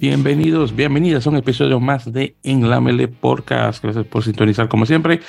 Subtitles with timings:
[0.00, 3.82] Bienvenidos, bienvenidas a un episodio más de Enlámele Podcast.
[3.82, 5.20] Gracias por sintonizar como siempre.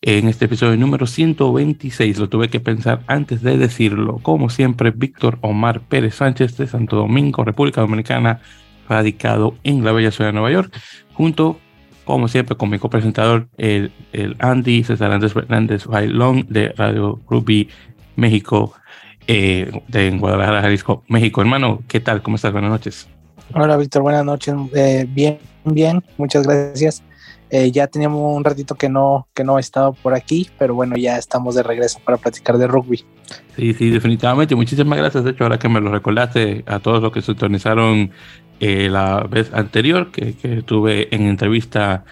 [0.00, 4.18] En este episodio número 126 lo tuve que pensar antes de decirlo.
[4.22, 8.40] Como siempre, Víctor Omar Pérez Sánchez de Santo Domingo, República Dominicana,
[8.88, 10.78] radicado en la bella ciudad de Nueva York,
[11.14, 11.58] junto,
[12.04, 17.68] como siempre, con mi copresentador, el, el Andy César Andrés Fernández Bailón de Radio Ruby
[18.14, 18.74] México,
[19.28, 21.40] eh, de Guadalajara, Jalisco, México.
[21.40, 22.22] Hermano, ¿qué tal?
[22.22, 22.50] ¿Cómo estás?
[22.50, 23.08] Buenas noches.
[23.54, 24.54] Hola Víctor, buenas noches.
[24.74, 27.02] Eh, bien, bien, muchas gracias.
[27.50, 30.96] Eh, ya teníamos un ratito que no, que no he estado por aquí, pero bueno,
[30.96, 33.04] ya estamos de regreso para platicar de rugby.
[33.56, 34.54] Sí, sí, definitivamente.
[34.54, 35.24] Muchísimas gracias.
[35.24, 38.10] De hecho, ahora que me lo recordaste a todos los que se sintonizaron
[38.60, 42.04] eh, la vez anterior, que, que tuve en entrevista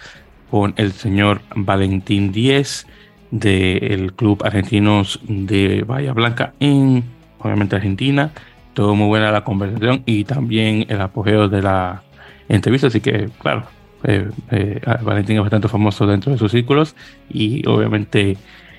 [0.49, 2.87] con el señor Valentín Díez
[3.31, 7.03] del Club Argentinos de Bahía Blanca en,
[7.39, 8.31] obviamente, Argentina.
[8.69, 12.03] Estuvo muy buena la conversación y también el apogeo de la
[12.47, 13.63] entrevista, así que claro,
[14.03, 16.95] eh, eh, Valentín es bastante famoso dentro de sus círculos
[17.29, 18.37] y obviamente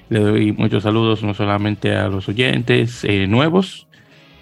[0.09, 3.87] le doy muchos saludos no solamente a los oyentes eh, nuevos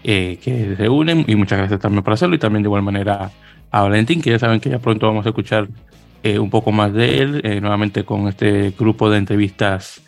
[0.02, 1.25] que se unen.
[1.27, 2.36] Y muchas gracias también por hacerlo.
[2.36, 3.33] Y también de igual manera
[3.73, 5.67] a Valentín que ya saben que ya pronto vamos a escuchar
[6.23, 10.05] un poco más de él nuevamente con este grupo de entrevistas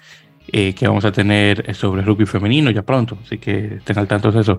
[0.50, 4.32] eh, que vamos a tener sobre rugby femenino ya pronto, así que estén al tanto
[4.32, 4.58] de eso.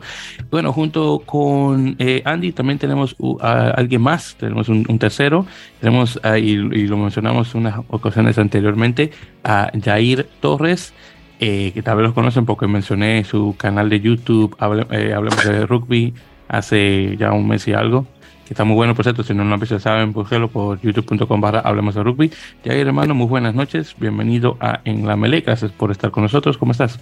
[0.52, 5.48] Bueno, junto con eh, Andy también tenemos a alguien más, tenemos un, tercero,
[5.80, 9.12] tenemos, y, lo mencionamos unas ocasiones anteriormente,
[9.44, 10.94] a Jair Torres,
[11.40, 16.14] eh, que tal vez los conocen porque mencioné su canal de YouTube, Hablemos de Rugby,
[16.48, 18.06] hace ya un mes y algo
[18.50, 21.40] que está muy bueno, por cierto, si no lo han visto, saben, búsquelo por youtube.com
[21.40, 22.32] barra Hablemos de Rugby.
[22.64, 26.24] Y ahí, hermano, muy buenas noches, bienvenido a En la Mele, gracias por estar con
[26.24, 27.00] nosotros, ¿cómo estás?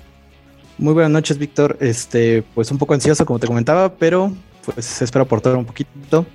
[0.78, 4.34] Muy buenas noches, Víctor, este, pues un poco ansioso, como te comentaba, pero
[4.66, 6.26] pues espero aportar un poquito.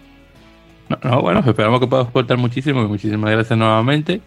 [1.05, 4.23] No, bueno, esperamos que puedas aportar muchísimo, muchísimas gracias nuevamente.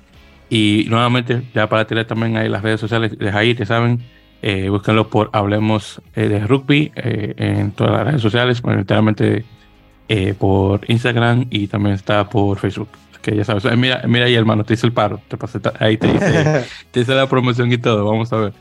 [0.52, 4.04] Y nuevamente, ya para tirar también ahí las redes sociales de Jair, que saben,
[4.44, 9.46] eh, búsquenlo por Hablemos eh, de Rugby eh, en todas las redes sociales, literalmente
[10.08, 12.90] eh, por Instagram y también está por Facebook.
[13.22, 15.98] Que ya sabes, eh, mira, mira ahí hermano, te hice el paro, te pasé, ahí
[15.98, 18.54] te hice, te hice la promoción y todo, vamos a ver.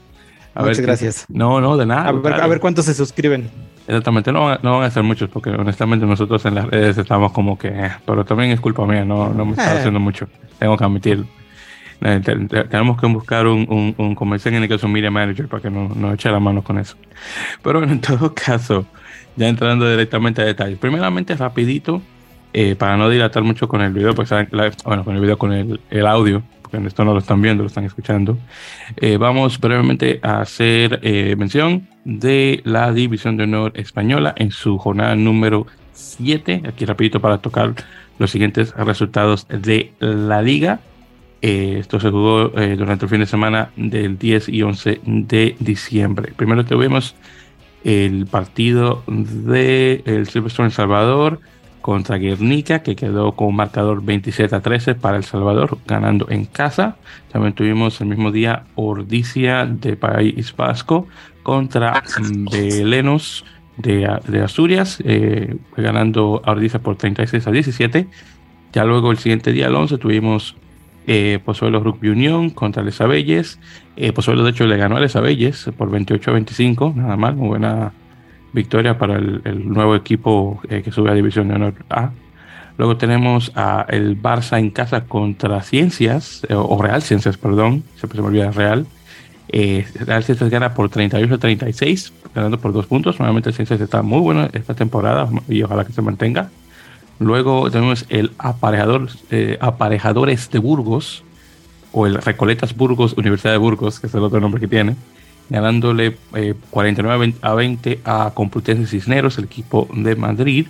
[0.55, 1.27] A Muchas gracias.
[1.29, 2.09] no, no, de nada.
[2.09, 3.51] A ver, cuántos se suscriben.
[3.87, 7.59] Exactamente, no, no van a ser muchos, porque honestamente nosotros en las redes estamos como
[7.59, 10.29] que, eh, pero también es culpa mía, no, no me está haciendo mucho,
[10.59, 11.27] tengo que admitir.
[12.01, 15.63] Tenemos que buscar un, un, un comercial en el que es un media manager para
[15.63, 16.97] que nos no eche la mano con eso.
[17.63, 18.87] Pero bueno, en todo caso,
[19.37, 20.79] ya entrando directamente a detalles.
[20.79, 22.03] Primeramente, rapidito,
[22.57, 24.31] eh, para no dilatar mucho con el video, pues
[24.85, 27.65] bueno, con el video, con el, el, audio, porque en esto no lo están viendo,
[27.65, 28.39] lo están escuchando.
[28.97, 34.79] Eh, vamos brevemente a hacer eh, mención de la División de Honor Española en su
[34.79, 36.63] jornada número 7.
[36.69, 37.75] Aquí rapidito para tocar
[38.21, 40.79] los siguientes resultados de la liga.
[41.41, 46.33] esto se jugó durante el fin de semana del 10 y 11 de diciembre.
[46.37, 47.17] Primero tuvimos
[47.85, 51.41] el partido de el Silverstone El Salvador
[51.83, 56.47] contra Guernica, que quedó con un marcador 27 a 13 para El Salvador, ganando en
[56.47, 56.97] casa.
[57.31, 61.07] También tuvimos el mismo día Ordicia de País Vasco
[61.43, 62.03] contra
[62.51, 63.45] Belenos
[63.77, 68.09] de, de Asturias, eh, ganando a por 36 a 17.
[68.73, 70.57] Ya luego el siguiente día, el 11, tuvimos
[71.07, 73.59] eh, Pozuelo Rugby Unión contra Les Abelles.
[73.97, 77.35] Eh, Pozuelo, de hecho, le ganó a Les Abelles por 28 a 25, nada más,
[77.35, 77.93] muy buena
[78.53, 82.11] victoria para el, nuevo equipo eh, que sube a División de Honor A.
[82.77, 88.17] Luego tenemos a el Barça en casa contra Ciencias, eh, o Real Ciencias, perdón, siempre
[88.17, 88.87] se me olvida Real.
[89.53, 93.21] Real Ciencias gana por 38 a 36, ganando por dos puntos.
[93.21, 96.51] Nuevamente Ciencias está muy bueno esta temporada y ojalá que se mantenga.
[97.19, 101.23] Luego tenemos el aparejador, eh, Aparejadores de Burgos,
[101.93, 104.97] o el Recoletas Burgos, Universidad de Burgos, que es el otro nombre que tiene,
[105.49, 106.17] ganándole
[106.71, 110.67] 49 eh, a 20 a Complutense Cisneros, el equipo de Madrid.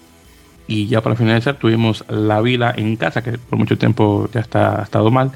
[0.66, 4.80] Y ya para finalizar tuvimos la Vila en casa, que por mucho tiempo ya está,
[4.80, 5.32] ha estado mal,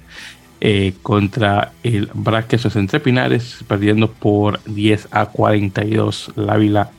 [0.60, 6.90] eh, contra el Braquesos Entre Pinares, perdiendo por 10 a 42 la Vila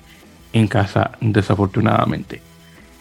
[0.53, 2.48] en casa, desafortunadamente.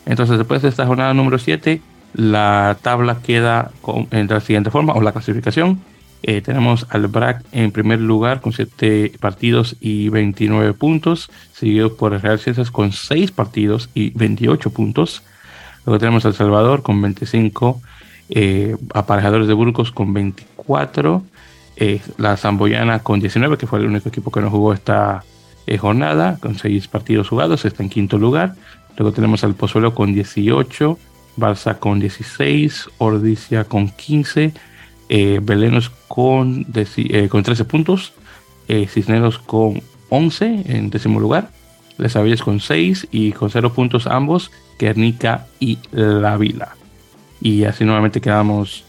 [0.08, 1.82] Entonces, después de esta jornada número 7,
[2.14, 3.70] la tabla queda
[4.10, 5.80] de la siguiente forma, o la clasificación.
[6.22, 12.14] Eh, tenemos al BRAC en primer lugar con 7 partidos y 29 puntos, seguido por
[12.14, 15.22] el Real Ciencias con 6 partidos y 28 puntos.
[15.84, 17.80] Luego tenemos al Salvador con 25,
[18.30, 21.22] eh, Aparejadores de Burgos con 24,
[21.76, 25.22] eh, la Zamboyana con 19, que fue el único equipo que no jugó esta,
[25.76, 28.54] jornada, con seis partidos jugados, está en quinto lugar.
[28.96, 30.98] Luego tenemos al Pozuelo con 18,
[31.38, 34.52] Barça con 16, Ordicia con 15,
[35.08, 38.12] eh, Belenos con, eh, con 13 puntos,
[38.66, 39.80] eh, Cisneros con
[40.10, 41.50] 11 en décimo lugar,
[41.96, 46.76] Les Avillas con 6 y con 0 puntos ambos, Guernica y La Vila.
[47.40, 48.84] Y así nuevamente quedamos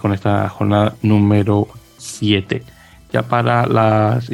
[0.00, 1.66] con esta jornada número
[1.96, 2.62] 7.
[3.12, 4.30] Ya para las,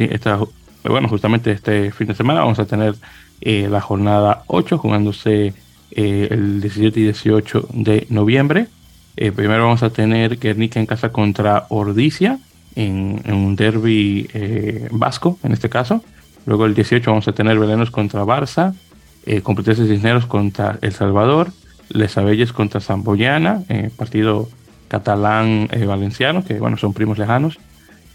[0.82, 2.96] bueno, justamente este fin de semana vamos a tener
[3.40, 5.54] la jornada 8 jugándose
[5.90, 8.66] el 17 y 18 de noviembre.
[9.16, 12.38] Eh, primero vamos a tener Guernica en casa contra Ordicia,
[12.74, 16.02] en, un derby eh, vasco en este caso.
[16.44, 18.74] Luego el 18 vamos a tener Belenos contra Barça,
[19.24, 21.50] eh, Complutense Cisneros contra El Salvador,
[21.88, 24.48] Les Abelles contra Zamboyana, eh, partido
[24.88, 27.58] catalán-valenciano, que bueno, son primos lejanos.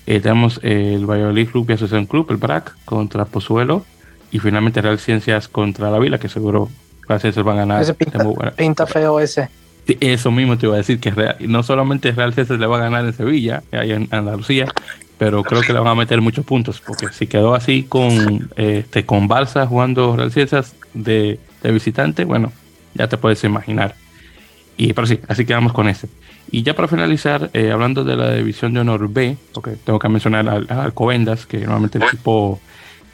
[0.06, 3.86] tenemos el Valladolid Club y Asociación Club, el BRAC, contra Pozuelo.
[4.32, 6.70] Y finalmente Real Ciencias contra La Vila, que seguro
[7.08, 7.82] Real Ciencias van a ganar.
[7.82, 9.50] Ese pinta feo ese
[10.00, 11.14] eso mismo te iba a decir, que
[11.48, 14.68] no solamente Real César le va a ganar en Sevilla, ahí en Andalucía,
[15.18, 19.06] pero creo que le van a meter muchos puntos, porque si quedó así con, este,
[19.06, 22.52] con Barça jugando Real César de, visitante, bueno,
[22.94, 23.96] ya te puedes imaginar.
[24.78, 26.08] Y, pero sí, así quedamos con ese.
[26.50, 30.10] Y ya para finalizar, eh, hablando de la división de honor B, porque tengo que
[30.10, 32.60] mencionar al, Alcobendas, que normalmente el equipo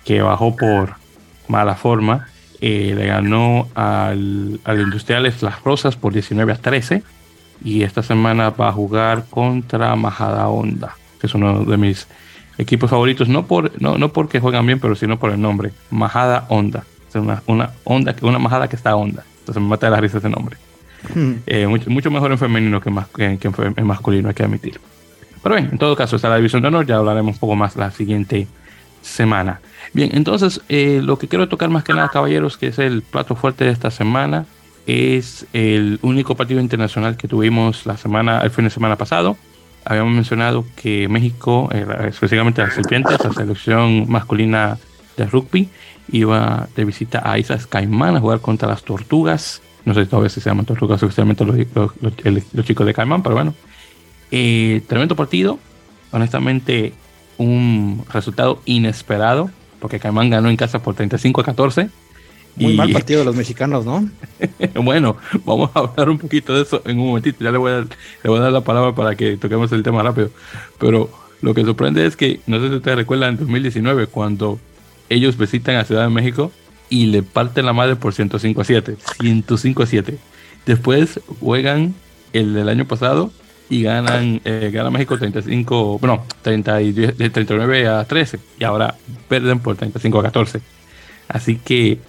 [0.05, 0.95] que bajó por
[1.47, 2.27] mala forma,
[2.59, 7.03] eh, le ganó al, al Industriales Las Rosas por 19 a 13
[7.63, 12.07] y esta semana va a jugar contra Majada Honda, que es uno de mis
[12.57, 16.45] equipos favoritos, no, por, no, no porque juegan bien, pero sino por el nombre, Majada
[16.49, 16.83] Honda.
[17.09, 19.23] Es una, una, onda, una majada que está onda.
[19.39, 20.57] Entonces me mata de la risa ese nombre.
[21.13, 21.35] Hmm.
[21.45, 24.79] Eh, mucho, mucho, mejor en femenino que, más, que, que, en masculino, hay que admitir.
[25.41, 27.75] Pero bien, en todo caso, está la división de honor, ya hablaremos un poco más
[27.75, 28.47] la siguiente
[29.01, 29.61] semana.
[29.93, 33.35] Bien, entonces eh, lo que quiero tocar más que nada, caballeros, que es el plato
[33.35, 34.45] fuerte de esta semana,
[34.85, 39.37] es el único partido internacional que tuvimos la semana, el fin de semana pasado.
[39.83, 44.77] Habíamos mencionado que México, eh, específicamente las serpientes, la selección masculina
[45.15, 45.69] de rugby,
[46.11, 49.61] iba de visita a Islas Caimán a jugar contra las tortugas.
[49.85, 51.57] No sé todavía si se llaman tortugas oficialmente los,
[52.01, 53.53] los, chicos de Caimán, pero bueno.
[54.31, 55.59] Eh, tremendo partido.
[56.11, 56.93] Honestamente,
[57.37, 59.49] un resultado inesperado
[59.79, 61.89] porque Caimán ganó en casa por 35 a 14.
[62.55, 64.09] Muy mal partido de los mexicanos, ¿no?
[64.83, 67.43] bueno, vamos a hablar un poquito de eso en un momentito.
[67.43, 67.87] Ya le voy, a dar,
[68.23, 70.31] le voy a dar la palabra para que toquemos el tema rápido.
[70.79, 71.09] Pero
[71.41, 74.59] lo que sorprende es que, no sé si ustedes recuerdan, en 2019, cuando
[75.09, 76.51] ellos visitan a Ciudad de México
[76.89, 78.97] y le parten la madre por 105 a 7.
[79.21, 80.17] 105 a 7.
[80.65, 81.93] Después juegan
[82.33, 83.31] el del año pasado
[83.69, 88.95] y ganan, eh, gana México 35, bueno, 30 y 39 a 13 y ahora
[89.27, 90.61] pierden por 35 a 14.
[91.27, 91.99] Así que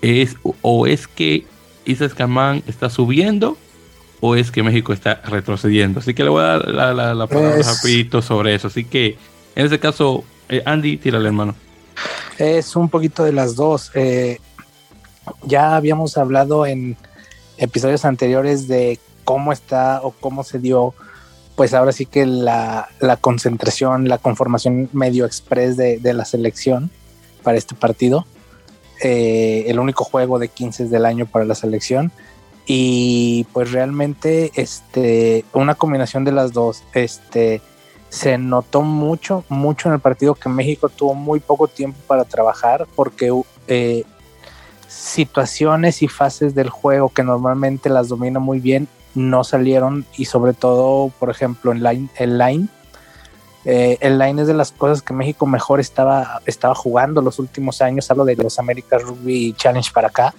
[0.00, 1.44] es o es que
[1.84, 3.56] Isas Camán está subiendo
[4.20, 6.00] o es que México está retrocediendo.
[6.00, 8.68] Así que le voy a dar la, la, palabra rapidito sobre eso.
[8.68, 9.16] Así que
[9.56, 11.54] en ese caso, eh, Andy, tírale hermano.
[12.36, 13.90] Es un poquito de las dos.
[13.94, 14.38] Eh,
[15.44, 16.96] ya habíamos hablado en
[17.56, 20.94] episodios anteriores de cómo está o cómo se dio
[21.58, 22.88] pues ahora sí que la,
[23.20, 26.88] concentración, la conformación medio express de, la selección
[27.42, 28.26] para este partido.
[29.02, 32.12] Eh, el único juego de 15 del año para la selección.
[32.64, 36.84] Y pues realmente este, una combinación de las dos.
[36.94, 37.60] Este,
[38.08, 42.86] se notó mucho, mucho en el partido que México tuvo muy poco tiempo para trabajar
[42.94, 43.32] porque
[43.66, 44.04] eh,
[44.86, 48.86] situaciones y fases del juego que normalmente las domina muy bien
[49.18, 52.68] no salieron y sobre todo, por ejemplo, en line, el line.
[53.64, 58.10] Eh, line es de las cosas que México mejor estaba, estaba jugando los últimos años,
[58.10, 60.34] hablo de los Americas Rugby Challenge para acá,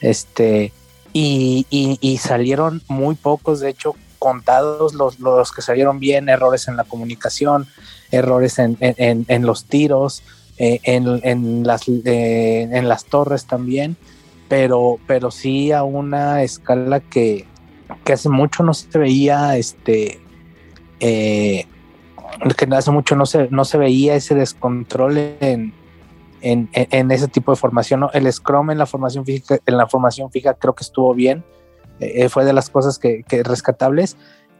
[0.00, 0.72] este,
[1.12, 6.76] y, y, salieron muy pocos, de hecho, contados los, los, que salieron bien, errores en
[6.76, 7.66] la comunicación,
[8.12, 10.22] errores en, en, en los tiros,
[10.58, 13.96] eh, en, en, las, eh, en las torres también,
[14.48, 17.46] pero, pero sí a una escala que,
[18.04, 20.20] que hace mucho no se veía, este,
[21.00, 21.66] eh,
[22.56, 25.72] que hace mucho no se, no se veía ese descontrol en,
[26.40, 28.08] en, en, ese tipo de formación.
[28.12, 31.44] El Scrum en la formación física, en la formación fija creo que estuvo bien,
[32.00, 34.16] eh, fue de las cosas que, que rescatables.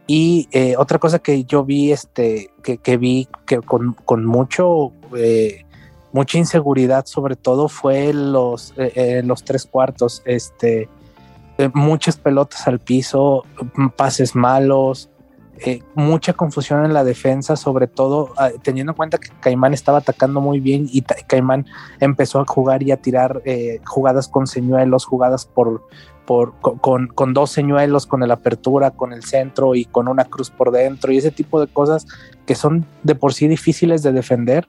[0.07, 4.93] Y eh, otra cosa que yo vi, este, que, que vi que con, con mucho,
[6.13, 8.73] mucha inseguridad, sobre todo, fue los,
[9.23, 10.23] los tres cuartos.
[10.25, 10.89] Este,
[11.75, 13.45] muchas pelotas al piso,
[13.97, 15.11] pases malos,
[15.65, 19.99] eh, mucha confusión en la defensa, sobre todo ah, teniendo en cuenta que Caimán estaba
[19.99, 21.67] atacando muy bien y Caimán
[21.99, 25.83] empezó a jugar y a tirar eh, jugadas con señuelos, jugadas por,
[26.27, 30.51] por con, con, dos señuelos, con la apertura, con el centro y con una cruz
[30.51, 32.07] por dentro y ese tipo de cosas
[32.47, 34.69] que son de por sí difíciles de defender,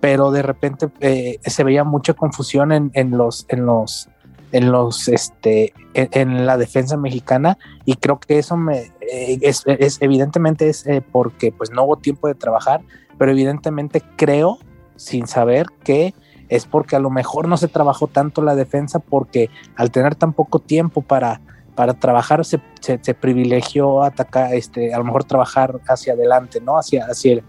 [0.00, 4.08] pero de repente eh, se veía mucha confusión en, en los
[4.52, 9.64] en los este en, la defensa mexicana y creo que eso me eh, es,
[10.00, 12.82] evidentemente es eh, porque pues no hubo tiempo de trabajar
[13.18, 14.58] pero evidentemente creo
[14.96, 16.14] sin saber que
[16.48, 20.32] es porque a lo mejor no se trabajó tanto la defensa porque al tener tan
[20.32, 21.40] poco tiempo para
[21.74, 27.06] para trabajar se, se, privilegió atacar este a lo mejor trabajar hacia adelante no hacia
[27.06, 27.42] hacia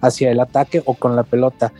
[0.00, 1.72] hacia el ataque o con la pelota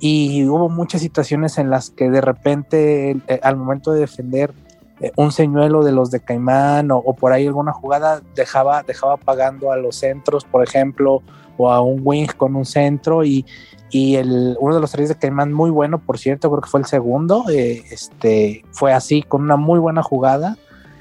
[0.00, 4.54] y hubo muchas situaciones en las que de repente eh, al momento de defender
[4.98, 9.70] eh, un señuelo de los de Caimán o, por ahí alguna jugada dejaba, dejaba pagando
[9.70, 11.22] a los centros, por ejemplo,
[11.58, 13.44] o a un wing con un centro y,
[13.90, 16.80] y el, uno de los tres de Caimán muy bueno, por cierto, creo que fue
[16.80, 20.56] el segundo, eh, este, fue así, con una muy buena jugada.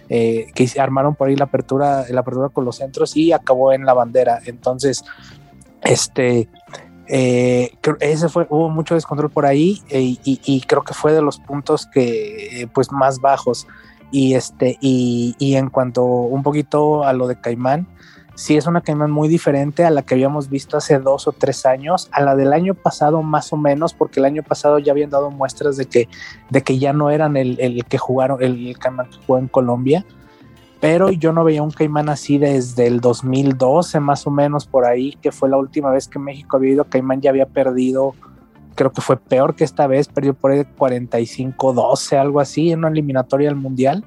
[0.09, 3.93] que armaron por ahí la apertura, la apertura con los centros y acabó en la
[3.93, 4.39] bandera.
[4.45, 5.05] Entonces,
[5.83, 6.49] este,
[7.11, 11.39] eh, ese fue, hubo mucho descontrol por ahí eh, y, creo que fue de los
[11.39, 13.67] puntos que, eh, pues, más bajos.
[14.11, 17.87] Y este, y, en cuanto un poquito a lo de Caimán,
[18.35, 21.65] sí es una Caimán muy diferente a la que habíamos visto hace dos o tres
[21.65, 25.09] años, a la del año pasado más o menos, porque el año pasado ya habían
[25.09, 26.07] dado muestras de que,
[26.51, 30.05] de que ya no eran el, el que jugaron, el Caimán que jugó en Colombia
[30.79, 35.17] pero yo no veía un caimán así desde el 2012 más o menos por ahí,
[35.21, 38.15] que fue la última vez que México había ido, caimán ya había perdido,
[38.75, 42.89] creo que fue peor que esta vez, perdió por ahí 45-12, algo así, en una
[42.89, 44.05] eliminatoria al Mundial.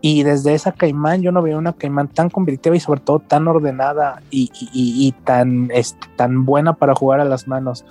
[0.00, 3.48] Y desde esa caimán yo no veía una caimán tan competitiva y sobre todo tan
[3.48, 7.84] ordenada y, tan, este, tan buena para jugar a las manos.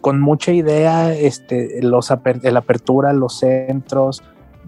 [0.00, 4.24] Con mucha idea, este, los la apertura, los centros,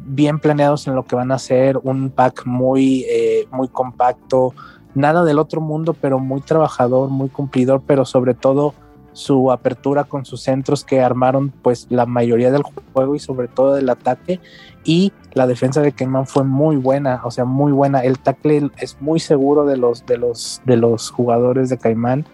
[0.07, 4.55] bien planeados en lo que van a hacer, un pack muy, eh, muy compacto,
[4.95, 8.75] nada del otro mundo, pero muy trabajador, muy cumplidor, pero sobre todo
[9.13, 13.75] su apertura con sus centros que armaron pues la mayoría del juego y sobre todo
[13.75, 14.41] del ataque
[14.85, 18.01] y la defensa de Cayman fue muy buena, o sea, muy buena.
[18.01, 22.27] El tackle es muy seguro de los de los de los jugadores de Caimán,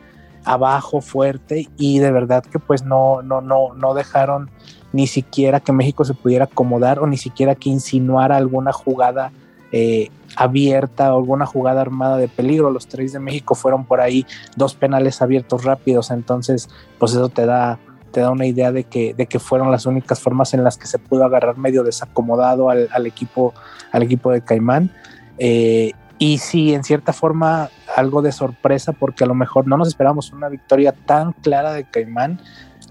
[0.45, 4.51] abajo fuerte y de verdad que pues no no no no dejaron
[4.93, 9.33] ni siquiera que México se pudiera acomodar o ni siquiera que insinuara alguna jugada
[9.73, 12.71] eh, abierta o alguna jugada armada de peligro.
[12.71, 16.69] Los tres de México fueron por ahí dos penales abiertos rápidos, entonces
[16.99, 17.79] pues eso te da,
[18.13, 20.87] te da una idea de que, de que fueron las únicas formas en las que
[20.87, 23.55] se pudo agarrar medio desacomodado al, equipo,
[23.91, 24.91] al equipo de Caimán.
[25.39, 29.89] Eh, y sí, en cierta forma, algo de sorpresa, porque a lo mejor no nos
[29.89, 32.41] esperamos una victoria tan clara de Caimán,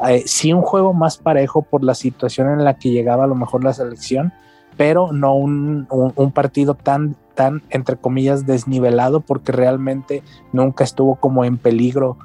[0.07, 3.35] eh, sí un juego más parejo por la situación en la que llegaba a lo
[3.35, 4.33] mejor la selección,
[4.77, 5.87] pero no un,
[6.33, 12.17] partido tan, tan, entre comillas, desnivelado porque realmente nunca estuvo como en peligro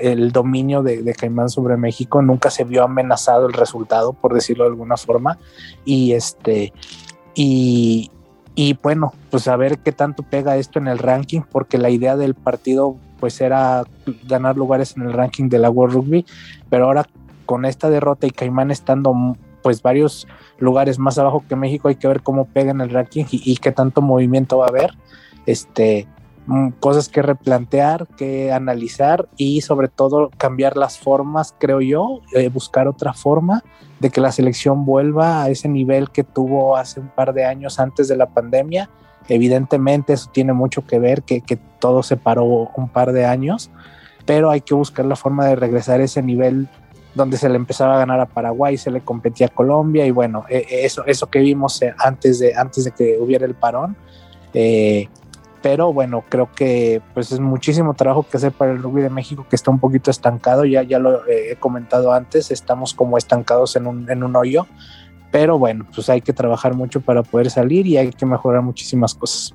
[0.00, 4.64] el dominio de, de, Caimán sobre México, nunca se vio amenazado el resultado, por decirlo
[4.64, 5.38] de alguna forma,
[5.84, 6.72] y este,
[7.34, 8.10] y,
[8.54, 12.16] y bueno, pues a ver qué tanto pega esto en el ranking, porque la idea
[12.16, 13.84] del partido pues era
[14.24, 16.26] ganar lugares en el ranking de la World Rugby,
[16.70, 17.06] pero ahora
[17.46, 22.06] con esta derrota y Caimán estando pues varios lugares más abajo que México, hay que
[22.06, 24.92] ver cómo pega en el ranking y, qué tanto movimiento va a haber.
[25.44, 26.06] Este,
[26.46, 32.48] mm, cosas que replantear, que analizar y sobre todo cambiar las formas, creo yo, eh,
[32.48, 33.64] buscar otra forma
[33.98, 37.80] de que la selección vuelva a ese nivel que tuvo hace un par de años
[37.80, 38.88] antes de la pandemia
[39.28, 43.70] Evidentemente eso tiene mucho que ver, que, todo se paró un par de años,
[44.24, 46.68] pero hay que buscar la forma de regresar a ese nivel
[47.14, 50.44] donde se le empezaba a ganar a Paraguay, se le competía a Colombia y bueno,
[50.48, 53.96] e, e, eso, eso que vimos eh, antes de, antes de que hubiera el parón.
[54.52, 55.08] Eh,
[55.62, 59.46] pero bueno, creo que pues es muchísimo trabajo que hacer para el rugby de México
[59.48, 63.86] que está un poquito estancado, ya, ya lo he comentado antes, estamos como estancados en
[63.86, 64.66] un, en un hoyo,
[65.36, 69.14] pero bueno, pues hay que trabajar mucho para poder salir y hay que mejorar muchísimas
[69.14, 69.54] cosas.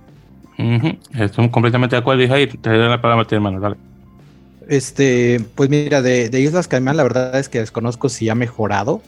[1.16, 3.78] Estoy completamente de acuerdo, y Te doy la palabra a ti, hermano, dale.
[4.68, 9.02] Este, pues mira, de, Islas Caimán, la verdad es que desconozco si ha mejorado,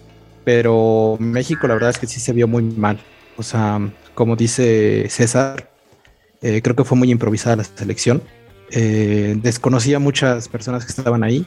[0.46, 2.98] pero México, la verdad es que sí se vio muy mal.
[3.38, 3.80] O sea,
[4.16, 5.70] como dice César,
[6.42, 8.24] eh, creo que fue muy improvisada la selección.
[8.72, 11.46] Eh, desconocía a muchas personas que estaban ahí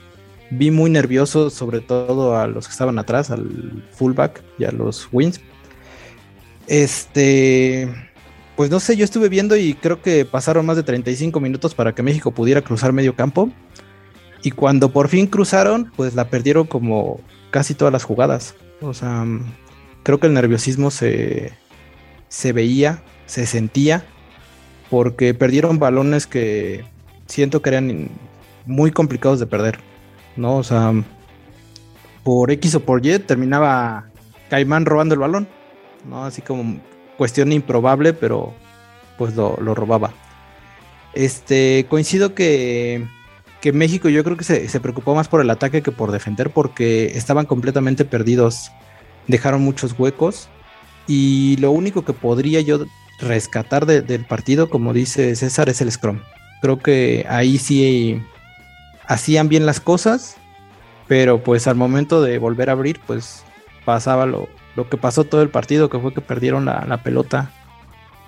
[0.50, 5.09] vi muy nervioso, sobre todo a los que estaban atrás, al fullback y a los
[5.12, 5.41] wins.
[6.67, 7.88] Este,
[8.57, 11.95] pues no sé, yo estuve viendo y creo que pasaron más de 35 minutos para
[11.95, 13.50] que México pudiera cruzar medio campo.
[14.43, 18.55] Y cuando por fin cruzaron, pues la perdieron como casi todas las jugadas.
[18.81, 19.25] O sea,
[20.03, 21.53] creo que el nerviosismo se,
[22.29, 24.05] se veía, se sentía,
[24.91, 26.85] porque perdieron balones que
[27.26, 28.09] siento que eran
[28.67, 29.79] muy complicados de perder,
[30.37, 30.57] ¿no?
[30.57, 30.93] O sea,
[32.23, 34.07] por X o por Y terminaba
[34.50, 35.49] Caimán robando el balón,
[36.05, 36.25] ¿no?
[36.25, 36.81] Así como
[37.16, 38.55] cuestión improbable, pero
[39.19, 40.12] pues lo, robaba.
[41.14, 43.07] Este, coincido que,
[43.61, 46.50] que México yo creo que se, se, preocupó más por el ataque que por defender
[46.50, 48.71] porque estaban completamente perdidos,
[49.26, 50.49] dejaron muchos huecos
[51.07, 52.85] y lo único que podría yo
[53.21, 56.21] rescatar del partido, como dice César, es el Scrum.
[56.61, 58.21] Creo que ahí sí
[59.07, 60.37] hacían bien las cosas,
[61.09, 63.45] pero pues al momento de volver a abrir, pues
[63.85, 67.51] pasaba lo, lo que pasó todo el partido, que fue que perdieron la, pelota.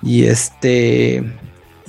[0.02, 1.24] Y este,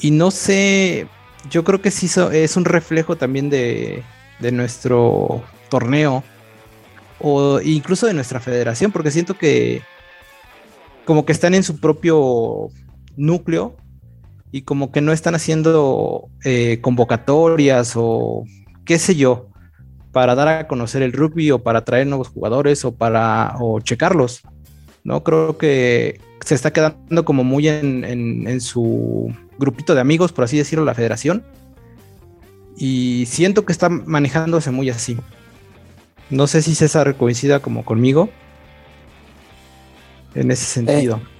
[0.01, 1.07] y no sé,
[1.49, 4.03] yo creo que sí es un reflejo también de,
[4.39, 6.23] de nuestro torneo
[7.19, 9.81] o incluso de nuestra federación, porque siento que
[11.05, 12.69] como que están en su propio
[13.15, 13.75] núcleo
[14.51, 18.43] y como que no están haciendo eh, convocatorias o
[18.89, 19.45] qué sé yo
[20.11, 24.41] para dar a conocer el rugby o para traer nuevos jugadores o para o checarlos.
[25.03, 30.45] No creo que se está quedando como muy en, en, su grupito de amigos, por
[30.45, 31.43] así decirlo, la federación.
[32.77, 35.19] Y siento que está manejándose muy así.
[36.31, 38.29] No sé si César coincida como conmigo
[40.33, 41.17] en ese sentido.
[41.17, 41.39] Eh,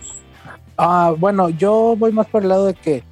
[0.78, 3.04] Ah, bueno, yo voy más por el lado de que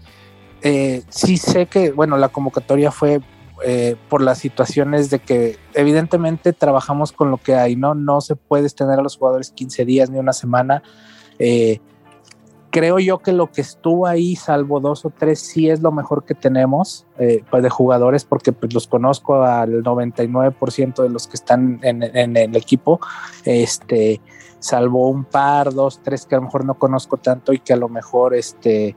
[0.61, 3.19] eh, sí sé que, bueno, la convocatoria fue
[3.65, 7.95] eh, por las situaciones de que evidentemente trabajamos con lo que hay, ¿no?
[7.95, 10.83] No se puede tener a los jugadores 15 días ni una semana.
[11.39, 11.79] Eh,
[12.69, 16.25] creo yo que lo que estuvo ahí, salvo dos o tres, sí es lo mejor
[16.25, 17.05] que tenemos
[17.49, 22.03] pues de jugadores, porque pues, los conozco al 99% de los que están en,
[22.37, 22.99] el equipo.
[23.43, 24.21] Este,
[24.59, 27.77] salvo un par, dos, tres que a lo mejor no conozco tanto y que a
[27.77, 28.95] lo mejor este,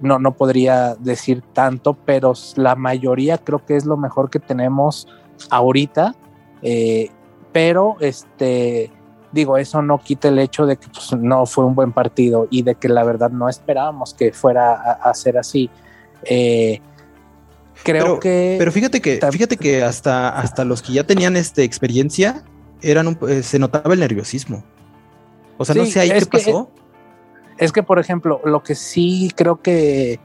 [0.00, 5.08] no, no podría decir tanto, pero la mayoría creo que es lo mejor que tenemos
[5.50, 6.14] ahorita.
[6.62, 7.10] Eh,
[7.52, 8.90] pero este,
[9.32, 12.62] digo, eso no quita el hecho de que pues, no fue un buen partido y
[12.62, 15.70] de que la verdad no esperábamos que fuera a, ser así.
[16.24, 16.80] Eh,
[17.82, 18.56] creo que.
[18.58, 22.44] Pero fíjate que, fíjate que hasta, hasta los que ya tenían este, experiencia,
[22.82, 24.64] eran eh, se notaba el nerviosismo.
[25.58, 26.70] O sea, no sé ahí qué pasó.
[26.74, 26.85] Es
[27.72, 30.20] que, por ejemplo, lo que sí creo que,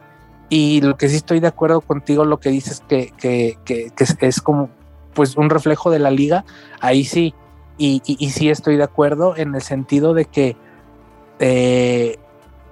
[0.49, 3.91] y lo que sí estoy de acuerdo contigo, lo que dices que, que, que,
[4.21, 4.69] es como
[5.13, 6.45] pues un reflejo de la liga,
[6.79, 7.33] ahí sí,
[7.77, 10.55] y, y, sí estoy de acuerdo en el sentido de que
[11.39, 12.17] eh,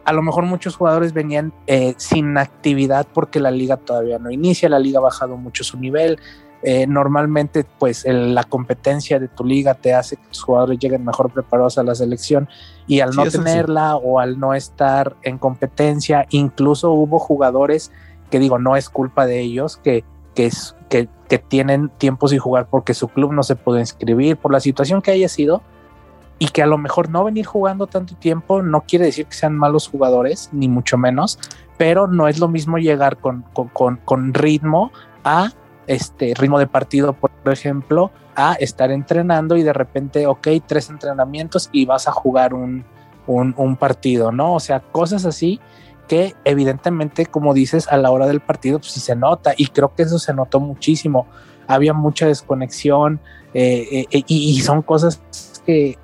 [0.05, 4.69] a lo mejor muchos jugadores venían eh, sin actividad porque la liga todavía no inicia,
[4.69, 6.19] la liga ha bajado mucho su nivel,
[6.61, 11.31] eh, normalmente pues la competencia de tu liga te hace que tus jugadores lleguen mejor
[11.31, 12.49] preparados a la selección
[12.89, 17.91] y al no tenerla o al no estar en competencia, incluso hubo jugadores
[18.31, 22.39] que digo, no es culpa de ellos, que, que, es, que, que tienen tiempo sin
[22.39, 25.61] jugar porque su club no se pudo inscribir por la situación que haya sido
[26.39, 29.55] y que a lo mejor no venir jugando tanto tiempo no quiere decir que sean
[29.55, 31.37] malos jugadores, ni mucho menos,
[31.77, 34.91] pero no es lo mismo llegar con, con, con, con ritmo
[35.23, 35.51] a
[35.85, 41.69] este ritmo de partido, por ejemplo, a estar entrenando y de repente, ok, tres entrenamientos
[41.73, 42.85] y vas a jugar un,
[43.27, 44.55] un, partido, ¿no?
[44.55, 45.59] O sea, cosas así
[46.07, 49.93] que evidentemente, como dices, a la hora del partido, pues sí se nota y creo
[49.93, 51.27] que eso se notó muchísimo.
[51.67, 53.19] Había mucha desconexión
[53.53, 55.21] eh, eh, y, son cosas
[55.65, 55.97] que,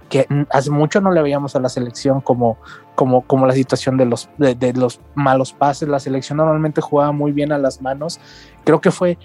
[0.52, 2.58] hace mucho no le veíamos a la selección como,
[2.94, 5.90] como, como la situación de los, de los malos pases.
[5.90, 8.20] La selección normalmente jugaba muy bien a las manos.
[8.64, 9.18] Creo que fue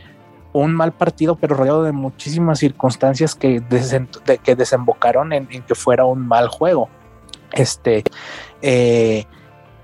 [0.52, 3.62] un mal partido, pero rodeado de muchísimas circunstancias que,
[4.42, 6.88] que desembocaron en, que fuera un mal juego.
[7.52, 8.04] Este,
[8.62, 9.24] eh,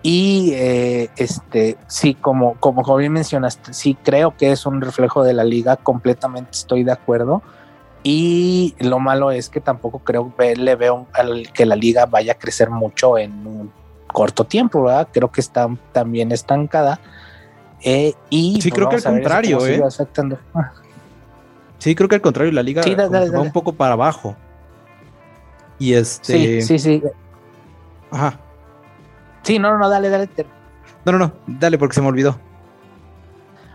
[0.03, 5.35] y eh, este, sí, como, como bien mencionaste, sí creo que es un reflejo de
[5.35, 7.43] la liga, completamente estoy de acuerdo.
[8.03, 11.09] Y lo malo es que tampoco creo le veo
[11.53, 13.73] que la liga vaya a crecer mucho en un
[14.07, 15.09] corto tiempo, ¿verdad?
[15.13, 17.01] Creo que está también estancada
[17.83, 19.83] eh, y sí, creo que al contrario, eh.
[21.79, 24.37] Sí, creo que al contrario, la liga va un poco para abajo.
[25.79, 26.63] Y este.
[26.63, 27.03] Sí, sí, sí.
[28.11, 28.41] Ajá.
[29.43, 30.29] Sí, no, no, dale, dale.
[31.05, 32.39] No, no, no, dale, porque se me olvidó.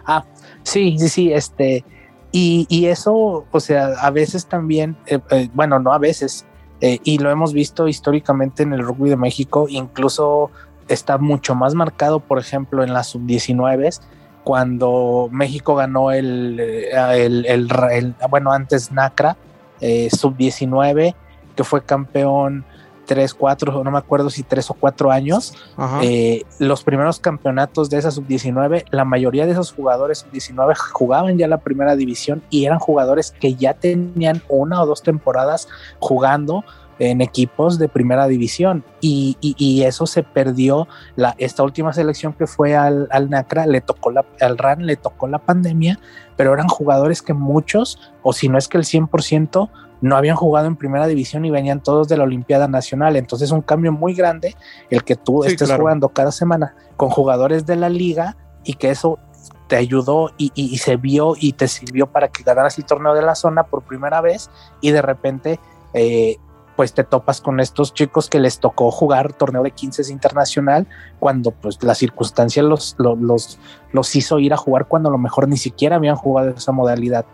[0.06, 0.26] Ah,
[0.64, 1.86] sí, sí, sí, este.
[2.32, 6.46] Y, y eso, o sea, a veces también, eh, eh, bueno, no a veces,
[6.82, 10.50] y lo hemos visto históricamente en el rugby de México, incluso
[10.88, 14.00] está mucho más marcado, por ejemplo, en las sub-19
[14.44, 19.38] cuando México ganó el, el, bueno, antes NACRA,
[19.80, 21.15] eh, sub-19,
[21.56, 22.65] que fue campeón
[23.06, 25.54] tres, cuatro, no me acuerdo si tres o cuatro años.
[26.02, 31.48] Eh, los primeros campeonatos de esa sub-19, la mayoría de esos jugadores sub-19 jugaban ya
[31.48, 35.67] la primera división y eran jugadores que ya tenían una o dos temporadas
[36.00, 36.63] jugando
[37.10, 38.84] en equipos de primera división.
[39.02, 39.38] Y,
[39.84, 40.88] eso se perdió.
[41.16, 44.96] La, esta última selección que fue al, al NACRA le tocó la, al RAN le
[44.96, 46.00] tocó la pandemia
[46.42, 49.70] pero eran jugadores que muchos o si no es que el 100%
[50.02, 53.16] no habían jugado en primera división y venían todos de la Olimpiada Nacional.
[53.16, 54.56] Entonces, un cambio muy grande
[54.90, 59.20] el que tú estés jugando cada semana con jugadores de la liga y que eso
[59.68, 63.36] te ayudó y, se vio y te sirvió para que ganaras el torneo de la
[63.36, 64.50] zona por primera vez
[64.82, 65.60] y de repente
[65.94, 66.38] eh,
[66.82, 70.88] pues te topas con estos chicos que les tocó jugar torneo de 15 internacional
[71.20, 73.60] cuando pues la circunstancia los, los,
[73.91, 77.28] los hizo ir a jugar cuando a lo mejor ni siquiera habían jugado esa modalidad.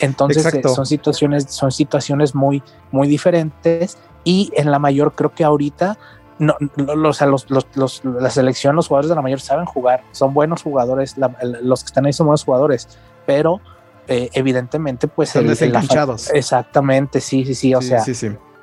[0.00, 5.44] Entonces eh, son situaciones, son situaciones muy, muy diferentes y en la mayor creo que
[5.44, 5.96] ahorita
[6.38, 6.54] no,
[6.94, 11.14] los, los, los, la selección, los jugadores de la mayor saben jugar, son buenos jugadores,
[11.62, 12.86] los que están ahí son buenos jugadores,
[13.24, 13.62] pero
[14.08, 16.30] eh, evidentemente pues son desenganchados.
[16.34, 18.04] exactamente, sí, sí, sí, o sea,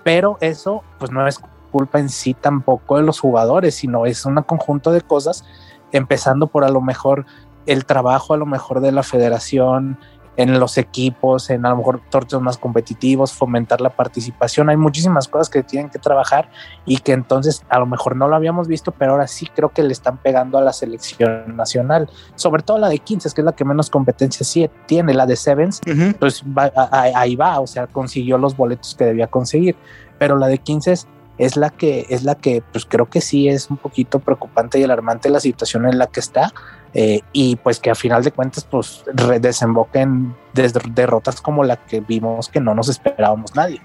[0.03, 1.39] pero eso pues no es
[1.71, 5.45] culpa en sí tampoco de los jugadores, sino es un conjunto de cosas,
[5.91, 7.25] empezando por a lo mejor
[7.65, 9.97] el trabajo a lo mejor de la federación,
[10.37, 14.69] en los equipos, en a lo mejor torneos más competitivos, fomentar la participación.
[14.69, 16.49] Hay muchísimas cosas que tienen que trabajar
[16.85, 19.83] y que entonces a lo mejor no lo habíamos visto, pero ahora sí creo que
[19.83, 23.53] le están pegando a la selección nacional, sobre todo la de 15, que es la
[23.53, 25.81] que menos competencia sí tiene, la de Sevens,
[26.19, 26.43] pues
[26.91, 29.75] ahí va, o sea, consiguió los boletos que debía conseguir,
[30.17, 30.95] pero la de 15
[31.37, 34.83] es la que es la que pues creo que sí es un poquito preocupante y
[34.83, 36.53] alarmante la situación en la que está
[36.93, 39.03] eh, y pues que a final de cuentas pues
[39.39, 43.81] desemboquen derrotas como la que vimos que no nos esperábamos nadie.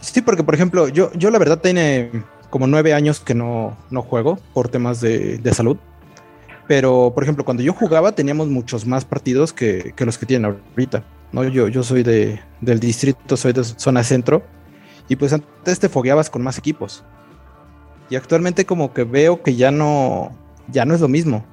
[0.00, 2.10] Sí, porque por ejemplo, yo, yo la verdad tiene
[2.50, 5.76] como nueve años que no, no juego por temas de, de, salud.
[6.66, 10.56] Pero, por ejemplo, cuando yo jugaba teníamos muchos más partidos que, que los que tienen
[10.70, 11.04] ahorita.
[11.32, 11.44] ¿no?
[11.44, 14.42] Yo, yo soy de, del distrito, soy de zona centro.
[15.08, 17.04] Y pues antes te fogueabas con más equipos.
[18.10, 20.32] Y actualmente como que veo que ya no,
[20.68, 21.44] ya no es lo mismo.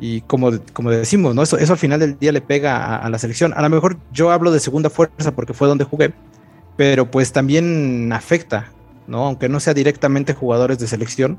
[0.00, 1.42] Y como, como decimos, ¿no?
[1.42, 3.52] Eso, eso al final del día le pega a, la selección.
[3.56, 6.12] A lo mejor yo hablo de segunda fuerza porque fue donde jugué,
[6.76, 8.70] pero pues también afecta,
[9.06, 9.26] ¿no?
[9.26, 11.38] Aunque no sea directamente jugadores de selección,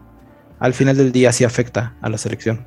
[0.60, 2.65] al final del día sí afecta a la selección.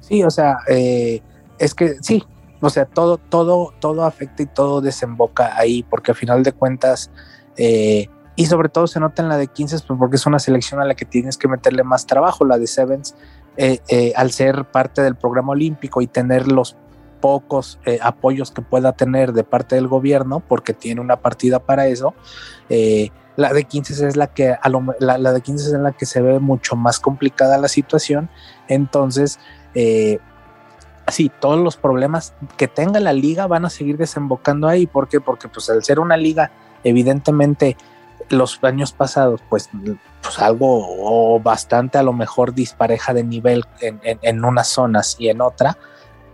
[0.00, 1.20] Sí, o sea, eh,
[1.58, 2.24] es que sí,
[2.60, 7.10] o sea, todo, todo, todo afecta y todo desemboca ahí, porque al final de cuentas,
[7.56, 10.80] eh, y sobre todo se nota en la de 15, pues porque es una selección
[10.80, 13.14] a la que tienes que meterle más trabajo, la de Sevens
[13.56, 16.76] eh, eh, al ser parte del programa olímpico y tener los
[17.20, 21.86] pocos eh, apoyos que pueda tener de parte del gobierno, porque tiene una partida para
[21.86, 22.14] eso,
[23.36, 26.20] la de 15 es la que a la, de 15 es en la que se
[26.20, 28.28] ve mucho más complicada la situación.
[28.68, 29.38] Entonces,
[31.08, 34.86] sí, todos los problemas que tenga la liga van a seguir desembocando ahí.
[34.86, 35.20] ¿Por qué?
[35.20, 36.50] Porque pues al ser una liga
[36.84, 37.76] evidentemente
[38.30, 39.68] los años pasados, pues,
[40.22, 45.40] pues algo bastante a lo mejor dispareja de nivel en, en, unas zonas y en
[45.40, 45.76] otra,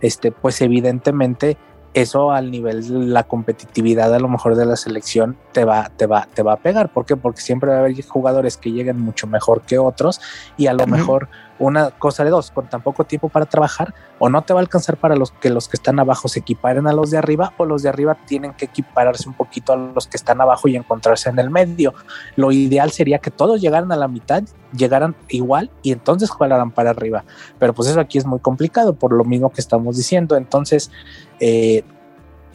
[0.01, 1.57] este, pues evidentemente
[1.93, 6.05] eso al nivel de la competitividad a lo mejor de la selección te va, te
[6.05, 6.93] va, te va a pegar.
[6.93, 7.15] ¿Por qué?
[7.15, 10.21] Porque siempre va a haber jugadores que lleguen mucho mejor que otros
[10.57, 11.27] y a lo mejor
[11.59, 14.61] una cosa de dos, con tan poco tiempo para trabajar, o no te va a
[14.61, 17.65] alcanzar para los que los que están abajo se equiparen a los de arriba, o
[17.65, 21.29] los de arriba tienen que equipararse un poquito a los que están abajo y encontrarse
[21.29, 21.93] en el medio.
[22.35, 24.43] Lo ideal sería que todos llegaran a la mitad,
[24.73, 27.23] llegaran igual y entonces jugaran para arriba.
[27.59, 30.35] Pero pues eso aquí es muy complicado por lo mismo que estamos diciendo.
[30.35, 30.91] Entonces,
[31.39, 31.83] eh,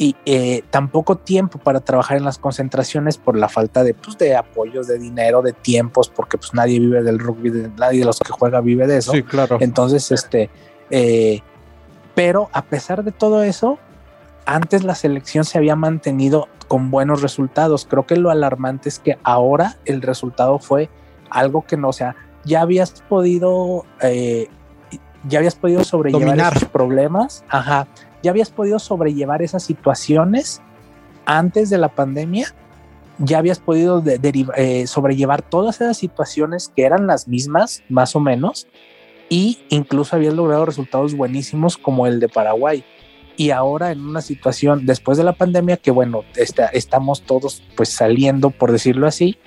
[0.03, 4.35] y eh, tampoco tiempo para trabajar en las concentraciones por la falta de, pues, de
[4.35, 8.33] apoyos, de dinero, de tiempos, porque pues nadie vive del rugby, nadie de los que
[8.33, 9.13] juega vive de eso.
[9.13, 9.59] Sí, claro.
[9.61, 10.51] Entonces, este,
[10.91, 11.41] eh,
[12.17, 13.79] pero a pesar de todo eso,
[14.45, 17.87] antes la selección se había mantenido con buenos resultados.
[17.89, 20.91] Creo que lo alarmante es que ahora el resultado fue
[21.31, 24.49] algo que no, o sea, ya habías podido, eh,
[25.29, 27.87] ya habías podido sobrellevar esos problemas, ajá,
[28.23, 30.61] ya habías podido sobrellevar esas situaciones
[31.25, 32.55] antes de la pandemia,
[33.19, 38.67] ya habías podido eh, sobrellevar todas esas situaciones que eran las mismas, más o menos,
[39.29, 42.85] y incluso habías logrado resultados buenísimos como el de Paraguay.
[43.37, 47.89] Y ahora en una situación después de la pandemia, que bueno, está, estamos todos pues
[47.89, 49.39] saliendo, por decirlo así,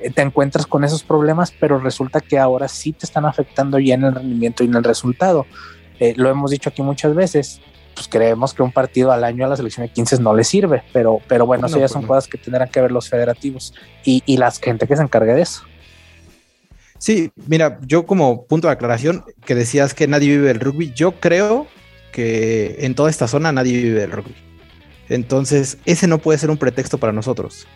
[0.00, 3.94] eh, te encuentras con esos problemas, pero resulta que ahora sí te están afectando ya
[3.94, 5.46] en el rendimiento y en el resultado.
[6.00, 7.60] Eh, lo hemos dicho aquí muchas veces,
[7.98, 10.84] pues creemos que un partido al año a la selección de 15 no le sirve,
[10.92, 14.22] pero, pero bueno, eso ya pues son cosas que tendrán que ver los federativos y,
[14.24, 15.62] y la gente que se encargue de eso.
[16.98, 21.12] Sí, mira, yo como punto de aclaración que decías que nadie vive el rugby, yo
[21.20, 21.66] creo
[22.12, 24.34] que en toda esta zona nadie vive el rugby.
[25.08, 27.66] Entonces, ese no puede ser un pretexto para nosotros,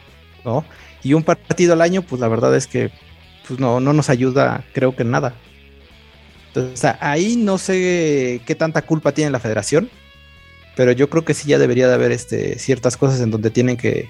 [0.44, 0.64] ¿no?
[1.02, 2.90] Y un partido al año, pues la verdad es que
[3.46, 5.34] pues no, no nos ayuda, creo que en nada.
[6.48, 9.88] Entonces, ahí no sé qué tanta culpa tiene la federación,
[10.76, 13.76] pero yo creo que sí ya debería de haber este, ciertas cosas en donde tienen
[13.76, 14.08] que,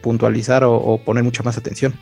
[0.00, 1.92] puntualizar o, poner mucha más atención.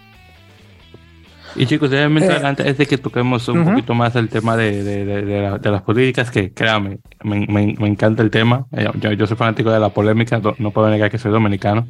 [1.57, 5.71] Y chicos, obviamente eh, antes de que toquemos un poquito más el tema de, de,
[5.71, 8.67] las políticas, que créame, me, me, encanta el tema.
[8.73, 11.87] Eh, yo, yo, soy fanático de la polémica, no, puedo negar que soy dominicano,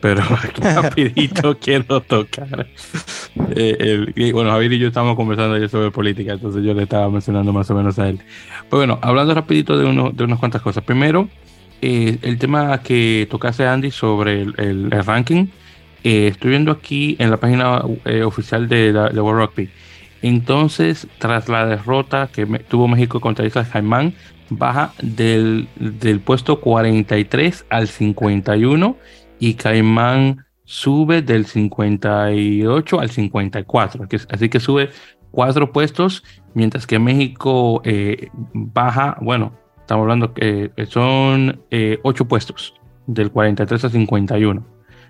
[0.00, 0.22] pero
[0.60, 2.66] rapidito quiero tocar.
[3.54, 7.08] Eh, y bueno, Javier y yo estamos conversando ayer sobre política, entonces yo le estaba
[7.08, 8.20] mencionando más o menos a él.
[8.68, 10.82] Pues bueno, hablando rapidito de, uno, de unas cuantas cosas.
[10.82, 11.28] Primero,
[11.84, 15.48] el tema que tocaste Andy sobre el ranking.
[16.04, 19.70] Eh, estoy viendo aquí en la página eh, oficial de, World Rugby.
[20.20, 24.14] Entonces, tras la derrota que tuvo México contra Islas Caimán,
[24.50, 25.66] baja del,
[26.22, 28.98] puesto 43 al 51
[29.38, 34.06] y Caimán sube del 58 al 54.
[34.28, 34.90] Así que sube
[35.30, 41.60] cuatro puestos, mientras que México eh, baja, bueno, estamos hablando que son
[42.02, 42.74] ocho puestos,
[43.06, 44.64] del 43 al 51.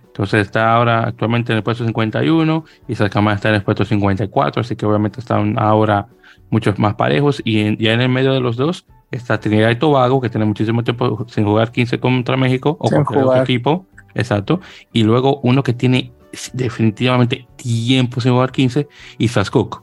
[0.06, 4.60] Entonces está ahora actualmente en el puesto 51 y Sacama está en el puesto 54,
[4.60, 6.08] así que obviamente están ahora
[6.50, 10.20] muchos más parejos y ya en el medio de los dos está Trinidad y Tobago,
[10.20, 14.60] que tiene muchísimo tiempo sin jugar 15 contra México o cualquier otro equipo, exacto,
[14.92, 16.12] y luego uno que tiene
[16.52, 19.82] definitivamente tiempo sin jugar 15, Islas Cook.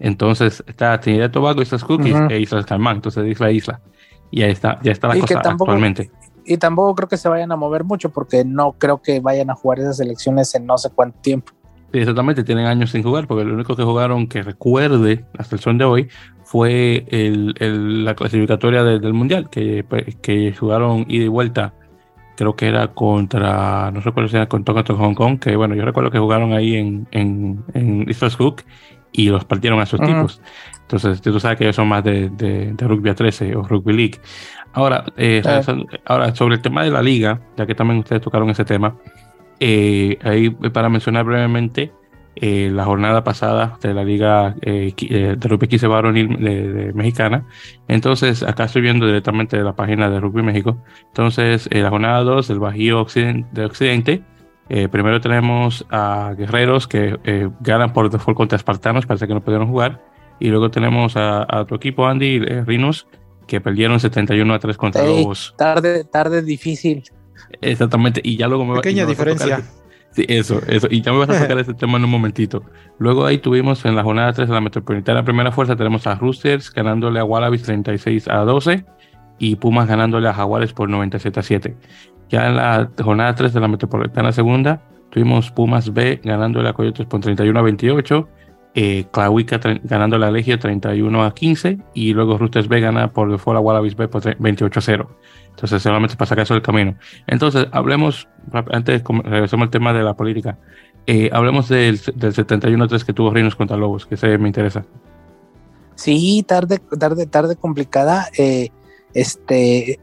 [0.00, 3.80] Entonces está Trinidad y Tobago, Islas Cook y Islas Caimán, entonces Isla Isla.
[4.32, 6.10] Y ahí está, ya está la cosa actualmente
[6.44, 9.54] y tampoco creo que se vayan a mover mucho porque no creo que vayan a
[9.54, 11.52] jugar esas elecciones en no sé cuánto tiempo.
[11.92, 15.60] Sí, exactamente, tienen años sin jugar porque lo único que jugaron que recuerde hasta el
[15.60, 16.08] son de hoy
[16.44, 19.84] fue el, la clasificatoria del Mundial, que,
[20.20, 21.74] que jugaron ida y vuelta,
[22.36, 26.10] creo que era contra, no recuerdo si era contra, Hong Kong, que bueno, yo recuerdo
[26.10, 28.62] que jugaron ahí en, en, en Islas Cook
[29.12, 30.40] y los partieron a esos tipos.
[30.82, 33.92] Entonces, tú sabes que ellos son más de, de, de rugby a 13 o rugby
[33.94, 34.20] league.
[34.72, 35.42] Ahora, eh,
[36.06, 38.96] ahora, sobre el tema de la liga, ya que también ustedes tocaron ese tema,
[39.60, 41.92] eh, ahí para mencionar brevemente
[42.36, 47.44] eh, la jornada pasada de la liga de rugby 15 varonil de, mexicana.
[47.86, 50.78] Entonces, acá estoy viendo directamente de la página de Rugby México.
[51.08, 53.06] Entonces, la jornada 2 del Bajío
[53.52, 54.22] de Occidente.
[54.90, 60.11] primero tenemos a Guerreros que ganan por default contra Espartanos, parece que no pudieron jugar.
[60.40, 63.06] Y luego tenemos a, a tu equipo, Andy, Rinos,
[63.46, 65.54] que perdieron 71 a 3 contra Lobos.
[65.56, 67.04] Tarde, tarde difícil.
[67.60, 69.62] Exactamente, y ya luego me Pequeña diferencia.
[70.12, 72.64] sí, eso, eso, y ya me vas a sacar ese tema en un momentito.
[72.98, 76.72] Luego ahí tuvimos en la jornada 3 de la Metropolitana Primera Fuerza, tenemos a Roosters
[76.72, 78.84] ganándole a Wallabies 36 a 12
[79.38, 81.76] y Pumas ganándole a Jaguares por 97 a 7.
[82.30, 87.06] Ya en la jornada 3 de la Metropolitana Segunda, tuvimos Pumas B ganándole a Coyotes
[87.06, 88.28] por 31 a 28
[88.74, 89.06] eh,
[89.84, 93.96] ganando la Legio 31 a 15 y luego Roosters B gana por default a Wallabies
[93.96, 95.10] B por 28 a 0.
[95.50, 96.96] Entonces, solamente para sacar eso del camino.
[97.26, 98.28] Entonces, hablemos,
[98.70, 100.58] antes regresamos al tema de la política,
[101.06, 104.48] eh, hablemos del, del 71 a 3 que tuvo Reinos contra Lobos, que se me
[104.48, 104.84] interesa.
[105.94, 108.28] Sí, tarde, tarde, tarde complicada.
[108.38, 108.70] Eh,
[109.14, 110.00] este,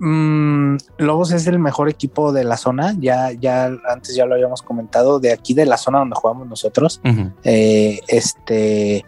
[0.00, 4.62] Mm, Lobos es el mejor equipo de la zona, ya, ya antes ya lo habíamos
[4.62, 7.00] comentado, de aquí de la zona donde jugamos nosotros.
[7.44, 9.04] Eh, este,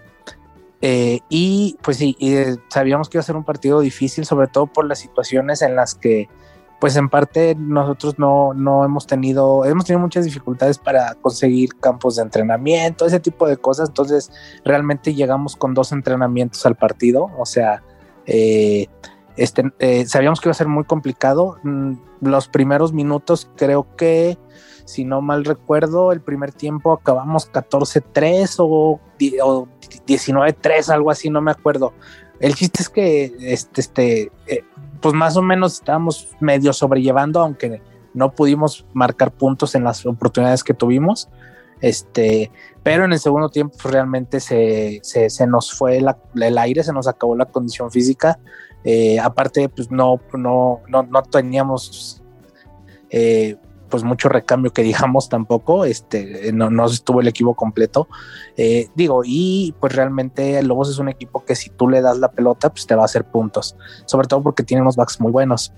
[0.83, 4.67] eh, y pues sí, eh, sabíamos que iba a ser un partido difícil, sobre todo
[4.67, 6.29] por las situaciones en las que,
[6.79, 12.17] pues en parte nosotros no, no hemos tenido, hemos tenido muchas dificultades para conseguir campos
[12.17, 13.89] de entrenamiento, ese tipo de cosas.
[13.89, 14.31] Entonces,
[14.63, 17.83] realmente llegamos con dos entrenamientos al partido, o sea,
[18.27, 18.89] eh,
[19.37, 21.59] este, eh, sabíamos que iba a ser muy complicado.
[21.63, 24.39] Mm, los primeros minutos, creo que,
[24.85, 31.51] si no mal recuerdo, el primer tiempo acabamos 14-3 o, 19-3, algo así, no me
[31.51, 31.93] acuerdo.
[32.41, 34.65] El chiste es que, este, este eh,
[35.01, 37.81] pues más o menos estábamos medio sobrellevando, aunque
[38.15, 41.29] no pudimos marcar puntos en las oportunidades que tuvimos.
[41.81, 42.53] Este,
[42.85, 47.09] pero en el segundo tiempo pues, realmente se, se, nos fue el aire, se nos
[47.09, 48.39] acabó la condición física
[48.85, 52.23] eh, aparte, pues no, no, no, no teníamos
[53.11, 53.57] eh,
[53.89, 58.09] pues mucho recambio que digamos tampoco, este, no, no estuvo el equipo completo.
[58.57, 62.31] Eh, digo, y pues realmente Lobos es un equipo que si tú le das la
[62.31, 65.73] pelota, pues te va a hacer puntos, sobre todo porque tiene unos backs muy buenos,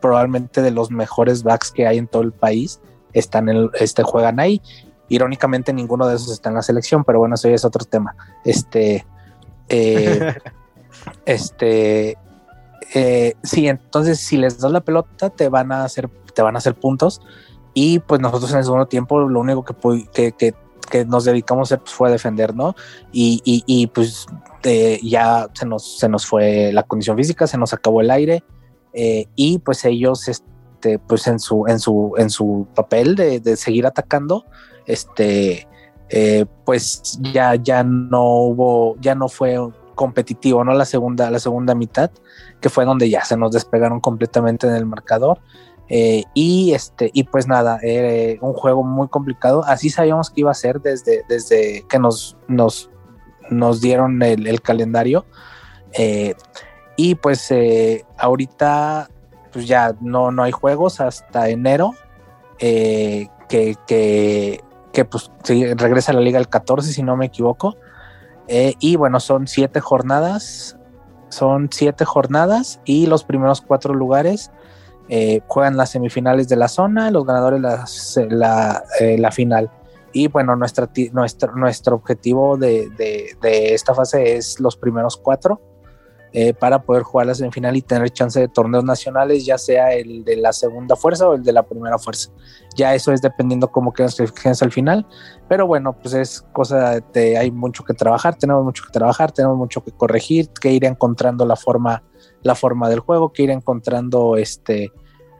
[0.00, 2.80] probablemente de los mejores backs que hay en todo el país,
[3.14, 4.60] están en, este, juegan ahí.
[5.08, 8.16] Irónicamente ninguno de esos está en la selección, pero bueno, eso ya es otro tema.
[8.44, 9.06] Este,
[9.68, 10.34] eh,
[11.26, 12.16] este,
[13.42, 16.74] sí, entonces si les das la pelota te van a hacer te van a hacer
[16.74, 17.20] puntos.
[17.72, 20.54] Y pues nosotros en el segundo tiempo lo único que, que,
[20.90, 22.76] que, nos dedicamos a hacer pues, fue a defender, ¿no?
[23.12, 24.26] Y, y, pues
[25.02, 28.44] ya se nos, se nos fue la condición física, se nos acabó el aire
[28.92, 33.56] eh, y pues ellos, este, pues en su, en su, en su papel de, de
[33.56, 34.44] seguir atacando,
[34.86, 35.66] este,
[36.10, 39.58] eh, pues ya, ya no hubo, ya no fue
[39.94, 40.74] competitivo, ¿no?
[40.74, 42.10] La segunda, la segunda mitad,
[42.60, 45.40] que fue donde ya se nos despegaron completamente en el marcador.
[45.88, 49.64] Eh, y este, y pues nada, eh, un juego muy complicado.
[49.64, 52.90] Así sabíamos que iba a ser desde, desde que nos, nos,
[53.50, 55.26] nos dieron el, calendario.
[55.92, 56.34] Eh,
[56.96, 57.52] y pues
[58.18, 59.10] ahorita
[59.52, 61.92] pues ya no, no hay juegos hasta enero.
[62.58, 63.28] que,
[63.86, 64.60] que,
[64.92, 65.30] que, pues
[65.76, 67.76] regresa a la liga el 14, si no me equivoco.
[68.48, 70.76] Y bueno, son siete jornadas.
[71.28, 74.52] Son siete jornadas y los primeros cuatro lugares
[75.08, 77.60] eh, juegan las semifinales de la zona, los ganadores
[78.30, 79.70] la, eh, la, final.
[80.12, 85.60] Y bueno, nuestra, nuestro, nuestro objetivo de, de, esta fase es los primeros cuatro
[86.34, 90.24] eh, para poder jugar la semifinal y tener chance de torneos nacionales, ya sea el
[90.24, 92.30] de la segunda fuerza o el de la primera fuerza.
[92.76, 95.06] Ya eso es dependiendo cómo quedan sus al final.
[95.48, 99.56] Pero bueno, pues es cosa de hay mucho que trabajar, tenemos mucho que trabajar, tenemos
[99.56, 102.02] mucho que corregir, que ir encontrando la forma
[102.42, 104.92] la forma del juego, que ir encontrando este,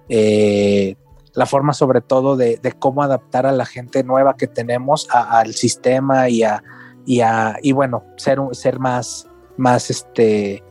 [0.08, 0.96] eh,
[1.34, 6.28] la forma sobre todo de, cómo adaptar a la gente nueva que tenemos al sistema
[6.28, 6.62] y a,
[7.06, 10.62] y a, y bueno, ser, ser más, más, este,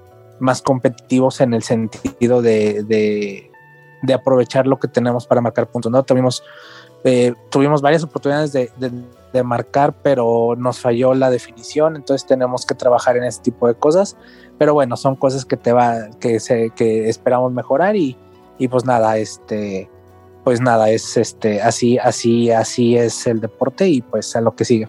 [0.44, 6.04] más competitivos en el sentido de, de, aprovechar lo que tenemos para marcar puntos, ¿no?
[6.04, 6.44] Tuvimos,
[7.04, 8.70] eh, tuvimos varias oportunidades de,
[9.32, 13.74] de, marcar, pero nos falló la definición, entonces tenemos que trabajar en este tipo de
[13.74, 14.16] cosas
[14.58, 18.16] pero bueno, son cosas que te va, que se, que esperamos mejorar y,
[18.58, 19.90] y pues nada, este,
[20.44, 24.66] pues nada, es este, así, así, así es el deporte y pues a lo que
[24.66, 24.88] sigue.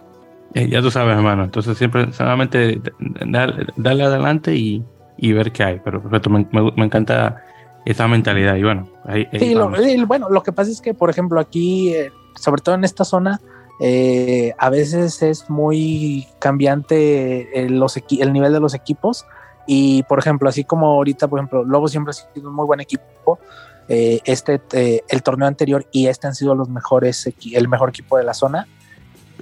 [0.53, 1.43] Eh, ya tú sabes, hermano.
[1.43, 2.81] Entonces siempre solamente
[3.25, 4.83] darle, adelante y,
[5.17, 5.81] y, ver qué hay.
[5.83, 7.43] Pero perfecto, me, me, encanta
[7.85, 8.55] esa mentalidad.
[8.55, 9.71] Y bueno, ahí, sí, lo,
[10.07, 13.39] bueno, lo que pasa es que, por ejemplo, aquí, eh, sobre todo en esta zona,
[13.79, 19.25] eh, a veces es muy cambiante los el nivel de los equipos.
[19.67, 22.79] Y por ejemplo, así como ahorita, por ejemplo, Lobo siempre ha sido un muy buen
[22.79, 23.39] equipo.
[23.87, 28.17] Eh, este, eh, el torneo anterior y este han sido los mejores, el mejor equipo
[28.17, 28.67] de la zona.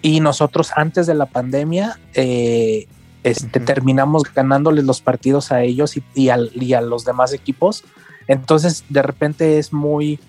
[0.02, 1.98] Y nosotros antes de la pandemia,
[3.24, 7.84] eh, este, terminamos ganándoles los partidos a ellos y, y, a los demás equipos.
[8.28, 10.20] Entonces, de repente es muy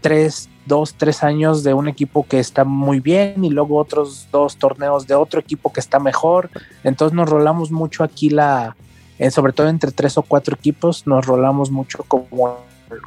[0.00, 4.56] tres, dos, tres años de un equipo que está muy bien y luego otros dos
[4.56, 6.50] torneos de otro equipo que está mejor.
[6.84, 8.76] Entonces nos rolamos mucho aquí la,
[9.18, 12.56] eh, sobre todo entre tres o cuatro equipos, nos rolamos mucho como,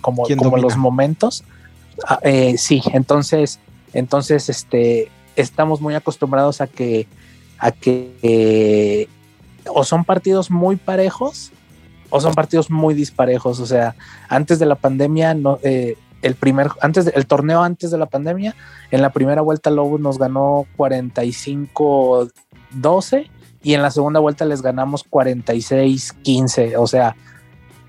[0.01, 1.43] como, como los momentos.
[2.07, 3.59] Ah, eh, sí, entonces,
[3.93, 7.07] entonces este, estamos muy acostumbrados a que,
[7.59, 9.07] a que eh,
[9.67, 11.51] o son partidos muy parejos
[12.09, 13.59] o son partidos muy disparejos.
[13.59, 13.95] O sea,
[14.29, 18.55] antes de la pandemia, no, el primer, antes del torneo antes de la pandemia,
[18.91, 23.29] en la primera vuelta Lobos nos ganó 45-12
[23.63, 27.15] y en la segunda vuelta les ganamos 46-15, o sea,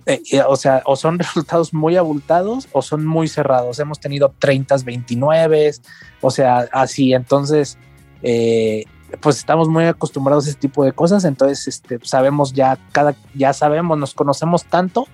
[0.06, 3.78] eh, eh, o sea, o son resultados muy abultados o son muy cerrados.
[3.78, 5.80] Hemos tenido 30-29,
[6.20, 7.14] o sea, así.
[7.14, 7.78] Entonces,
[8.22, 8.84] eh,
[9.20, 11.24] pues estamos muy acostumbrados a ese tipo de cosas.
[11.24, 15.06] Entonces, este, sabemos ya, cada, ya sabemos, nos conocemos tanto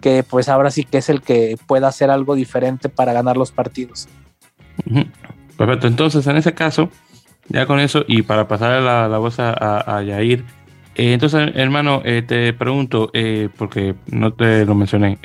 [0.00, 3.52] que pues ahora sí que es el que pueda hacer algo diferente para ganar los
[3.52, 4.06] partidos.
[5.56, 5.86] Perfecto.
[5.86, 6.90] Entonces, en ese caso,
[7.48, 9.52] ya con eso, y para pasar la, la voz a,
[9.96, 10.44] a, Yair,
[10.94, 15.18] eh, entonces, hermano, eh, te pregunto, eh, porque no te lo mencioné,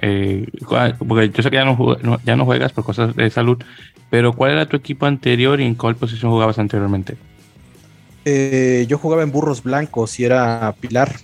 [1.08, 1.78] porque yo sé que ya no,
[2.24, 3.62] ya no juegas por cosas de salud,
[4.10, 7.18] pero ¿cuál era tu equipo anterior y en cuál posición jugabas anteriormente?
[8.26, 11.16] Yo jugaba en Burros Blancos y era Pilar.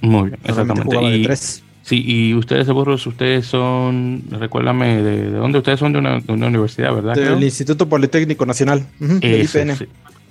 [0.00, 1.36] Muy bien, exactamente.
[1.82, 5.58] Sí, y ustedes de Burros, ustedes son, recuérdame, ¿de, dónde?
[5.58, 7.14] Ustedes son de una, universidad, ¿verdad?
[7.14, 9.88] Del Instituto Politécnico Nacional, IPN.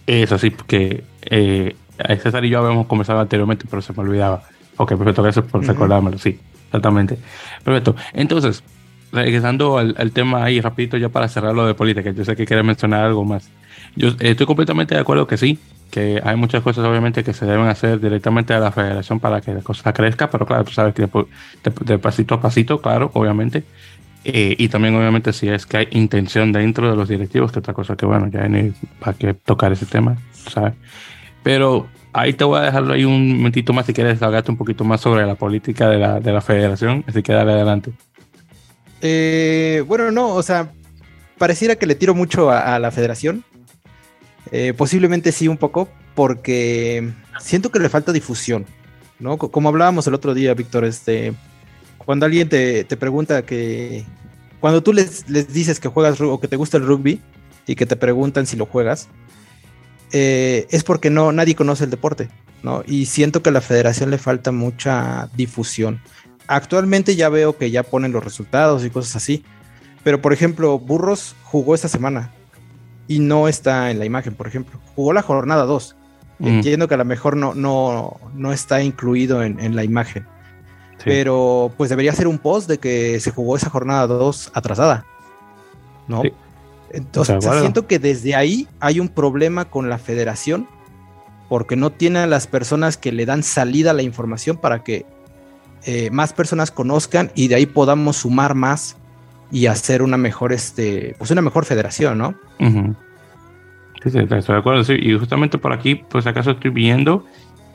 [0.08, 1.76] Eso sí, porque eh,
[2.22, 4.44] César y yo habíamos conversado anteriormente, pero se me olvidaba.
[4.78, 7.18] Ok, perfecto, gracias por recordármelo, sí, exactamente.
[7.64, 7.96] Perfecto.
[8.14, 8.64] Entonces,
[9.12, 12.66] regresando al, tema ahí, rapidito ya para cerrar lo de política, yo sé que quieres
[12.66, 13.50] mencionar algo más.
[13.96, 15.60] Yo estoy completamente de acuerdo que sí,
[15.90, 19.54] que hay muchas cosas obviamente que se deben hacer directamente a la federación para que
[19.54, 21.08] la cosa crezca, pero claro, tú sabes que
[21.86, 23.64] de, pasito a pasito, claro, obviamente.
[24.26, 27.74] Eh, y también obviamente si es que hay intención dentro de los directivos, que otra
[27.74, 30.74] cosa que bueno, ya hay para que tocar ese tema, ¿sabes?
[31.42, 34.84] Pero ahí te voy a dejarlo ahí un momentito más si quieres hablarte un poquito
[34.84, 37.92] más sobre la política de la, de la federación, así que dale adelante.
[39.02, 40.72] Eh, bueno, no, o sea,
[41.38, 43.44] pareciera que le tiro mucho a, la federación.
[44.52, 48.66] Eh, posiblemente sí un poco, porque siento que le falta difusión,
[49.20, 49.38] ¿no?
[49.38, 51.34] Como hablábamos el otro día, Víctor, este,
[51.98, 54.06] cuando alguien te, pregunta que,
[54.60, 57.22] cuando tú les, les, dices que juegas o que te gusta el rugby
[57.68, 59.08] y que te preguntan si lo juegas,
[60.12, 62.30] eh, es porque no, nadie conoce el deporte,
[62.64, 62.84] ¿no?
[62.88, 66.02] Y siento que a la federación le falta mucha difusión.
[66.48, 69.44] Actualmente ya veo que ya ponen los resultados y cosas así.
[70.04, 72.32] Pero, por ejemplo, Burros jugó esta semana
[73.10, 74.80] y no está en la imagen, por ejemplo.
[74.96, 75.96] Jugó la jornada 2.
[76.38, 76.48] Mm.
[76.48, 80.28] Entiendo que a lo mejor no, no, no está incluido en, la imagen.
[81.04, 85.06] Pero pues debería ser un post de que se jugó esa jornada 2 atrasada.
[86.08, 86.22] ¿No?
[86.92, 90.68] Entonces, siento que desde ahí hay un problema con la federación
[91.50, 95.08] porque no tiene a las personas que le dan salida a la información para que
[95.84, 98.98] eh, más personas conozcan y de ahí podamos sumar más
[99.52, 102.36] y hacer una mejor, este, pues una mejor federación, ¿no?
[102.60, 104.84] Sí, sí, estoy de acuerdo.
[104.84, 104.94] Sí.
[105.00, 107.26] Y justamente por aquí, pues acaso estoy viendo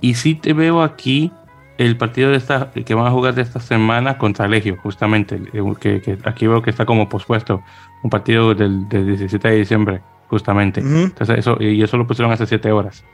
[0.00, 1.32] y sí te veo aquí
[1.78, 5.40] el partido de esta que van a jugar de esta semana contra Legio, justamente,
[5.80, 7.62] que, aquí veo que está como pospuesto,
[8.02, 10.80] un partido del, 17 de diciembre, justamente.
[10.80, 13.04] Entonces eso, y eso lo pusieron hace 7 horas.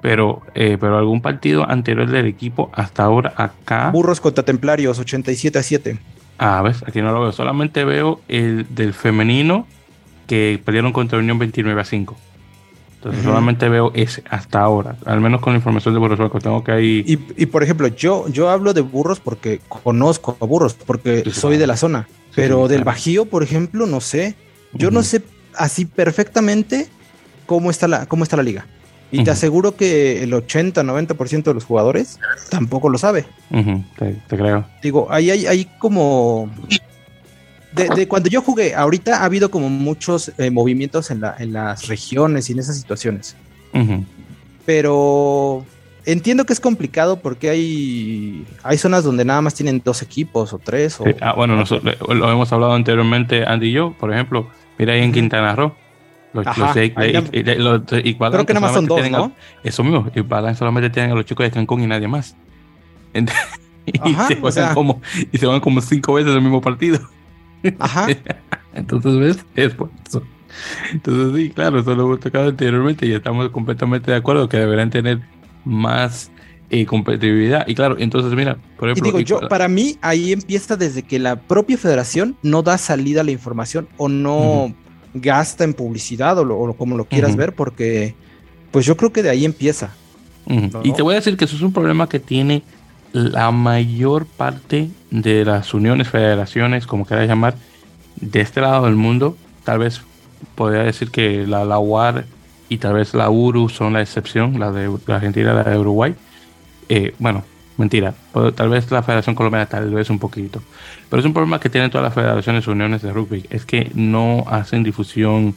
[0.00, 3.90] Pero, eh, pero algún partido anterior del equipo hasta ahora acá.
[3.90, 5.98] Burros contra Templarios, 87 a 7.
[6.38, 7.32] Ah, ves, aquí no lo veo.
[7.32, 9.66] Solamente veo el del femenino
[10.26, 12.16] que perdieron contra Unión 29 a 5.
[12.98, 16.72] Entonces solamente veo ese hasta ahora, al menos con la información de Burros Tengo que
[16.72, 17.04] ahí.
[17.06, 21.68] Y, por ejemplo, yo, yo hablo de burros porque conozco a burros, porque soy de
[21.68, 22.08] la zona.
[22.34, 24.34] pero del Bajío, por ejemplo, no sé.
[24.72, 25.22] Yo no sé
[25.54, 26.88] así perfectamente
[27.46, 28.66] cómo está la, cómo está la liga.
[29.10, 32.18] Y te aseguro que el 80-90% de los jugadores
[32.50, 33.24] tampoco lo sabe.
[33.98, 34.66] te, creo.
[34.82, 36.50] Digo, ahí hay, hay como
[37.72, 42.52] de, cuando yo jugué, ahorita ha habido como muchos eh, movimientos en, las regiones y
[42.52, 43.36] en esas situaciones.
[44.64, 45.64] Pero
[46.04, 50.58] entiendo que es complicado porque hay, hay zonas donde nada más tienen dos equipos o
[50.58, 50.98] tres.
[51.20, 54.48] ah, bueno, nosotros, lo hemos hablado anteriormente, Andy y yo, por ejemplo.
[54.78, 55.74] Mira ahí en Quintana Roo.
[56.44, 59.32] Los, y, Creo que nada más son dos, ¿no?
[59.64, 62.36] eso mismo, y solamente tienen a los chicos de Cancún y nadie más.
[63.86, 64.14] y,
[64.52, 65.00] se como,
[65.32, 67.00] y se van como cinco veces el mismo partido.
[67.78, 68.06] Ajá.
[68.74, 69.46] Entonces, ¿ves?
[69.56, 70.22] Es por eso.
[70.92, 74.90] Entonces, sí, claro, eso lo hemos tocado anteriormente y estamos completamente de acuerdo que deberán
[74.90, 75.20] tener
[75.64, 76.30] más
[76.70, 77.66] eh, competitividad.
[77.66, 79.08] Y claro, entonces, mira, por ejemplo.
[79.08, 83.22] Y digo, yo, para mí, ahí empieza desde que la propia federación no da salida
[83.22, 84.74] a la información o no
[85.20, 88.14] gasta en publicidad o, como lo quieras ver, porque
[88.70, 89.90] pues yo creo que de ahí empieza.
[90.82, 92.62] Y te voy a decir que eso es un problema que tiene
[93.12, 97.54] la mayor parte de las uniones, federaciones, como quieras llamar,
[98.16, 100.00] de este lado del mundo, tal vez
[100.54, 102.24] podría decir que la, la UAR
[102.68, 106.14] y tal vez la URU son la excepción, la de Argentina y la de Uruguay.
[106.88, 107.44] Eh, bueno,
[107.78, 108.14] mentira,
[108.54, 110.60] tal vez la Federación Colombiana tal vez un poquito.
[111.08, 113.90] Pero es un problema que tienen todas las federaciones y uniones de rugby, es que
[113.94, 115.56] no hacen difusión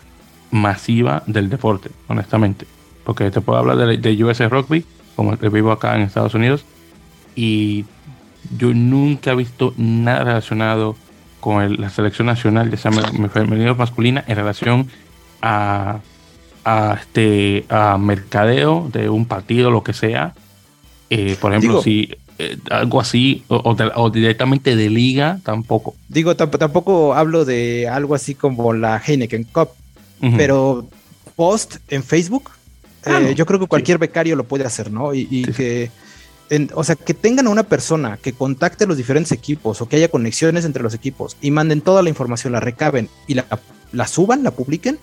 [0.51, 2.65] masiva del deporte, honestamente.
[3.03, 6.63] Porque te puedo hablar de, US Rugby, como vivo acá en Estados Unidos,
[7.35, 7.85] y
[8.57, 10.95] yo nunca he visto nada relacionado
[11.39, 14.87] con la selección nacional de femenino masculina en relación
[15.41, 15.99] a,
[16.99, 20.35] este a mercadeo de un partido, lo que sea.
[21.13, 22.09] Eh, por ejemplo, si
[22.39, 25.93] eh, algo así, o, directamente de liga, tampoco.
[26.07, 29.71] Digo, tampoco hablo de algo así como la Heineken Cup,
[30.37, 30.87] pero
[31.35, 32.51] post en Facebook,
[33.05, 35.13] ah, eh, yo creo que cualquier becario lo puede hacer, ¿no?
[35.13, 35.91] Y, que
[36.73, 40.07] o sea, que tengan a una persona que contacte los diferentes equipos o que haya
[40.07, 44.51] conexiones entre los equipos y manden toda la información, la recaben y la, suban, la
[44.51, 44.97] publiquen,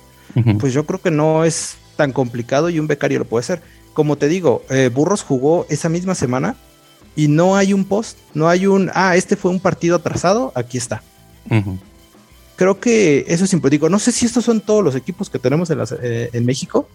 [0.59, 3.63] pues yo creo que no es tan complicado y un becario lo puede hacer.
[3.93, 6.57] Como te digo, eh, Burros jugó esa misma semana
[7.17, 10.79] y no hay un post, no hay un, ah, este fue un partido atrasado, aquí
[10.79, 11.03] está.
[12.57, 13.89] Creo que eso es importante.
[13.89, 16.89] no sé si estos son todos los equipos que tenemos en, eh, en México,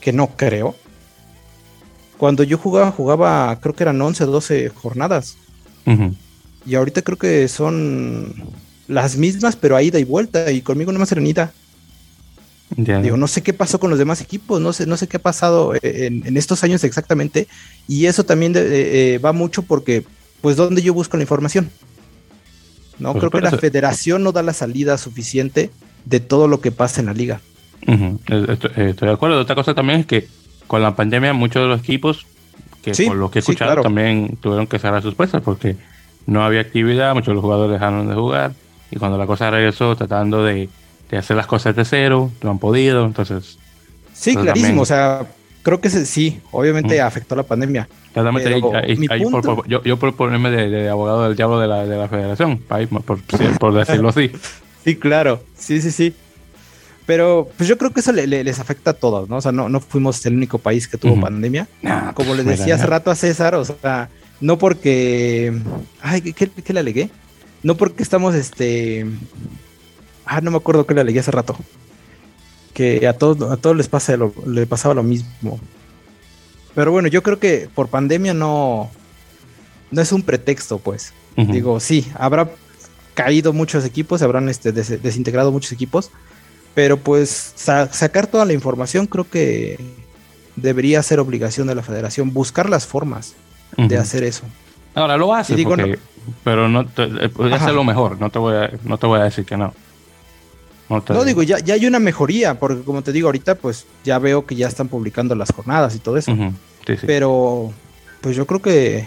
[0.00, 0.74] que no creo
[2.20, 5.38] cuando yo jugaba, jugaba, creo que eran 11 o 12 jornadas.
[6.66, 8.34] Y ahorita creo que son
[8.88, 11.54] las mismas, pero a ida y vuelta, y conmigo no más serenita.
[12.76, 15.20] Digo, no sé qué pasó con los demás equipos, no sé, no sé qué ha
[15.20, 17.48] pasado en, estos años exactamente,
[17.88, 20.04] y eso también eh, va mucho porque,
[20.40, 21.68] pues, ¿dónde yo busco la información?
[23.00, 25.70] No, pues creo que la federación no da la salida suficiente
[26.04, 27.40] de todo lo que pasa en la liga.
[27.80, 29.40] estoy, de acuerdo.
[29.40, 30.28] Otra cosa también es que
[30.66, 32.26] con la pandemia muchos de los equipos,
[32.82, 35.76] que por lo que he escuchado, también tuvieron que cerrar sus puestas porque
[36.26, 38.52] no había actividad, muchos de los jugadores dejaron de jugar
[38.90, 40.68] y cuando la cosa regresó tratando de,
[41.18, 43.58] hacer las cosas de cero, no han podido, entonces...
[44.12, 45.26] Sí, pues clarísimo, o sea,
[45.62, 47.88] creo que sí, obviamente afectó la pandemia.
[49.66, 54.10] yo, yo por ponerme de, abogado del diablo de la, de la federación, por, decirlo
[54.10, 54.30] así.
[54.84, 56.14] sí, claro, sí, sí, sí.
[57.06, 59.38] Pero pues yo creo que eso les afecta a todos, ¿no?
[59.38, 61.66] O sea, no, no fuimos el único país que tuvo pandemia.
[62.14, 64.08] Como le decía hace rato a César, o sea,
[64.40, 65.52] no porque...
[66.00, 67.10] Ay, ¿qué, qué le alegué?
[67.64, 69.06] No porque estamos, este...
[70.32, 71.56] Ah, no me acuerdo qué le alegué hace rato
[72.72, 74.16] que a todos, a todos les, pasa
[74.46, 75.60] le pasaba lo mismo.
[76.74, 78.90] Pero bueno, yo creo que por pandemia no,
[79.90, 81.12] no es un pretexto, pues.
[81.36, 82.50] Digo, sí, habrá
[83.14, 86.10] caído muchos equipos, habrán este, desintegrado muchos equipos,
[86.74, 89.78] pero pues sacar toda la información creo que
[90.54, 93.34] debería ser obligación de la federación, buscar las formas
[93.76, 94.44] de hacer eso.
[94.94, 95.74] Ahora lo hace, digo,
[96.44, 99.24] pero no eh, podría ser lo mejor, no te, voy a, no te voy a
[99.24, 99.72] decir que no.
[100.90, 104.44] No, digo, ya, ya hay una mejoría, porque como te digo ahorita, pues ya veo
[104.44, 106.36] que ya están publicando las jornadas y todo eso.
[107.06, 107.72] Pero,
[108.20, 109.06] pues yo creo que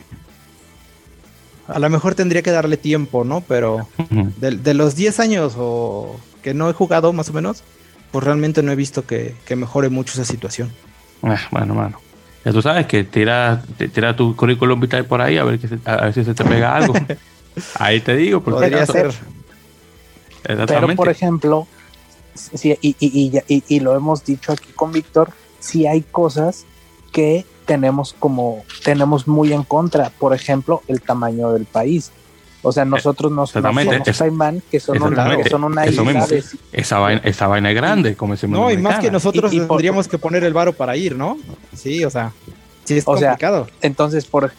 [1.67, 3.41] a lo mejor tendría que darle tiempo, ¿no?
[3.41, 3.89] Pero
[4.37, 7.63] de, los 10 años o que no he jugado más o menos,
[8.11, 10.71] pues realmente no he visto que, mejore mucho esa situación.
[11.21, 11.99] Ah, bueno, bueno.
[12.45, 13.61] Ya tú sabes que tira,
[13.93, 16.75] tira tu currículum vital por ahí a ver, que a ver si se te pega
[16.75, 16.93] algo.
[17.75, 18.41] ahí te digo.
[18.41, 19.13] Podría ser.
[20.43, 21.67] Pero, por ejemplo,
[22.35, 26.65] sí, y, y, y, y, lo hemos dicho aquí con Víctor, sí hay cosas
[27.11, 30.09] que tenemos como, tenemos muy en contra.
[30.09, 32.11] Por ejemplo, el tamaño del país.
[32.65, 33.75] O sea, nosotros no somos
[34.17, 36.25] Caimán, que son una, que son una isla
[36.71, 40.17] esa, vaina, esa vaina es grande, como se No, y más que nosotros tendríamos que
[40.17, 41.37] poner el varo para ir, ¿no?
[41.75, 42.31] Sí, o sea,
[42.85, 43.67] sí es complicado.
[43.81, 44.53] entonces, por,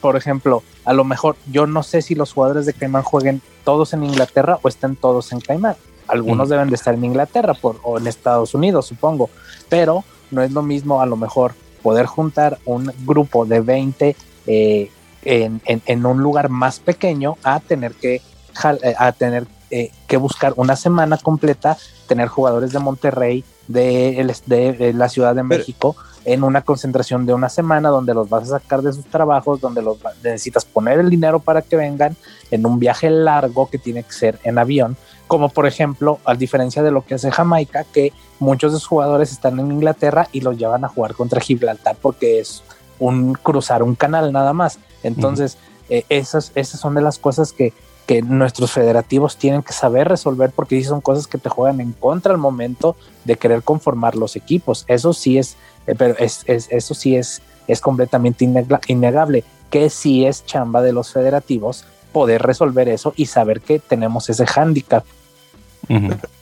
[0.00, 3.92] por ejemplo, a lo mejor yo no sé si los jugadores de Caimán jueguen todos
[3.92, 5.76] en Inglaterra o estén todos en Caimán.
[6.06, 6.50] Algunos mm.
[6.50, 9.30] deben de estar en Inglaterra por, o en Estados Unidos, supongo,
[9.68, 14.90] pero no es lo mismo a lo mejor poder juntar un grupo de 20 eh,
[15.24, 20.76] en, un lugar más pequeño a tener que, eh, a tener, eh, que buscar una
[20.76, 21.76] semana completa,
[22.06, 25.96] tener jugadores de Monterrey, de, de, la Ciudad de México
[26.28, 29.80] en una concentración de una semana donde los vas a sacar de sus trabajos, donde
[29.80, 32.16] los necesitas poner el dinero para que vengan
[32.50, 36.82] en un viaje largo que tiene que ser en avión, como por ejemplo, a diferencia
[36.82, 40.58] de lo que hace Jamaica, que muchos de sus jugadores están en Inglaterra y los
[40.58, 42.62] llevan a jugar contra Gibraltar porque es
[42.98, 44.78] un cruzar un canal nada más.
[45.02, 45.56] Entonces,
[45.88, 47.72] eh, esas, esas son de las cosas que
[48.08, 52.32] que nuestros federativos tienen que saber resolver porque son cosas que te juegan en contra
[52.32, 54.86] al momento de querer conformar los equipos.
[54.88, 55.56] Eso sí es,
[55.96, 58.44] pero es, eso sí es, es completamente
[58.88, 64.28] innegable, que sí es chamba de los federativos poder resolver eso y saber que tenemos
[64.30, 65.04] ese hándicap.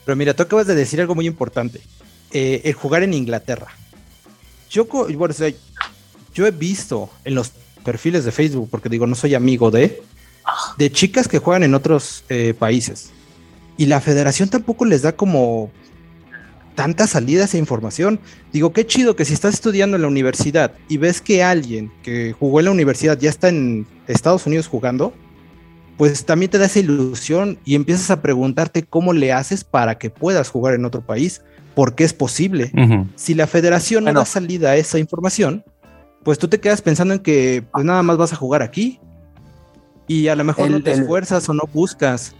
[0.05, 1.81] pero, mira, tú acabas de decir algo muy importante,
[2.31, 3.67] eh, el jugar en Inglaterra.
[4.69, 5.33] Yo, bueno,
[6.33, 7.51] yo he visto en los
[7.83, 10.01] perfiles de Facebook, porque digo, no soy amigo de,
[10.77, 13.11] de chicas que juegan en otros eh, países.
[13.77, 15.71] Y la federación tampoco les da como
[16.77, 18.19] tanta salida a esa información.
[18.53, 22.35] Digo, qué chido que si estás estudiando en la universidad y ves que alguien que
[22.39, 25.11] jugó en la universidad ya está en Estados Unidos jugando,
[25.97, 30.11] pues también te da esa ilusión y empiezas a preguntarte cómo le haces para que
[30.11, 31.41] puedas jugar en otro país,
[31.73, 32.71] porque es posible.
[33.15, 35.65] Si la federación no da salida a esa información,
[36.23, 38.99] pues tú te quedas pensando en que pues nada más vas a jugar aquí
[40.07, 42.35] y a lo mejor no te esfuerzas o no buscas.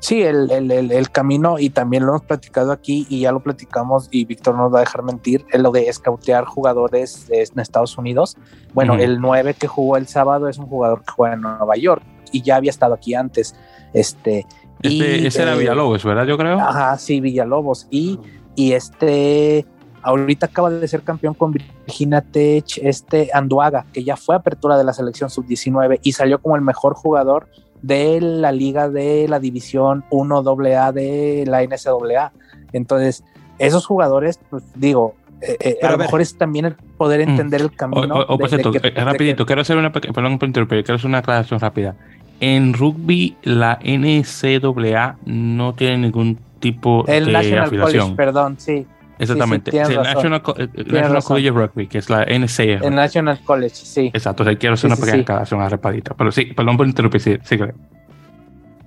[0.00, 4.24] Sí, el, el, camino, y también lo hemos platicado aquí, y ya lo platicamos, y
[4.24, 8.36] Víctor nos va a dejar mentir, es lo de escautear jugadores en Estados Unidos.
[8.72, 12.02] Bueno, el 9 que jugó el sábado es un jugador que juega en Nueva York,
[12.32, 13.54] y ya había estado aquí antes.
[13.92, 14.46] Este,
[14.82, 16.24] este y, ese era Villalobos, ¿verdad?
[16.24, 16.58] Yo creo.
[16.58, 17.86] Ajá, sí, Villalobos.
[17.90, 18.18] Y,
[18.56, 19.66] y este
[20.02, 24.84] Ahorita acaba de ser campeón con Virginia Tech, este Anduaga, que ya fue apertura de
[24.84, 27.48] la selección sub-19 y salió como el mejor jugador
[27.82, 32.32] de la liga de la división 1 AA de la NCAA.
[32.72, 33.24] Entonces,
[33.58, 37.30] esos jugadores, pues digo, eh, eh, a lo mejor es también el poder mm.
[37.30, 38.14] entender el camino.
[38.28, 41.94] O, por cierto, eh, rapidito, quiero hacer una perdón quiero hacer una aclaración rápida.
[42.40, 48.16] En rugby, la NCAA no tiene ningún tipo el de afiliación.
[48.16, 48.86] perdón, sí.
[49.20, 49.70] Exactamente.
[49.70, 52.86] el National, College of Rugby, que es la NCAA.
[52.86, 54.10] El National College, sí.
[54.14, 56.14] Exacto, o sea, quiero hacer una pequeña aclaración, repadita.
[56.14, 57.58] Pero sí, perdón por interrumpir, sí, sí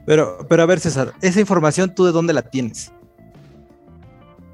[0.06, 2.92] Pero, pero a ver, César, esa información, ¿tú de dónde la tienes?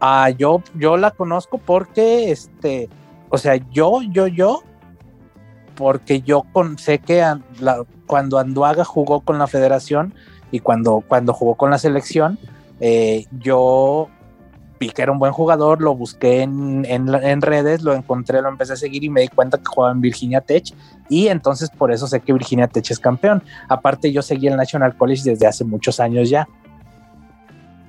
[0.01, 2.89] Ah, yo, yo la conozco porque, este,
[3.29, 4.63] o sea, yo, yo, yo,
[5.75, 7.25] porque yo con, sé que
[8.05, 10.13] cuando Anduaga jugó con la federación
[10.51, 12.37] y cuando, cuando jugó con la selección,
[12.81, 14.09] eh, yo
[14.79, 18.73] vi que era un buen jugador, lo busqué en, en, redes, lo encontré, lo empecé
[18.73, 20.73] a seguir y me di cuenta que jugaba en Virginia Tech
[21.09, 23.43] y entonces por eso sé que Virginia Tech es campeón.
[23.67, 26.47] Aparte yo seguí el National College desde hace muchos años ya.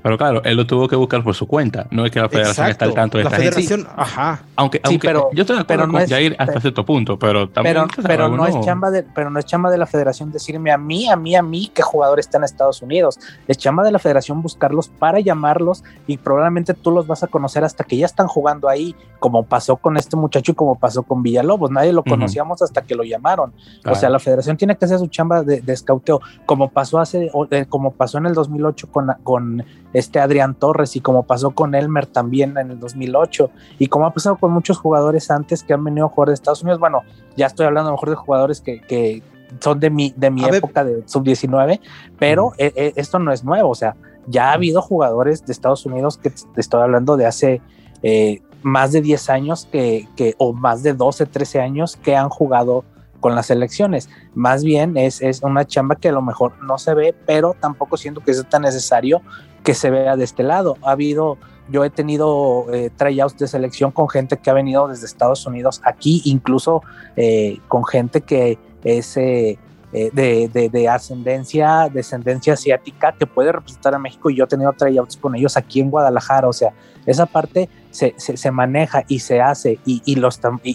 [0.03, 1.87] Pero claro, él lo tuvo que buscar por su cuenta.
[1.91, 4.43] No es que la federación está al tanto de la federación, ajá.
[4.57, 7.77] Aunque, aunque pero, yo estoy de acuerdo con Jair hasta cierto punto, pero también.
[8.07, 11.09] Pero, no, es chamba de, pero no es chamba de la federación decirme a mí,
[11.09, 13.19] a mí, a mí qué jugador está en Estados Unidos.
[13.47, 17.65] Es chamba de la federación buscarlos para llamarlos y probablemente tú los vas a conocer
[17.65, 21.23] hasta que ya están jugando ahí, como pasó con este muchacho y como pasó con
[21.23, 21.71] Villalobos.
[21.71, 23.53] Nadie lo conocíamos hasta que lo llamaron.
[23.85, 27.31] O sea, la federación tiene que hacer su chamba de, de escauteo, como pasó hace,
[27.69, 32.07] como pasó en el 2008 con, con este Adrián Torres y como pasó con Elmer
[32.07, 36.07] también en el 2008 y como ha pasado con muchos jugadores antes que han venido
[36.07, 36.81] a jugar de Estados Unidos.
[36.81, 37.03] Bueno,
[37.37, 39.23] ya estoy hablando a lo mejor de jugadores que, que
[39.59, 41.81] son de mi, de mi época de sub-19,
[42.19, 45.85] pero e, e, esto no es nuevo, o sea, ya ha habido jugadores de Estados
[45.87, 47.61] Unidos que te estoy hablando de hace
[48.03, 52.29] eh, más de 10 años que, que, o más de 12, 13 años que han
[52.29, 52.85] jugado
[53.21, 54.09] con las elecciones.
[54.35, 57.97] Más bien es, es, una chamba que a lo mejor no se ve, pero tampoco
[57.97, 59.23] siento que sea tan necesario
[59.63, 60.77] que se vea de este lado.
[60.83, 61.39] Ha habido,
[61.69, 65.81] yo he tenido eh, tryouts de selección con gente que ha venido desde Estados Unidos
[65.85, 66.83] aquí, incluso
[67.17, 69.59] eh, con gente que es eh,
[69.93, 74.73] eh, de, de, ascendencia, descendencia asiática que puede representar a México y yo he tenido
[74.73, 76.47] tryouts con ellos aquí en Guadalajara.
[76.47, 76.73] O sea,
[77.07, 80.17] esa parte se, se, maneja y se hace y, y,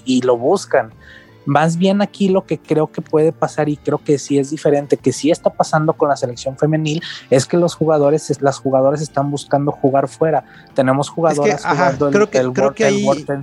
[0.05, 0.91] y lo buscan.
[1.45, 4.97] Más bien aquí lo que creo que puede pasar y creo que sí es diferente,
[4.97, 9.31] que sí está pasando con la selección femenil, es que los jugadores, las jugadoras están
[9.31, 10.43] buscando jugar fuera.
[10.73, 12.85] Tenemos jugadoras jugando creo que, el, creo que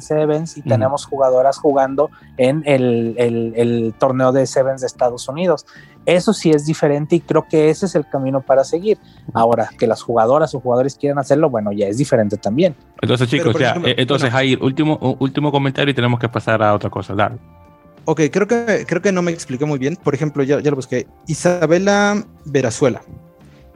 [0.00, 5.66] Sevens y tenemos jugadoras jugando en el, el, torneo de Sevens de Estados Unidos.
[6.05, 8.98] Eso sí es diferente y creo que ese es el camino para seguir.
[9.32, 12.74] Ahora, que las jugadoras o jugadores quieran hacerlo, bueno, ya es diferente también.
[13.00, 16.90] Entonces, chicos, ya, eh, entonces, Jair, último, último comentario y tenemos que pasar a otra
[16.90, 17.14] cosa.
[17.14, 17.61] Dale.
[18.05, 19.96] Ok, creo que, creo que no me expliqué muy bien.
[19.96, 21.07] Por ejemplo, ya, ya lo busqué.
[21.26, 23.03] Isabela Verazuela.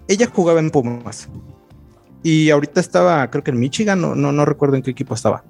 [0.09, 1.29] Ella jugaba en Pumas.
[2.23, 5.45] Y ahorita estaba, creo que en Michigan, no, no, recuerdo en qué equipo estaba.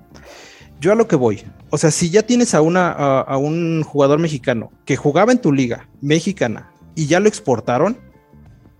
[0.78, 1.42] Yo a lo que voy.
[1.70, 5.52] O sea, si ya tienes a, una, a, un jugador mexicano que jugaba en tu
[5.52, 7.96] liga mexicana y ya lo exportaron,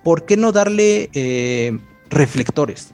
[0.04, 1.78] ¿por qué no darle eh,
[2.10, 2.92] reflectores?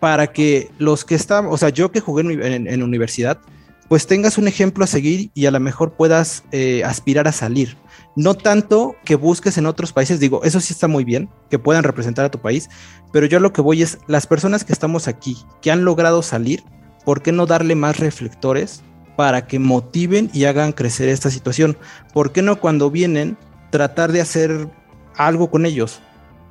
[0.00, 3.40] Para que los que están, o sea, yo que jugué en, en universidad,
[3.88, 7.76] pues tengas un ejemplo a seguir y a lo mejor puedas eh, aspirar a salir.
[8.16, 11.84] No tanto que busques en otros países, digo, eso sí está muy bien, que puedan
[11.84, 12.68] representar a tu país,
[13.12, 16.62] pero yo lo que voy es, las personas que estamos aquí, que han logrado salir,
[17.04, 18.82] ¿por qué no darle más reflectores
[19.16, 21.76] para que motiven y hagan crecer esta situación?
[22.12, 23.36] ¿Por qué no cuando vienen
[23.70, 24.68] tratar de hacer
[25.16, 26.00] algo con ellos?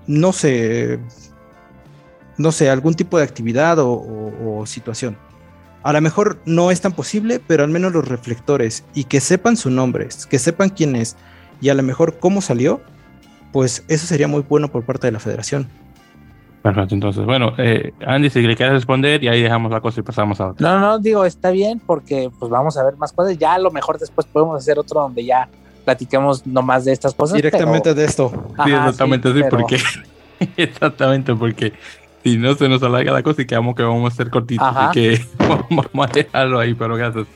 [0.05, 0.99] No sé,
[2.38, 5.17] no sé, algún tipo de actividad o situación.
[5.84, 9.57] A lo mejor no es tan posible, pero al menos los reflectores y que sepan
[9.57, 11.17] su nombre, que sepan quién es
[11.61, 12.81] y a lo mejor cómo salió,
[13.51, 15.67] pues eso sería muy bueno por parte de la federación.
[16.63, 20.03] Perfecto, entonces, bueno, eh, Andy, si le quieres responder y ahí dejamos la cosa y
[20.03, 20.65] pasamos a otro.
[20.65, 23.38] No, no, digo, está bien porque pues vamos a ver más cosas.
[23.38, 25.49] Ya a lo mejor después podemos hacer otro donde ya
[25.84, 27.36] platiquemos nomás de estas cosas.
[27.36, 28.31] Directamente de esto.
[28.63, 29.77] sí, exactamente, sí, porque
[30.57, 31.73] exactamente porque
[32.24, 34.93] si no se nos alarga la cosa y quedamos que vamos a ser cortitos y
[34.93, 37.28] que vamos a dejarlo ahí, pero gracias.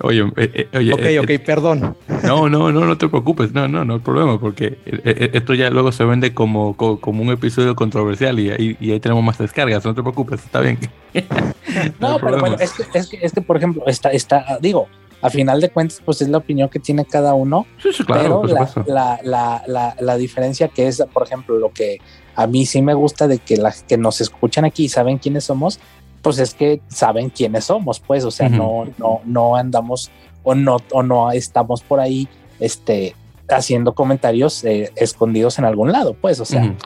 [0.00, 0.92] Oye, eh, eh, oye.
[0.92, 1.96] Ok, eh, ok, perdón.
[2.22, 5.90] No, no, no, no te preocupes, no, no, no hay problema, porque esto ya luego
[5.90, 9.94] se vende como, como, un episodio controversial y ahí, y ahí tenemos más descargas, no
[9.94, 10.78] te preocupes, está bien.
[12.00, 14.88] no, pero bueno, es que, es que, es que, por ejemplo, está, está, digo,
[15.20, 17.66] a final de cuentas, pues es la opinión que tiene cada uno.
[17.82, 18.54] Sí, sí, claro, pero
[18.86, 21.98] la, la, la, la, diferencia que es, por ejemplo, lo que
[22.38, 25.42] a mí sí me gusta de que las que nos escuchan aquí y saben quiénes
[25.42, 25.80] somos,
[26.22, 30.08] pues es que saben quiénes somos, pues, o sea, no, no, no andamos
[30.44, 32.28] o no, o no estamos por ahí,
[32.60, 33.16] este,
[33.48, 36.76] haciendo comentarios eh, escondidos en algún lado, pues, o sea,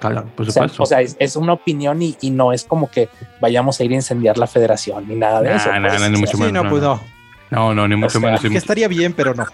[0.79, 4.39] o sea, es, una opinión y, no es como que vayamos a ir a incendiar
[4.39, 5.69] la federación ni nada de eso.
[5.69, 6.11] Pues.
[6.11, 6.99] ni mucho menos, no, pues no.
[7.51, 8.41] No, no, ni mucho menos.
[8.41, 9.45] Que estaría bien, pero no.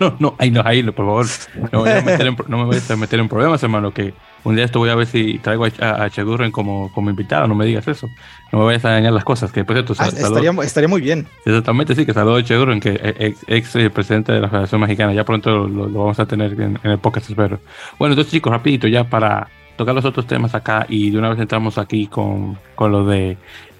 [0.00, 1.26] no, no, ahí no, ahí, por favor.
[1.70, 4.12] No, me voy a meter en problemas, hermano, que
[4.44, 7.54] un día esto voy a ver si traigo a, a Chegurren como, como invitado, no
[7.54, 8.08] me digas eso.
[8.52, 11.26] No me vayas a dañar las cosas, que después ah, estaría, estaría, muy bien.
[11.44, 15.12] Exactamente, sí, que saludo a Chegurren, que ex, ex, eh, presidente de la Federación Mexicana.
[15.12, 17.60] Ya pronto lo, vamos a tener en, el podcast, espero.
[17.98, 21.38] Bueno, entonces chicos, rapidito, ya para tocar los otros temas acá y de una vez
[21.38, 23.36] entramos aquí con, con lo de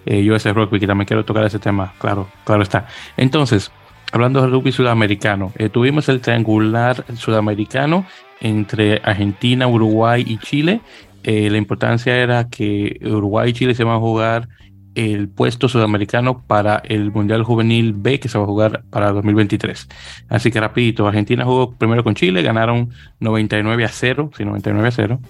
[0.07, 2.87] eh, US Rugby, que también quiero tocar ese tema, claro, claro está.
[3.17, 3.71] Entonces,
[4.13, 8.07] hablando del rugby sudamericano, eh, tuvimos el triangular sudamericano
[8.41, 10.81] entre Argentina, Uruguay y Chile.
[11.25, 14.49] Eh, la importancia era que Uruguay y Chile se van a jugar
[14.95, 19.89] el puesto sudamericano para el Mundial Juvenil B que se va a jugar para 2023.
[20.29, 24.91] Así que rapidito, Argentina jugó primero con Chile, ganaron 99 a 0, sí, 99 a
[24.91, 25.21] 0.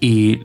[0.00, 0.40] Y,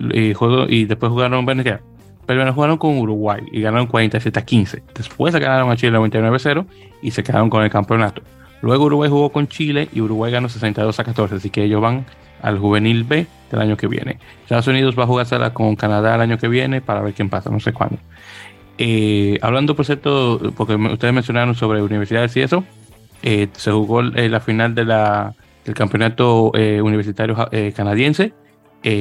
[0.70, 1.82] y después jugaron Venezuela
[2.26, 4.84] pero jugaron con Uruguay y ganaron 47 a 15.
[4.96, 6.66] Después se ganaron a Chile 99 a 0
[7.02, 8.22] y se quedaron con el campeonato.
[8.64, 12.06] Luego Uruguay jugó con Chile y Uruguay ganó 62 a 14, así que ellos van
[12.42, 14.20] al juvenil B del año que viene.
[14.42, 17.50] Estados Unidos va a jugársela con Canadá el año que viene para ver quién pasa,
[17.50, 17.98] no sé cuándo.
[18.78, 22.64] Eh, hablando, por cierto, porque ustedes mencionaron sobre universidades y eso,
[23.22, 25.34] eh, se jugó eh, la final de la,
[25.66, 27.36] del campeonato universitario
[27.76, 28.34] canadiense
[28.86, 28.92] una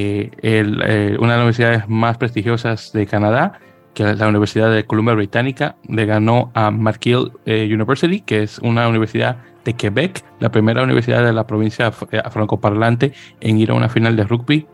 [0.42, 3.60] de las universidades más prestigiosas de Canadá,
[3.94, 8.88] que es la Universidad de Columbia Británica, le ganó a McGill University, que es una
[8.88, 14.16] universidad de Quebec, la primera universidad de la provincia francoparlante en ir a una final
[14.16, 14.66] de rugby.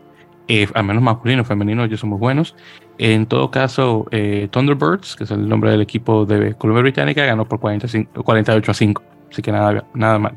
[0.73, 2.55] al menos masculino, femenino, ellos son muy buenos.
[2.97, 4.07] En todo caso,
[4.51, 9.03] Thunderbirds, que es el nombre del equipo de Columbia Británica, ganó por 48 a 5,
[9.31, 10.35] así que nada, nada mal.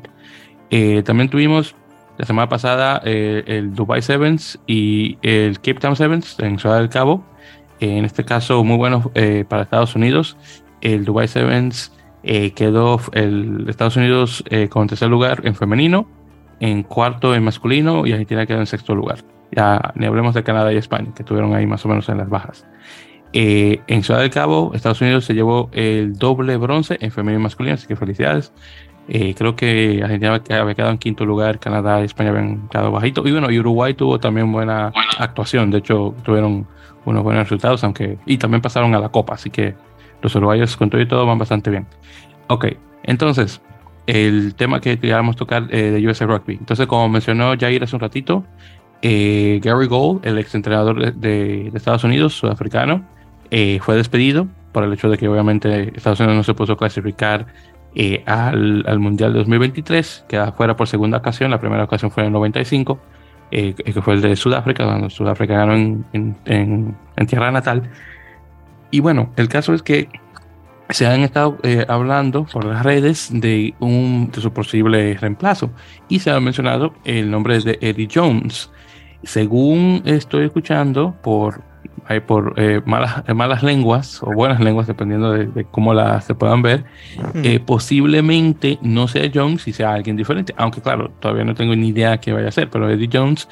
[1.03, 1.75] también tuvimos
[2.17, 6.89] la semana pasada eh, el Dubai Sevens y el Cape Town Sevens en Ciudad del
[6.89, 7.23] Cabo.
[7.79, 10.37] en este caso, muy bueno eh, para Estados Unidos.
[10.81, 11.91] El Dubai Sevens
[12.23, 16.07] eh, quedó el Estados Unidos con tercer lugar en femenino,
[16.59, 19.19] en cuarto en masculino y Argentina quedó en sexto lugar.
[19.51, 22.29] Ya ni hablemos de Canadá y España, que estuvieron ahí más o menos en las
[22.29, 22.65] bajas.
[23.33, 27.75] en Ciudad del Cabo, Estados Unidos se llevó el doble bronce en femenino y masculino,
[27.75, 28.53] así que felicidades.
[29.09, 33.27] Eh, creo que Argentina había quedado en quinto lugar, Canadá y España habían quedado bajito.
[33.27, 35.71] Y bueno, y Uruguay tuvo también buena, actuación.
[35.71, 36.67] De hecho, tuvieron
[37.05, 38.17] unos buenos resultados, aunque.
[38.25, 39.75] Y también pasaron a la Copa, así que
[40.23, 41.85] los uruguayos con todo y todo van bastante bien.
[42.47, 42.65] Ok,
[43.03, 43.61] entonces,
[44.07, 46.55] el tema que queríamos tocar eh, de US Rugby.
[46.55, 48.43] Entonces, como mencionó Jair hace un ratito,
[49.03, 53.05] eh, Gary Gold, el ex entrenador de, Estados Unidos, sudafricano,
[53.81, 57.45] fue despedido por el hecho de que obviamente Estados Unidos no se puso clasificar
[57.95, 62.33] eh, al, Mundial 2023, queda fuera por segunda ocasión, la primera ocasión fue en el
[62.33, 62.99] 95,
[63.51, 67.83] eh, que fue el de Sudáfrica, cuando Sudáfrica ganó en, en, tierra natal.
[68.93, 70.07] Y bueno, el caso es que
[70.91, 75.71] se han estado eh, hablando por las redes de, un, de su posible reemplazo
[76.09, 78.69] y se ha mencionado el nombre de Eddie Jones.
[79.23, 81.63] Según estoy escuchando por
[82.05, 86.35] hay por eh, malas, eh, malas lenguas o buenas lenguas, dependiendo de, cómo las se
[86.35, 86.83] puedan ver,
[87.33, 90.53] eh, posiblemente no sea Jones y sea alguien diferente.
[90.55, 93.47] Aunque, claro, todavía no tengo ni idea qué vaya a ser, pero Eddie Jones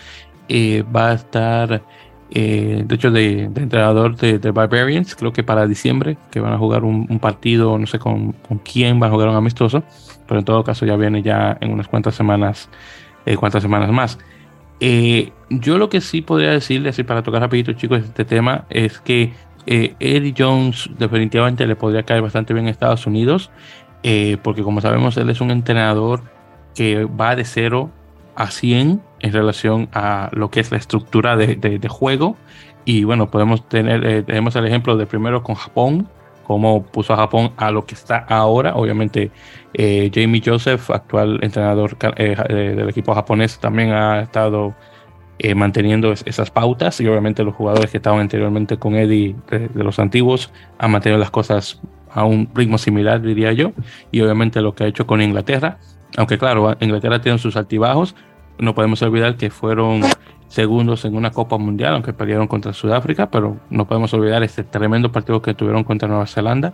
[0.95, 1.81] va a estar,
[2.33, 7.19] de hecho, de, entrenador de, Barbarians, creo que para diciembre, que van a jugar un,
[7.19, 9.83] partido, no sé con, con, quién van a jugar un amistoso,
[10.27, 12.69] pero en todo caso ya viene ya en unas cuantas semanas,
[13.37, 14.17] cuantas semanas más.
[14.83, 18.99] Eh, yo lo que sí podría decirle, así para tocar rapidito, chicos, este tema, es
[18.99, 19.31] que
[19.67, 23.51] eh, Eddie Jones definitivamente le podría caer bastante bien a Estados Unidos,
[24.01, 26.23] eh, porque como sabemos, él es un entrenador
[26.73, 27.91] que va de 0
[28.35, 32.35] a 100 en relación a lo que es la estructura de, juego.
[32.85, 36.07] Y bueno, podemos tener, tenemos el ejemplo de primero con Japón,
[36.43, 38.75] cómo puso a Japón a lo que está ahora.
[38.75, 39.31] Obviamente,
[39.73, 44.75] Jamie Joseph, actual entrenador del equipo japonés, también ha estado
[45.43, 49.97] eh, manteniendo esas pautas y obviamente los jugadores que estaban anteriormente con Eddie de, los
[49.97, 53.71] antiguos han mantenido las cosas a un ritmo similar, diría yo,
[54.11, 55.79] y obviamente lo que ha hecho con Inglaterra,
[56.15, 58.15] aunque claro, Inglaterra tiene sus altibajos,
[58.57, 60.01] no podemos olvidar que fueron
[60.47, 65.11] segundos en una Copa Mundial, aunque perdieron contra Sudáfrica, pero no podemos olvidar este tremendo
[65.11, 66.73] partido que tuvieron contra Nueva Zelanda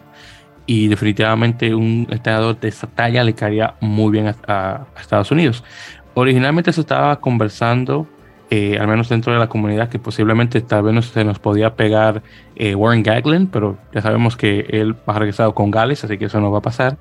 [0.65, 5.63] y definitivamente un entrenador de esa talla le caería muy bien a Estados Unidos.
[6.13, 8.07] Originalmente se estaba conversando
[8.49, 11.75] eh, al menos dentro de la comunidad, que posiblemente tal vez no se nos podía
[11.75, 12.23] pegar
[12.55, 16.39] eh, Warren Gaglin, pero ya sabemos que él ha regresado con Gales, así que eso
[16.39, 16.97] no va a pasar.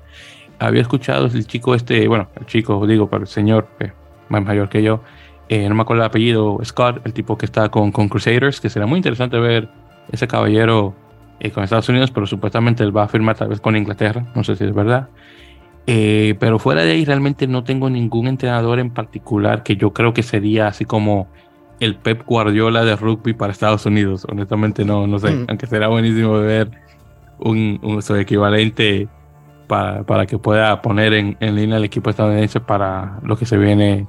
[0.59, 3.93] Había escuchado el chico este, bueno, el chico, digo, pero el señor, eh,
[4.29, 5.01] más mayor que yo.
[5.49, 8.69] Eh, no me acuerdo el apellido, Scott, el tipo que está con, con Crusaders, que
[8.69, 9.69] será muy interesante ver
[10.11, 10.93] ese caballero
[11.39, 14.43] eh, con Estados Unidos, pero supuestamente él va a firmar tal vez con Inglaterra, no
[14.43, 15.09] sé si es verdad.
[15.85, 20.13] Eh, pero fuera de ahí realmente no tengo ningún entrenador en particular que yo creo
[20.13, 21.29] que sería así como
[21.79, 24.25] el Pep Guardiola de rugby para Estados Unidos.
[24.29, 25.45] Honestamente no, no sé, mm.
[25.47, 26.71] aunque será buenísimo ver
[27.39, 29.07] un, un su equivalente
[29.67, 33.57] para, para, que pueda poner en, en, línea el equipo estadounidense para lo que se
[33.57, 34.07] viene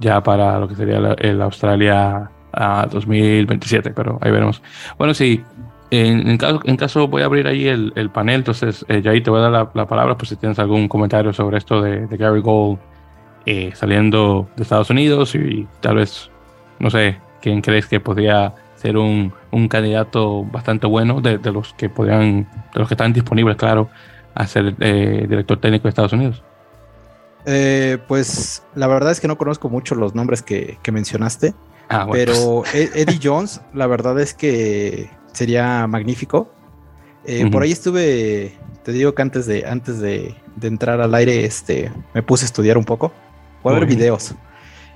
[0.00, 4.62] ya para lo que sería el Australia a 2027, pero ahí veremos.
[4.98, 5.42] Bueno, sí,
[5.90, 9.20] en, caso, en caso voy a abrir ahí el, el panel, entonces eh, ya ahí
[9.20, 12.40] te voy a dar la, palabra, pues si tienes algún comentario sobre esto de, Gary
[12.40, 12.78] Gold
[13.46, 16.30] eh, saliendo de Estados Unidos y, tal vez,
[16.78, 21.74] no sé, quién crees que podría ser un, un candidato bastante bueno de, de, los
[21.74, 23.88] que podrían, de los que están disponibles, claro,
[24.34, 26.42] a ser eh, director técnico de Estados Unidos.
[27.44, 31.54] Pues la verdad es que no conozco mucho los nombres que, que mencionaste.
[31.88, 36.50] Ah, pero e-, Eddie Jones, la verdad es que sería magnífico.
[37.26, 41.90] Eh, por ahí estuve, te digo que antes de, antes de, entrar al aire, este,
[42.12, 43.12] me puse a estudiar un poco,
[43.62, 44.34] voy a ver videos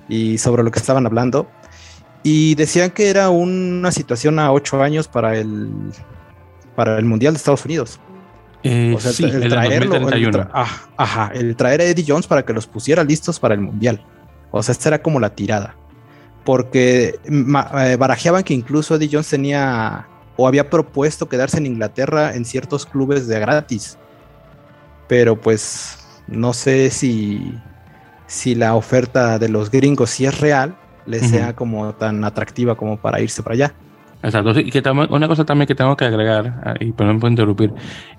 [0.09, 1.49] y sobre lo que estaban hablando.
[2.23, 5.71] Y decían que era una situación a ocho años para el,
[6.75, 7.99] para el Mundial de Estados Unidos.
[8.63, 12.67] Eh, o sea, el, traerlo, ah, ajá, el traer a Eddie Jones para que los
[12.67, 14.05] pusiera listos para el Mundial.
[14.51, 15.77] O sea, esta era como la tirada.
[16.45, 22.45] Porque eh, barajeaban que incluso Eddie Jones tenía o había propuesto quedarse en Inglaterra en
[22.45, 23.99] ciertos clubes de gratis.
[25.09, 27.55] Pero pues no sé si,
[28.27, 32.99] si la oferta de los gringos, si es real, les sea como tan atractiva como
[32.99, 33.75] para irse para allá.
[34.23, 37.73] Exacto, y que una cosa también que tengo que agregar, ah, y perdón por interrumpir,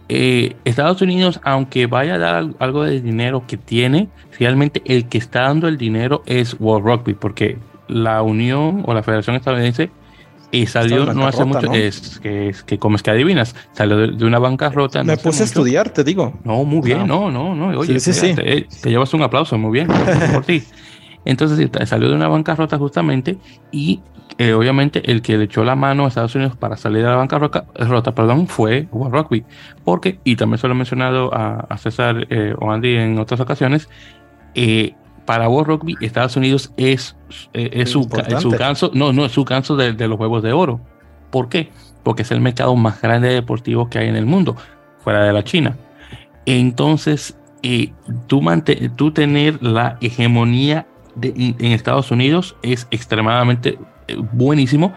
[0.08, 4.08] eh, Estados Unidos, aunque vaya a dar algo de dinero que tiene,
[4.40, 7.58] realmente el que está dando el dinero es World Rugby, porque
[7.90, 9.92] la Unión o la Federación Estadounidense
[10.52, 14.26] y salió no hace mucho, es que, es que como es que adivinas, salió de,
[14.26, 15.04] una bancarrota.
[15.04, 16.34] Me puse a estudiar, te digo.
[16.44, 17.78] No, muy bien, no, no, no.
[17.78, 19.88] Oye, Te, llevas un aplauso, muy bien,
[20.34, 20.64] por ti.
[21.26, 23.38] Entonces salió de una bancarrota justamente
[23.72, 24.00] y
[24.40, 27.18] eh, obviamente el que le echó la mano a Estados Unidos para salir de la
[27.18, 29.46] bancarrota rota, perdón, fue World Rugby.
[29.84, 33.90] Porque, y también se lo he mencionado a, César eh, o Andy en otras ocasiones,
[34.56, 37.18] eh, para World Rugby, Estados Unidos es,
[37.54, 38.04] eh, es, su,
[38.40, 40.80] su, canso, no, no es su canso de, los huevos de oro.
[41.32, 41.70] ¿Por qué?
[42.02, 44.56] Porque es el mercado más grande deportivo que hay en el mundo,
[45.04, 45.76] fuera de la China.
[46.46, 47.92] Entonces, eh,
[48.28, 48.42] tú,
[48.96, 53.78] tú tener la hegemonía de, en Estados Unidos es extremadamente
[54.16, 54.94] buenísimo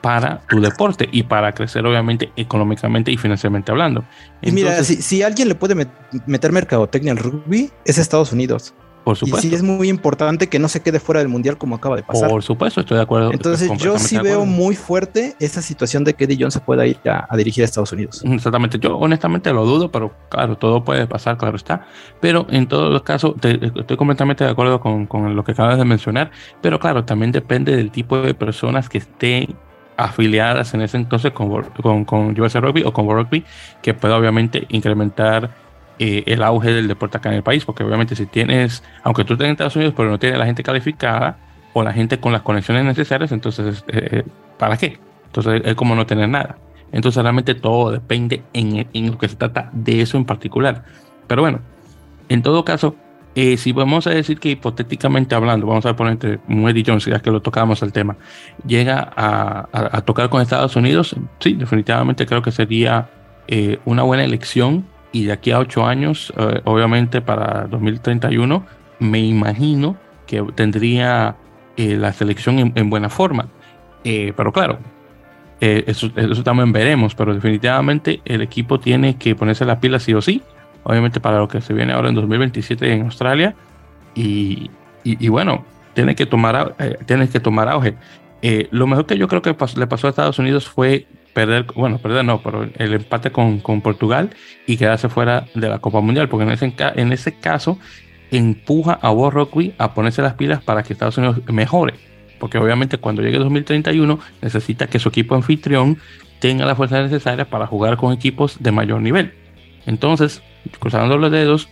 [0.00, 4.04] para tu deporte y para crecer obviamente económicamente y financieramente hablando.
[4.40, 5.88] y mira, si, si, alguien le puede
[6.26, 8.74] meter mercadotecnia al rugby, es Estados Unidos.
[9.06, 9.46] Por supuesto.
[9.46, 12.02] Y sí es muy importante que no se quede fuera del mundial como acaba de
[12.02, 12.28] pasar.
[12.28, 13.30] Por supuesto, estoy de acuerdo.
[13.30, 16.98] Entonces yo sí veo muy fuerte esa situación de que Eddie Jones se pueda ir
[17.04, 18.24] a, dirigir a Estados Unidos.
[18.24, 21.86] Exactamente, yo honestamente lo dudo, pero claro, todo puede pasar, claro está.
[22.20, 25.84] Pero en todos los casos, estoy completamente de acuerdo con, con, lo que acabas de
[25.84, 29.54] mencionar, pero claro, también depende del tipo de personas que estén
[29.96, 33.44] afiliadas en ese entonces con, con, con USA Rugby o con World Rugby,
[33.82, 35.64] que pueda obviamente incrementar
[35.98, 39.32] eh, el auge del deporte acá en el país, porque obviamente si tienes, aunque tú
[39.32, 41.38] estés en Estados Unidos, pero no tienes la gente calificada
[41.72, 44.24] o la gente con las conexiones necesarias, entonces, eh, eh,
[44.58, 44.98] ¿para qué?
[45.24, 46.58] Entonces es como no tener nada.
[46.92, 50.84] Entonces realmente todo depende en, en, lo que se trata de eso en particular.
[51.26, 51.60] Pero bueno,
[52.28, 52.94] en todo caso,
[53.34, 57.30] si vamos a decir que hipotéticamente hablando, vamos a poner un Eddie Jones, ya que
[57.30, 58.16] lo tocamos el tema,
[58.66, 63.10] llega a, a, tocar con Estados Unidos, sí, definitivamente creo que sería
[63.84, 64.86] una buena elección
[65.16, 68.66] y de aquí a ocho años, eh, obviamente para 2031,
[68.98, 69.96] me imagino
[70.26, 71.36] que tendría
[71.78, 73.48] eh, la selección en, buena forma.
[74.04, 74.78] Eh, pero claro,
[75.58, 80.20] eso, eso, también veremos, pero definitivamente el equipo tiene que ponerse la pila sí o
[80.20, 80.42] sí,
[80.82, 83.54] obviamente para lo que se viene ahora en 2027 en Australia.
[84.14, 84.70] Y,
[85.02, 85.64] y, bueno,
[85.94, 86.74] tiene que tomar,
[87.06, 87.94] tiene que tomar auge.
[88.70, 91.06] lo mejor que yo creo que le pasó a Estados Unidos fue
[91.36, 94.30] perder, bueno, perder no, pero el empate con, con, Portugal
[94.66, 97.78] y quedarse fuera de la Copa Mundial, porque en ese, en ese caso
[98.30, 101.92] empuja a Rugby a ponerse las pilas para que Estados Unidos mejore,
[102.38, 105.98] porque obviamente cuando llegue 2031 necesita que su equipo anfitrión
[106.38, 109.34] tenga la fuerza necesaria para jugar con equipos de mayor nivel.
[109.84, 110.42] Entonces,
[110.78, 111.68] cruzando los dedos,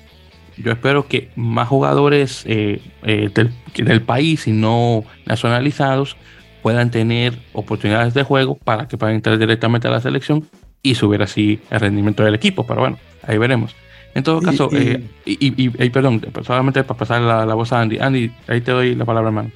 [0.59, 3.51] yo espero que más jugadores eh, eh, del,
[3.83, 6.19] del país y no nacionalizados
[6.65, 10.49] puedan tener oportunidades de juego para que puedan entrar directamente a la selección
[10.83, 12.67] y subir así el rendimiento del equipo.
[12.67, 13.77] Pero bueno, ahí veremos.
[14.15, 17.99] En todo caso, y, y, perdón, solamente para pasar la, la, voz a Andy.
[17.99, 19.51] Andy, ahí te doy la palabra, hermano.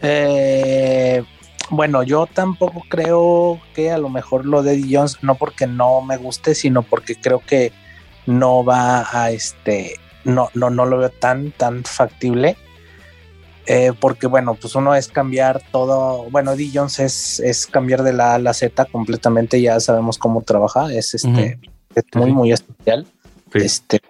[0.00, 1.22] Eh,
[1.68, 6.00] bueno, yo tampoco creo que a lo mejor lo de Eddie Jones, no porque no
[6.00, 7.70] me guste, sino porque creo que
[8.24, 12.56] no va a este, no, no, no lo veo tan, tan factible.
[13.72, 18.12] Eh, porque bueno, pues uno es cambiar todo, bueno, Eddie Jones es, es cambiar de
[18.12, 21.60] la A a la Z completamente, ya sabemos cómo trabaja, es este,
[21.94, 23.06] es muy, muy especial.
[23.54, 24.00] Este,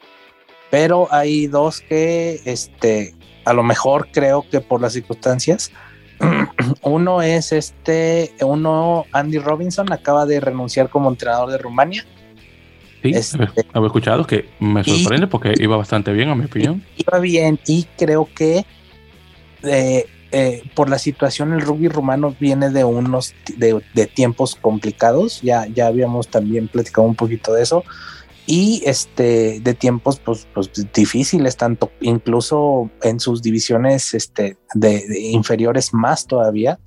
[0.71, 5.71] pero hay dos que, este, a lo mejor creo que por las circunstancias,
[6.81, 12.07] uno es este, uno, Andy Robinson acaba de renunciar como entrenador de Rumania.
[13.03, 16.83] Sí, este, había escuchado que me sorprende porque iba bastante bien, a mi opinión.
[16.97, 18.65] Iba bien y creo que
[19.63, 23.83] eh, eh, por la situación el rugby rumano viene de unos de,
[24.15, 25.41] tiempos complicados.
[25.43, 27.85] Ya, ya habíamos también platicado un poquito de eso
[28.47, 35.95] y este de tiempos pues, pues, difíciles tanto incluso en sus divisiones este de, inferiores
[35.95, 36.79] más todavía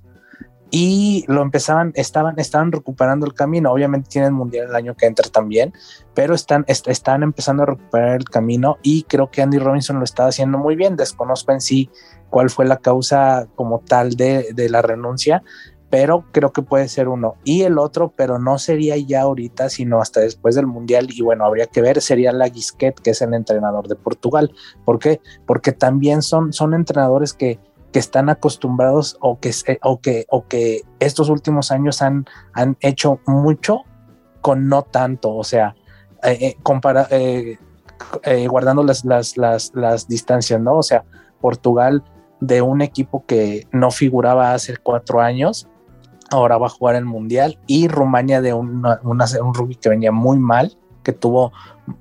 [0.76, 5.30] y lo empezaban estaban estaban recuperando el camino obviamente tienen mundial el año que entra
[5.30, 5.72] también
[6.16, 10.26] pero están están empezando a recuperar el camino y creo que Andy Robinson lo está
[10.26, 11.92] haciendo muy bien desconozco en sí
[12.32, 15.44] cuál fue la causa como tal de, de la renuncia
[15.92, 17.36] pero creo que puede ser uno.
[17.44, 21.10] Y el otro, pero no sería ya ahorita, sino hasta después del Mundial.
[21.12, 24.52] Y bueno, habría que ver, sería la que es el entrenador de Portugal.
[24.86, 25.22] ¿Por qué?
[25.46, 27.60] Porque también son, son entrenadores que,
[27.94, 33.20] que están acostumbrados o que, o, que, o que estos últimos años han, han hecho
[33.28, 33.84] mucho
[34.42, 35.34] con no tanto.
[35.34, 35.76] O sea,
[36.24, 36.58] eh,
[37.12, 37.58] eh,
[38.24, 40.78] eh, guardando las, las, las, las distancias, ¿no?
[40.78, 41.06] O sea,
[41.40, 42.04] Portugal
[42.42, 45.70] de un equipo que no figuraba hace cuatro años
[46.32, 48.84] ahora va a jugar el Mundial y Rumania de un
[49.54, 51.52] rugby que venía muy mal, que tuvo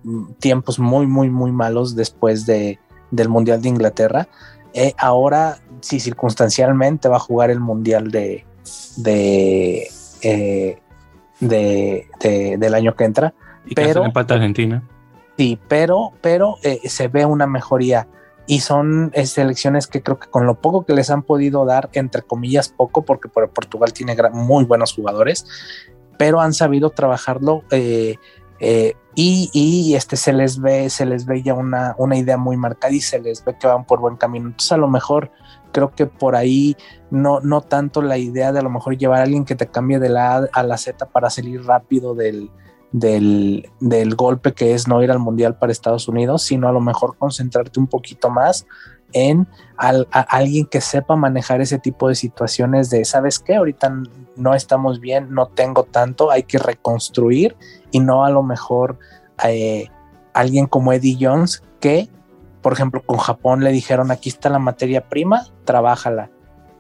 [0.05, 2.79] mm, tiempos muy, muy, muy malos después de,
[3.11, 4.29] del Mundial de Inglaterra.
[4.75, 8.45] Eh, ahora, sí, circunstancialmente va a jugar el Mundial de,
[8.97, 9.89] de,
[10.23, 10.79] eh,
[11.41, 13.35] de, del año que entra.
[13.67, 14.83] Y pero, empate Argentina.
[15.37, 18.09] Sí, pero, pero eh, se ve una mejoría
[18.47, 21.91] y son eh, selecciones que creo que con lo poco que les han podido dar,
[21.93, 25.47] entre comillas poco, porque Portugal tiene muy buenos jugadores,
[26.19, 28.17] pero han sabido trabajarlo eh,
[28.65, 32.95] eh, y, este se les ve, se les ve ya una, una idea muy marcada
[32.95, 34.47] y se les ve que van por buen camino.
[34.47, 35.33] Entonces a lo mejor
[35.73, 36.77] creo que por ahí
[37.11, 39.99] no, no tanto la idea de a lo mejor llevar a alguien que te cambie
[39.99, 42.53] de la A a la Z para salir rápido del,
[42.93, 47.17] del, golpe que es no ir al mundial para Estados Unidos, sino a lo mejor
[47.19, 48.65] concentrarte un poquito más
[49.13, 49.47] en
[50.29, 53.57] alguien que sepa manejar ese tipo de situaciones de, ¿sabes qué?
[53.57, 53.93] Ahorita
[54.37, 57.57] no estamos bien, no tengo tanto, hay que reconstruir
[57.91, 58.99] y no a lo mejor
[59.45, 59.89] eh,
[60.35, 62.09] alguien como Eddie Jones que,
[62.61, 66.31] por ejemplo, con Japón le dijeron, aquí está la materia prima, trabájala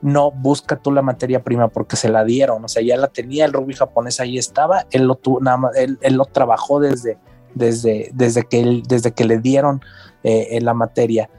[0.03, 3.45] no busca tú la materia prima porque se la dieron, o sea, ya la tenía
[3.45, 7.19] el rugby japonés, ahí estaba, él lo tuvo, nada más, él, lo trabajó desde,
[7.55, 9.81] desde, desde, que, desde que le dieron
[10.25, 11.31] eh, la materia.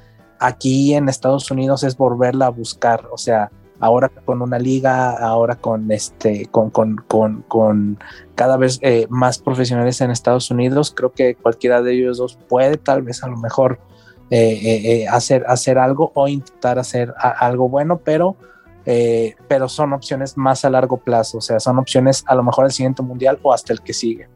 [0.46, 5.56] Aquí en Estados Unidos es volverla a buscar, o sea, ahora con una liga, ahora
[5.56, 8.00] con este, con, con, con, con
[8.36, 12.78] cada vez eh, más profesionales en Estados Unidos, creo que cualquiera de ellos dos puede
[12.78, 13.80] tal vez a lo mejor
[14.30, 18.36] eh, hacer, hacer algo o intentar hacer algo bueno, pero
[18.86, 22.66] eh, pero son opciones más a largo plazo, o sea, son opciones a lo mejor
[22.66, 24.28] al siguiente mundial o hasta el que sigue.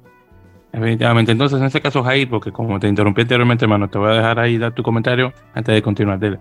[0.80, 1.32] Definitivamente.
[1.32, 4.39] Entonces, en este caso, Jair, porque como te interrumpí anteriormente, hermano, te voy a dejar
[4.39, 6.19] ahí dar tu comentario antes de continuar.
[6.19, 6.39] Dele.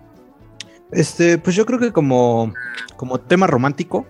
[0.91, 2.53] Este, pues yo creo que como,
[2.95, 4.05] como tema romántico,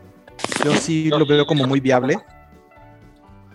[0.63, 2.17] yo sí lo veo como muy viable.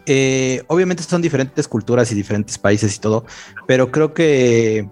[0.07, 3.25] Eh, obviamente son diferentes culturas y diferentes países y todo,
[3.68, 4.89] pero creo que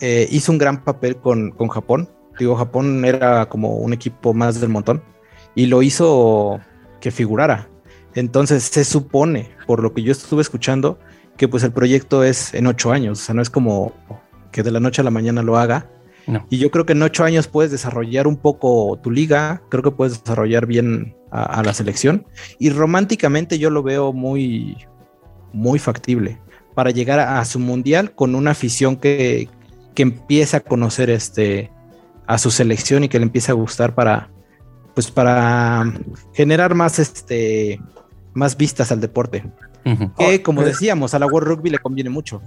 [0.00, 2.08] eh, hizo un gran papel con, con Japón
[2.40, 5.02] Digo, Japón era como un equipo más del montón
[5.54, 6.58] y lo hizo
[6.98, 7.68] que figurara.
[8.14, 10.98] Entonces se supone, por lo que yo estuve escuchando,
[11.36, 13.92] que pues el proyecto es en ocho años, o sea, no es como
[14.52, 15.90] que de la noche a la mañana lo haga.
[16.48, 19.90] Y yo creo que en ocho años puedes desarrollar un poco tu liga, creo que
[19.90, 22.24] puedes desarrollar bien a, la selección.
[22.58, 24.76] Y románticamente yo lo veo muy,
[25.52, 26.38] muy factible
[26.74, 29.48] para llegar a, su mundial con una afición que,
[29.94, 31.72] que empieza a conocer este,
[32.26, 34.30] a su selección y que le empiece a gustar para,
[34.94, 35.92] pues para
[36.32, 37.80] generar más, este,
[38.34, 39.44] más vistas al deporte.
[40.18, 40.66] Que como eh.
[40.66, 42.40] decíamos, a la World Rugby le conviene mucho.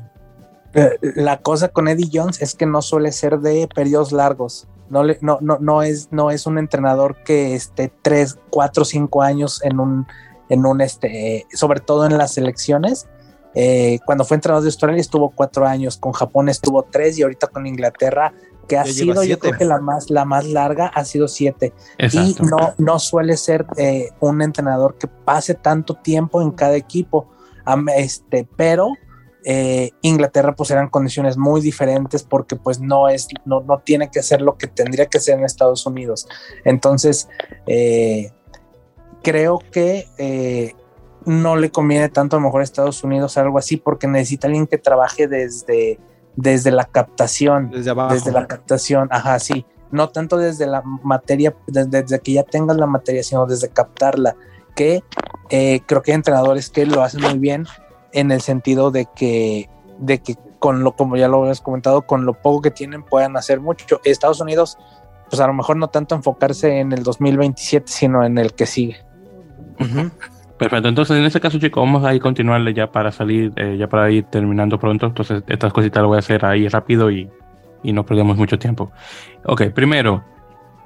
[0.73, 4.67] Eh, la cosa con Eddie Jones es que no suele ser de periodos largos.
[4.89, 9.21] No, le, no, no, no, es, no es un entrenador que esté tres, cuatro, cinco
[9.21, 10.05] años en un,
[10.49, 13.07] en un este, sobre todo en las selecciones,
[13.55, 17.47] Eh, cuando fue entrenador de Australia estuvo cuatro años, con Japón estuvo tres y ahorita
[17.47, 18.33] con Inglaterra,
[18.67, 21.73] que ha sido yo creo que la más, la más larga ha sido siete.
[22.11, 27.29] Y no, no suele ser eh, un entrenador que pase tanto tiempo en cada equipo,
[27.95, 28.89] este, pero
[29.45, 34.23] eh, Inglaterra pues eran condiciones muy diferentes porque pues no es, no, no tiene que
[34.23, 36.27] ser lo que tendría que ser en Estados Unidos.
[36.63, 37.27] Entonces,
[39.21, 40.73] creo que
[41.25, 44.67] no le conviene tanto a lo mejor a Estados Unidos algo así porque necesita alguien
[44.67, 45.99] que trabaje desde,
[46.35, 47.71] desde la captación.
[47.71, 48.13] Desde abajo.
[48.13, 49.65] Desde la captación, ajá, sí.
[49.91, 54.35] No tanto desde la materia, desde, que ya tengas la materia, sino desde captarla.
[54.75, 55.03] Que
[55.49, 57.67] eh, creo que hay entrenadores que lo hacen muy bien
[58.11, 59.69] en el sentido de que,
[59.99, 63.37] de que con lo, como ya lo habías comentado, con lo poco que tienen puedan
[63.37, 64.01] hacer mucho.
[64.03, 64.77] Estados Unidos,
[65.29, 68.97] pues a lo mejor no tanto enfocarse en el 2027, sino en el que sigue.
[70.57, 73.89] Perfecto, entonces en ese caso chicos vamos a ir continuarle ya para salir, eh, ya
[73.89, 77.27] para ir terminando pronto, entonces estas cositas las voy a hacer ahí rápido y,
[77.83, 78.91] y no perdemos mucho tiempo.
[79.45, 80.23] Ok, primero,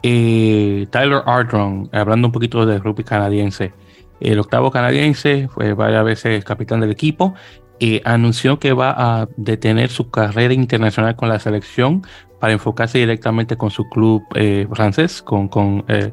[0.04, 3.74] eh, Tyler Ardron, hablando un poquito de rugby canadiense,
[4.20, 7.36] el octavo canadiense fue varias veces capitán del equipo
[7.78, 12.04] y anunció que va a detener su carrera internacional con la selección
[12.40, 16.12] para enfocarse directamente con su club eh, francés, con, con eh,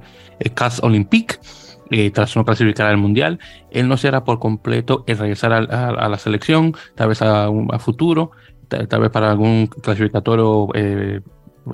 [0.54, 1.36] Cas Olympique
[1.90, 3.38] eh, tras no clasificar al Mundial.
[3.70, 8.30] Él no será por completo el regresar a, la selección, tal vez a, a futuro,
[8.68, 11.20] tal, vez para algún clasificatorio eh,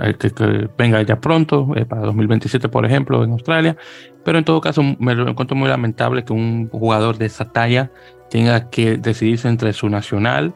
[0.01, 3.77] eh, que, venga ya pronto, para 2027 por ejemplo, en Australia.
[4.25, 7.91] Pero en todo caso me encuentro muy lamentable que un jugador de esa talla
[8.31, 10.55] tenga que decidirse entre su nacional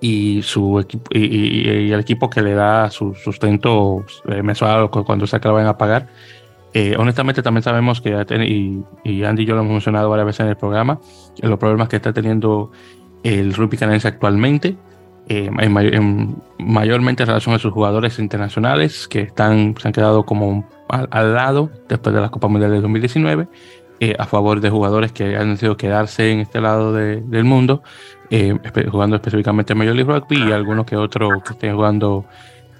[0.00, 4.04] y su equipo y, el equipo que le da su sustento
[4.42, 6.08] mensual cuando lo vayan a pagar
[6.76, 10.48] eh, honestamente también sabemos que, y, Andy y yo lo hemos mencionado varias veces en
[10.48, 10.98] el programa,
[11.40, 12.72] los problemas que está teniendo
[13.22, 14.76] el rugby canadiense actualmente,
[15.28, 20.68] eh, en, mayormente en relación a sus jugadores internacionales que están, se han quedado como
[20.88, 23.46] al, lado después de la Copa Mundial de 2019,
[24.00, 27.84] eh, a favor de jugadores que han decidido quedarse en este lado del mundo,
[28.90, 32.26] jugando específicamente en Major League Rugby y algunos que otros que estén jugando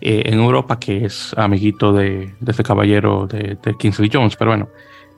[0.07, 4.69] eh, en Europa, que es amiguito de, ese caballero de, de, Kingsley Jones, pero bueno,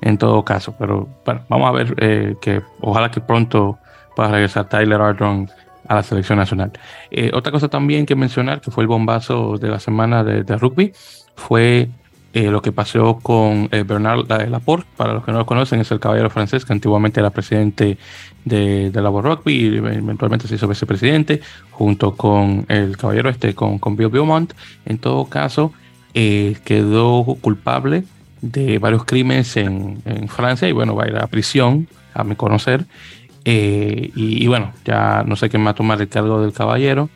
[0.01, 3.81] en todo caso, pero bueno, vamos a ver eh, que ojalá que pronto
[4.15, 5.51] pueda regresar Tyler Ardron
[5.89, 6.71] a la selección nacional.
[7.11, 10.93] Eh, otra cosa también que mencionar, que fue el bombazo de la semana de rugby,
[11.35, 11.89] fue
[12.37, 15.91] eh, lo que pasó con eh, Bernard Laporte, para los que no lo conocen, es
[15.91, 17.97] el caballero francés que antiguamente era presidente
[18.45, 23.79] de, de la Rugby y eventualmente se hizo vicepresidente, junto con el caballero este, con,
[23.79, 24.53] con Bill Beaumont.
[24.85, 25.73] En todo caso,
[26.13, 28.05] eh, quedó culpable
[28.43, 32.37] de varios crímenes en, en, Francia y bueno, va a ir a prisión, a mi
[32.37, 32.85] conocer.
[33.47, 37.09] y, y, bueno, ya no sé quién va a tomar el cargo del caballero.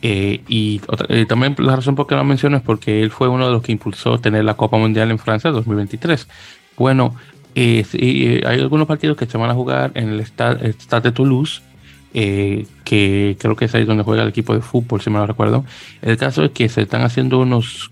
[0.00, 3.46] Eh, y eh, también la razón por qué lo menciono es porque él fue uno
[3.46, 6.28] de los que impulsó tener la Copa Mundial en Francia 2023.
[6.76, 7.16] Bueno,
[7.54, 11.62] eh, hay algunos partidos que se van a jugar en el Stade, de Toulouse,
[12.12, 15.64] que creo que es ahí donde juega el equipo de fútbol, si me lo recuerdo.
[16.02, 17.90] El caso es que se están haciendo unos,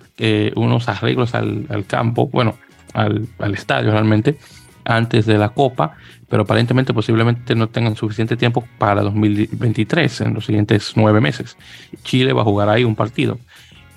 [0.54, 2.56] unos arreglos al, al, campo, bueno,
[2.94, 4.38] al, al estadio realmente,
[4.86, 5.96] antes de la Copa,
[6.28, 11.56] pero aparentemente posiblemente no tengan suficiente tiempo para 2023, en los siguientes nueve meses.
[12.02, 13.38] Chile va a jugar ahí un partido.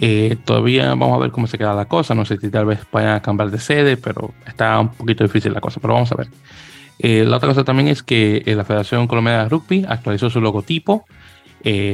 [0.02, 2.80] Eh, todavía vamos a ver cómo se queda la cosa, no sé si tal vez
[2.92, 6.16] vayan a cambiar de sede, pero está un poquito difícil la cosa, pero vamos a
[6.16, 6.28] ver.
[7.00, 10.42] Eh, la otra cosa también es que eh, la Federación Colombiana de Rugby actualizó su
[10.42, 11.06] logotipo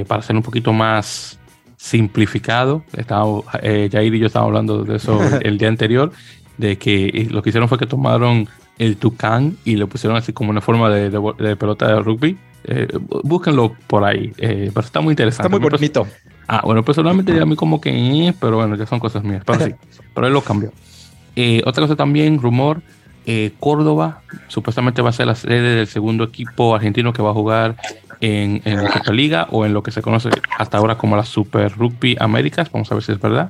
[0.08, 1.40] para ser un poquito más
[1.76, 2.84] simplificado.
[2.96, 6.12] Estaba, Jair y yo estábamos hablando de eso el día anterior,
[6.58, 10.50] de que lo que hicieron fue que tomaron el Tucán y lo pusieron así como
[10.50, 12.38] una forma de, pelota de rugby.
[12.68, 12.88] Eh,
[13.24, 15.48] búsquenlo por ahí, eh, pero está muy interesante.
[15.48, 16.08] Está muy bonito.
[16.48, 19.66] Ah, bueno, personalmente a mí como que, eh, pero bueno, ya son cosas mías, pero
[19.66, 19.76] sí,
[20.14, 20.72] pero él lo cambió.
[21.64, 22.82] otra cosa también, rumor,
[23.60, 27.76] Córdoba supuestamente va a ser la sede del segundo equipo argentino que va a jugar
[28.22, 31.72] en, en la Liga o en lo que se conoce hasta ahora como la Super
[31.72, 33.50] Rugby Américas, vamos a ver si es verdad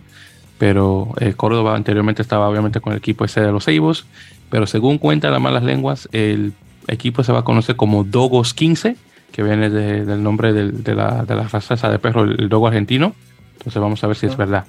[0.57, 4.06] pero Córdoba anteriormente estaba obviamente con el equipo ese de los Eibos
[4.49, 6.53] pero según cuentan las malas lenguas, el
[6.88, 8.95] equipo se va a conocer como Dogos 15,
[9.32, 13.15] que viene del nombre de, la, de, la, raza de perro, el dogo argentino.
[13.57, 14.65] Entonces vamos a ver si es verdad.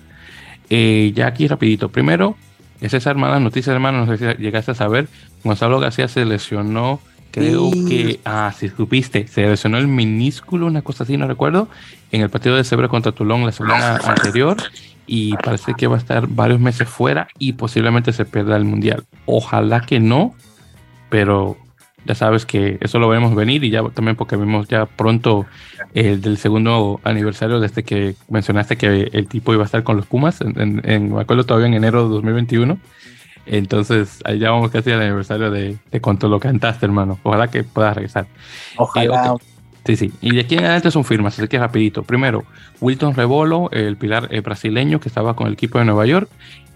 [0.71, 1.91] Eh, ya aquí rapidito.
[1.91, 2.37] Primero,
[2.81, 5.09] es esa hermana, noticia hermana, no sé si llegaste a saber,
[5.45, 7.01] Gonzalo García se lesionó,
[7.37, 11.69] creo que, ah, si supiste, se lesionó el minúsculo, una cosa así, no recuerdo,
[12.11, 14.57] en el partido de Sebre contra Tulón la semana anterior
[15.07, 19.05] y parece que va a estar varios meses fuera y posiblemente se pierda el mundial.
[19.27, 20.35] Ojalá que no,
[21.11, 21.59] pero
[22.07, 25.45] ya sabes que eso lo veremos venir y ya también porque vimos ya pronto
[25.93, 30.07] el del segundo aniversario desde que mencionaste que el tipo iba a estar con los
[30.07, 32.79] Pumas, en, me acuerdo todavía en enero de 2021.
[33.47, 37.19] Entonces, ahí ya vamos casi al aniversario de, de cuánto lo cantaste, hermano.
[37.23, 38.27] Ojalá que puedas regresar.
[38.77, 39.35] Ojalá.
[39.35, 39.45] Eh,
[39.87, 40.13] sí, sí.
[40.21, 42.03] Y de aquí en adelante son firmas, así que rapidito.
[42.03, 42.45] Primero,
[42.81, 46.29] Wilton Rebolo, el pilar eh, brasileño que estaba con el equipo de Nueva York.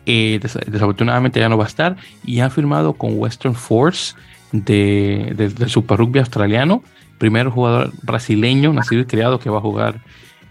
[0.07, 1.97] Eh, desafortunadamente ya no va a estar.
[2.25, 4.15] Y ha firmado con Western Force
[4.53, 6.85] de, de, Super Rugby australiano.
[7.19, 10.01] Primer jugador brasileño, nacido y criado, que va a jugar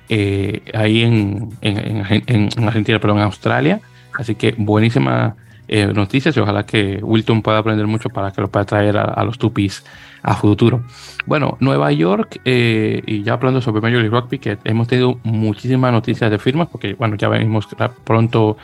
[0.10, 3.80] eh, ahí en, en, Argentina, pero en Australia.
[4.14, 5.36] Así que buenísima
[5.70, 9.24] eh, noticias y ojalá que Wilton pueda aprender mucho para que lo pueda traer a,
[9.24, 9.84] los Tupis
[10.24, 10.84] a futuro.
[11.26, 15.91] Bueno, Nueva York, eh, y ya hablando sobre Major League Rugby, que hemos tenido muchísimas
[15.91, 17.68] noticias de firmas, porque bueno, ya venimos
[18.04, 18.58] pronto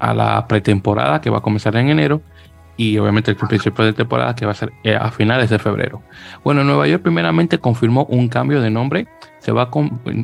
[0.00, 2.20] a la pretemporada que va a comenzar en enero
[2.76, 6.02] y obviamente el principio de temporada que va a ser eh, a finales de febrero.
[6.42, 9.06] Bueno, Nueva York primeramente confirmó un cambio de nombre,
[9.38, 9.70] se va a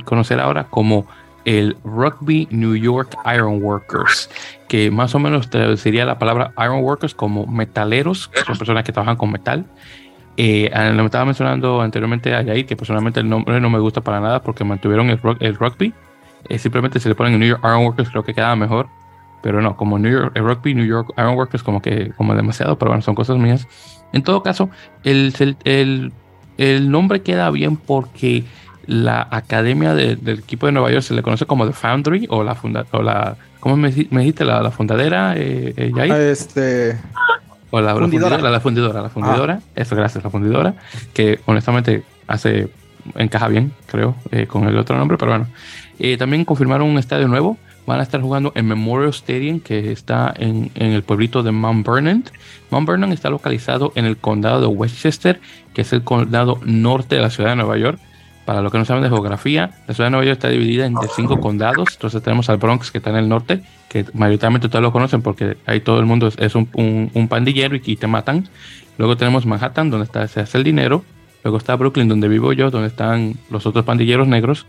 [0.04, 1.06] conocer ahora como
[1.46, 4.28] el Rugby New York Ironworkers,
[4.68, 9.16] que más o menos traduciría la palabra Ironworkers como metaleros, que son personas que trabajan
[9.16, 9.64] con metal.
[10.36, 14.20] Eh, me estaba mencionando anteriormente a Yair que personalmente el nombre no me gusta para
[14.20, 15.18] nada porque mantuvieron el,
[15.56, 15.94] rugby.
[16.48, 18.88] Eh, simplemente se le ponen New York Ironworkers, creo que queda mejor
[19.42, 23.02] pero no, como New York, Rugby, New York Ironworkers, como que como demasiado, pero bueno,
[23.02, 23.68] son cosas mías.
[24.12, 24.70] En todo caso,
[25.04, 25.32] el,
[25.62, 26.12] el,
[26.58, 28.42] el nombre queda bien porque
[28.86, 32.54] la academia del equipo de Nueva York se le conoce como The Foundry o la
[32.54, 34.44] funda, o la ¿cómo me, dijiste?
[34.44, 36.96] La, la fundadera, eh, eh ah, este
[37.70, 39.70] o la fundidora, la, fundidora, la fundidora, ah.
[39.74, 40.74] eso gracias, la fundidora,
[41.12, 42.68] que honestamente hace
[43.16, 45.46] encaja bien, creo, eh, con el otro nombre, pero bueno.
[45.98, 47.56] Eh, también confirmaron un estadio nuevo
[47.86, 52.24] van a estar jugando en Memorial Stadium, que está en, el pueblito de Mount Vernon.
[52.70, 55.40] Mount Vernon está localizado en el condado de Westchester,
[55.72, 57.98] que es el condado norte de la ciudad de Nueva York.
[58.46, 61.08] Para los que no saben de geografía, la ciudad de Nueva York está dividida entre
[61.08, 61.88] cinco condados.
[61.94, 65.56] Entonces tenemos al Bronx, que está en el norte, que mayoritariamente todos lo conocen porque
[65.66, 68.48] ahí todo el mundo es un, pandillero y, te matan.
[68.98, 71.04] Luego tenemos Manhattan, donde está, se hace el dinero.
[71.42, 74.64] Luego está Brooklyn, donde vivo yo, donde están los otros pandilleros negros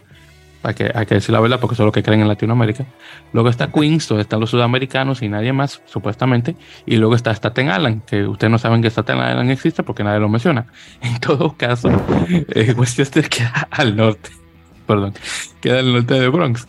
[0.67, 2.85] hay que, hay que decir la verdad porque eso es lo que creen en Latinoamérica.
[3.31, 6.57] Luego está Queens, donde están los sudamericanos y nadie más, supuestamente.
[6.85, 10.19] Y luego está Staten Island, que ustedes no saben que Staten Island existe porque nadie
[10.19, 10.67] lo menciona.
[11.01, 11.89] En todo caso,
[12.29, 14.29] eh, Westchester queda al norte.
[14.87, 15.13] Perdón,
[15.61, 16.67] queda al norte de Bronx.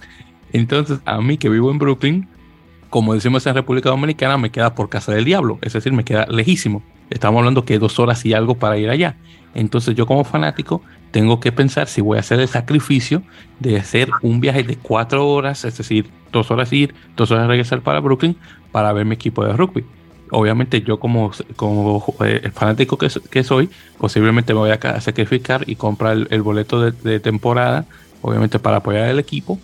[0.53, 2.29] Entonces, a mí que vivo en Brooklyn,
[2.91, 5.59] como decimos en República Dominicana, me queda por casa del diablo.
[5.61, 6.85] Es decir, me queda lejísimo.
[7.11, 9.17] Estamos hablando que dos horas y algo para ir allá.
[9.55, 13.23] Entonces, yo como fanático tengo que pensar si voy a hacer el sacrificio
[13.61, 17.81] de hacer un viaje de cuatro horas, es decir, dos horas ir, dos horas regresar
[17.81, 18.37] para Brooklyn
[18.73, 19.85] para ver mi equipo de rugby.
[20.31, 26.27] Obviamente yo como, como eh, fanático que, soy, posiblemente me voy a sacrificar y comprar
[26.29, 27.87] el, boleto de, temporada,
[28.21, 29.59] obviamente para apoyar al equipo.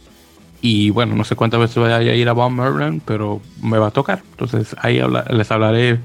[0.62, 3.90] Y bueno, no sé cuántas veces voy a ir a Merlin, pero me va a
[3.90, 4.22] tocar.
[4.30, 5.98] Entonces ahí les hablaré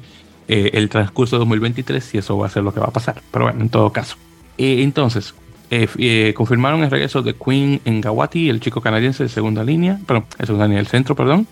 [0.49, 3.22] eh, el transcurso de 2023 si eso va a ser lo que va a pasar.
[3.32, 4.18] Pero bueno, en todo caso.
[4.60, 5.34] Eh, entonces,
[5.72, 9.98] eh, eh, confirmaron el regreso de Queen en Gawati, el chico canadiense de segunda línea,
[10.06, 11.48] perdón, el segunda línea del centro, perdón,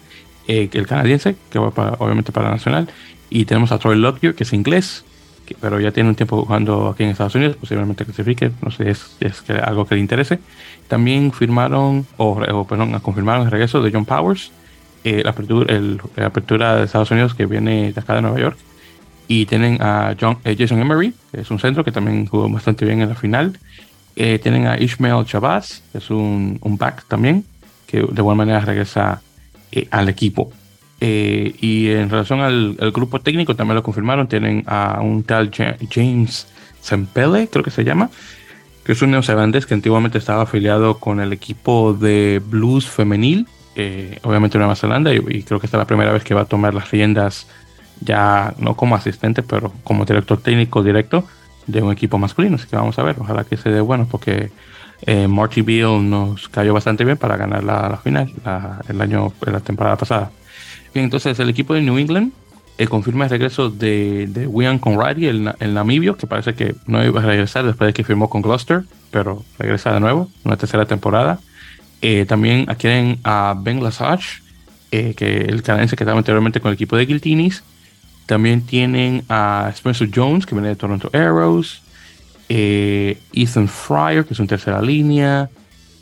[0.48, 1.68] el canadiense, que va
[2.00, 2.90] obviamente para nacional.
[3.30, 5.06] Y tenemos a Troy Lockyer, que es inglés,
[5.62, 9.26] pero ya tiene un tiempo jugando aquí en Estados Unidos, posiblemente clasifique, no sé si
[9.26, 10.40] es, algo que le interese.
[10.90, 14.52] También firmaron, o, perdón, confirmaron el regreso de John Powers,
[15.04, 15.82] la, apertura,
[16.16, 18.58] la apertura de Estados Unidos que viene de acá de Nueva York.
[19.28, 22.86] Y tienen a John, eh, Jason Emery, que es un centro que también jugó bastante
[22.86, 23.58] bien en la final.
[24.16, 27.44] Eh, tienen a Ishmael Chavaz, que es un, un, back también,
[27.86, 29.22] que de buena manera regresa
[29.72, 30.52] eh, al equipo.
[31.00, 34.28] y en relación al, grupo técnico, también lo confirmaron.
[34.28, 36.48] Tienen a un tal James
[36.82, 38.10] Sempele, creo que se llama,
[38.84, 43.46] que es un neozelandés que antiguamente estaba afiliado con el equipo de blues femenil,
[44.24, 46.42] obviamente en Nueva Zelanda, y, y, creo que esta es la primera vez que va
[46.42, 47.46] a tomar las riendas
[48.02, 51.24] ya no como asistente, pero como director técnico directo
[51.68, 52.56] de un equipo masculino.
[52.56, 54.52] Así que vamos a ver, ojalá que se dé bueno, porque
[55.02, 58.32] eh, Marty Beal nos cayó bastante bien para ganar la, final
[58.88, 60.32] el año, la temporada pasada.
[60.94, 62.32] Bien, entonces el equipo de New England
[62.78, 67.04] eh, confirma el regreso de, de William Conradi, el, el, namibio, que parece que no
[67.04, 70.86] iba a regresar después de que firmó con Gloucester, pero regresa de nuevo, una tercera
[70.86, 71.40] temporada.
[72.02, 74.42] Eh, también adquieren a Ben Lasage,
[74.90, 77.64] que el canadiense que estaba anteriormente con el equipo de Guiltinis,
[78.28, 81.82] también tienen a Spencer Jones, que viene de Toronto Arrows.
[82.50, 85.50] Eh, Ethan Fryer, que es un tercera línea.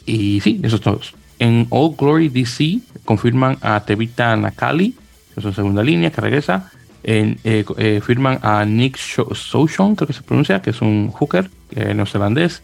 [0.06, 1.14] Y sí, esos todos.
[1.38, 6.72] En All Glory DC confirman a Tevita Nakali, que es una segunda línea, que regresa.
[7.04, 12.64] eh, firman a Nick Souchon, creo que se pronuncia, que es un hooker neozelandés.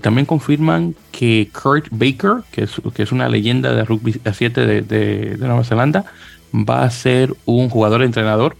[0.00, 2.62] también confirman que Kurt Baker, que
[3.02, 6.06] es, una leyenda de rugby a 7 de, de, Nueva Zelanda,
[6.54, 8.56] va a ser un jugador entrenador.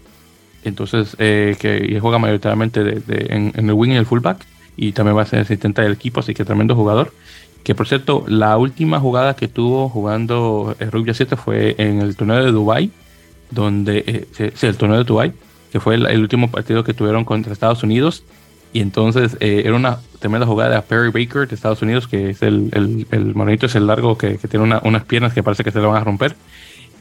[0.63, 4.45] Entonces, que juega mayoritariamente en, el wing y el fullback.
[4.77, 7.13] Y también va a ser asistente del equipo, así que tremendo jugador.
[7.65, 12.15] Que por cierto, la última jugada que tuvo jugando el Rugby 7 fue en el
[12.15, 12.91] torneo de Dubai,
[13.49, 15.33] donde eh, sí, el torneo de Dubai,
[15.71, 18.23] que fue el, último partido que tuvieron contra Estados Unidos.
[18.71, 22.43] Y entonces eh, era una tremenda jugada de Perry Baker de Estados Unidos, que es
[22.43, 25.79] el, el, el es el largo que, que tiene unas piernas que parece que se
[25.79, 26.35] le van a romper.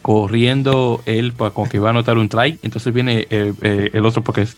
[0.05, 2.59] Corriendo él para, como que va a anotar un try.
[2.63, 4.57] Entonces viene eh, el otro, porque es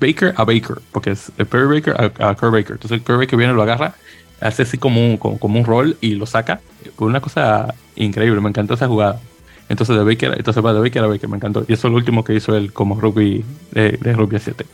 [0.00, 2.72] Baker a Baker, porque es Perry Baker a, a Baker.
[2.72, 3.94] Entonces Kerr Baker viene, lo agarra
[4.42, 6.60] hace así como un, como, un rol y lo saca.
[6.96, 9.20] Fue una cosa increíble, me encantó esa jugada.
[9.68, 11.64] Entonces de Baker, entonces va de Baker a Baker, me encantó.
[11.66, 14.66] Y eso es lo último que hizo él como rugby de, rugby 7.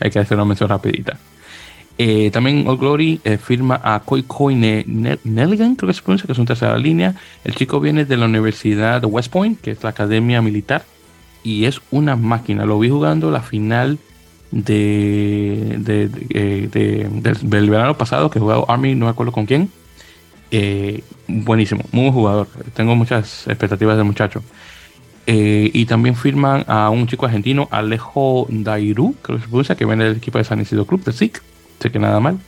[0.00, 1.18] Hay que hacer una mención rapidita.
[1.98, 6.32] Eh, también All Glory eh, firma a Koi Koi Nelligan, creo que se pronuncia, que
[6.32, 7.14] es un tercera línea.
[7.44, 10.84] El chico viene de la Universidad de West Point, que es la academia militar,
[11.42, 12.66] y es una máquina.
[12.66, 13.98] Lo vi jugando la final
[14.50, 15.78] de,
[16.30, 16.68] eh,
[17.42, 19.70] del, verano pasado que jugado Army, no me acuerdo con quién.
[20.50, 22.48] Eh, buenísimo, muy buen jugador.
[22.74, 24.42] Tengo muchas expectativas del muchacho.
[25.26, 29.84] Eh, y también firman a un chico argentino, Alejo Dairu, creo que se pronuncia, que
[29.84, 31.42] viene del equipo de San Isidro Club, de SIC.
[31.80, 32.38] Sé que nada mal.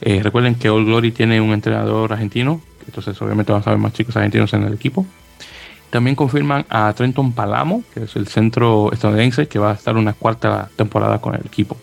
[0.00, 4.16] recuerden que All Glory tiene un entrenador argentino, entonces obviamente vamos a ver más chicos
[4.16, 5.06] argentinos en el equipo.
[5.90, 10.12] También confirman a Trenton Palamo, que es el centro estadounidense, que va a estar una
[10.12, 11.76] cuarta temporada con el equipo.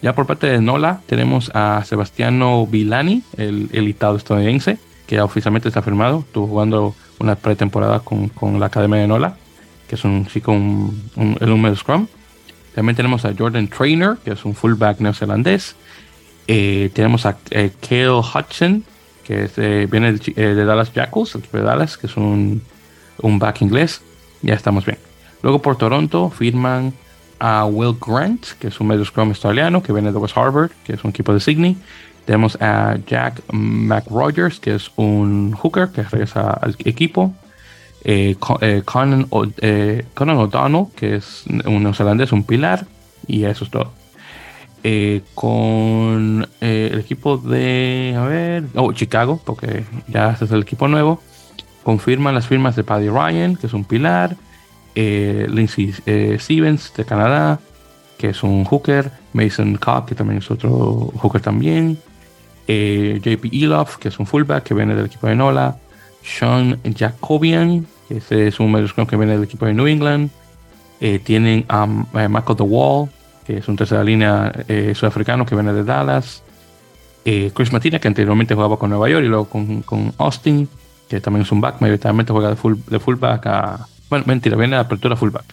[0.00, 5.68] Ya por parte de Nola tenemos a Sebastiano Vilani, el elitado estadounidense, que ya oficialmente
[5.68, 6.20] está firmado.
[6.20, 9.36] Estuvo jugando una pretemporada con, con la Academia de Nola,
[9.86, 12.08] que es un chico, un, un, el número Scrum.
[12.74, 15.76] También tenemos a Jordan Trainer, que es un fullback neozelandés.
[16.46, 18.84] Eh, tenemos a eh, Kale Hudson,
[19.24, 22.62] que eh, viene de, de, Dallas Jackals, el equipo de Dallas, que es un
[23.22, 24.02] un back inglés,
[24.42, 24.98] ya estamos bien.
[25.42, 26.92] Luego por Toronto firman
[27.38, 30.94] a Will Grant, que es un medio scrum australiano que viene de West Harvard, que
[30.94, 31.76] es un equipo de Sydney.
[32.24, 37.34] Tenemos a Jack McRogers, que es un hooker que regresa al equipo.
[38.04, 39.26] Eh, eh, Conan,
[39.58, 42.86] eh, O'Donnell, que es un neozelandés, un pilar.
[43.26, 43.92] Y eso es todo.
[45.34, 51.20] Con el equipo de, a ver, oh, Chicago, porque ya este es el equipo nuevo
[51.82, 54.36] confirman las firmas de Paddy Ryan, que es un pilar,
[54.94, 57.60] eh, Lindsay eh, Stevens de Canadá,
[58.18, 61.98] que es un hooker, Mason Cobb, que también es otro hooker también,
[62.68, 65.76] eh, JP Elof, que es un fullback que viene del equipo de Nola,
[66.22, 70.30] Sean Jacobian, que es un medio que viene del equipo de New England,
[71.24, 73.08] tienen a Michael The Wall,
[73.52, 74.52] que es un tercera línea
[74.94, 76.42] sudafricano que viene de Dallas,
[77.24, 80.68] Chris Matina, que anteriormente jugaba con Nueva York y luego con, Austin,
[81.08, 83.46] que también es un back, mayoritariamente juega de, full, de fullback.
[84.08, 85.44] Bueno, mentira, viene de apertura fullback.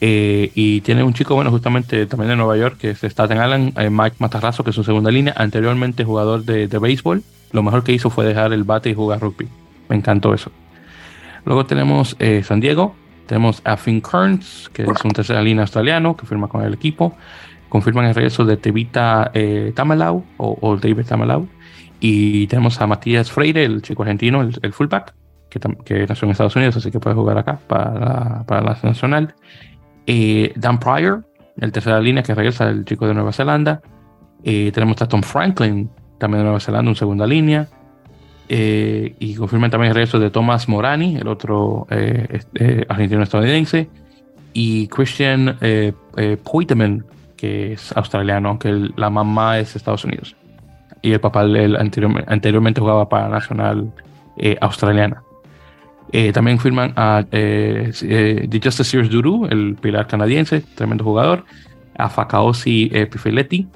[0.00, 3.78] Eh, y tiene un chico, bueno, justamente también de Nueva York, que es Staten Island,
[3.78, 7.22] eh, Mike Matarrazo, que es su segunda línea, anteriormente jugador de, de béisbol.
[7.52, 9.48] Lo mejor que hizo fue dejar el bate y jugar rugby.
[9.88, 10.50] Me encantó eso.
[11.44, 12.94] Luego tenemos eh, San Diego,
[13.28, 17.16] tenemos a Finn Kearns, que es un tercera línea australiano que firma con el equipo.
[17.68, 19.30] Confirman el regreso de Tevita
[19.74, 21.46] Tamalau o, David Tamalau.
[22.00, 25.14] Y tenemos a Matías Freire, el chico argentino, el, fullback,
[25.50, 25.60] que,
[26.08, 29.34] nació en Estados Unidos, así que puede jugar acá para para la nacional.
[30.10, 31.26] Eh, Dan Pryor,
[31.60, 33.82] el tercera línea que regresa, el chico de Nueva Zelanda.
[34.42, 37.68] Eh, tenemos a Tom Franklin, también de Nueva Zelanda, en segunda línea.
[38.48, 41.86] Eh, y confirman también el regreso de Thomas Morani, el otro
[42.88, 43.88] argentino estadounidense.
[44.52, 45.92] Y Christian eh,
[46.42, 47.04] Poiteman,
[47.36, 50.34] que es australiano, aunque la mamá es de Estados Unidos
[51.02, 53.92] y el papá él anteriormente jugaba para Nacional
[54.36, 55.22] eh, Australiana.
[56.12, 61.44] Eh, también firman a eh, eh Justice Sears Duru, el pilar canadiense, tremendo jugador,
[61.96, 63.68] a Fakaosi Pifeletti,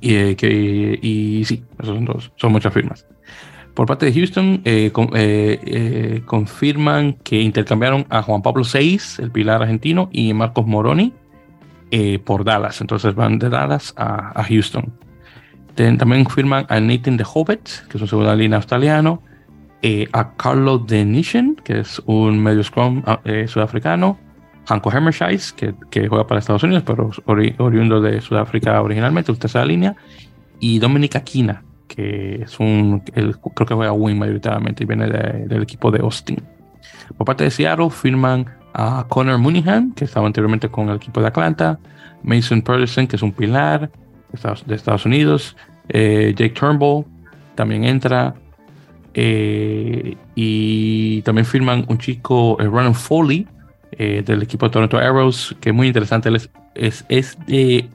[0.00, 3.06] y, que, y sí, esos son, dos, son muchas firmas.
[3.74, 4.62] Por parte de Houston,
[6.26, 11.12] confirman que intercambiaron a Juan Pablo VI, el pilar argentino, y Marcos Moroni
[12.24, 12.80] por Dallas.
[12.80, 14.92] Entonces van de Dallas a, a Houston
[15.74, 19.22] también firman a Nathan de Hobbit, que es un segunda línea australiano,
[19.82, 24.18] eh, a Carlo Denishen, que es un medio scrum ah, eh, sudafricano,
[24.66, 29.64] Hanko Hammershise, que, que, juega para Estados Unidos, pero oriundo de Sudáfrica originalmente, un tercera
[29.64, 29.94] línea,
[30.58, 35.90] y Dominic Aquina, que es un, creo que juega wing mayoritariamente y viene del equipo
[35.90, 36.42] de Austin.
[37.16, 41.28] Por parte de Seattle firman a Connor Mooneyham, que estaba anteriormente con el equipo de
[41.28, 41.78] Atlanta,
[42.22, 43.90] Mason Patterson, que es un pilar
[44.66, 45.56] de Estados Unidos,
[45.88, 47.04] eh, Jake Turnbull
[47.54, 48.34] también entra,
[49.12, 53.46] eh, y también firman un chico, Ronald Foley,
[53.96, 57.88] del equipo de Toronto Arrows, que es muy interesante, es, es, es, de,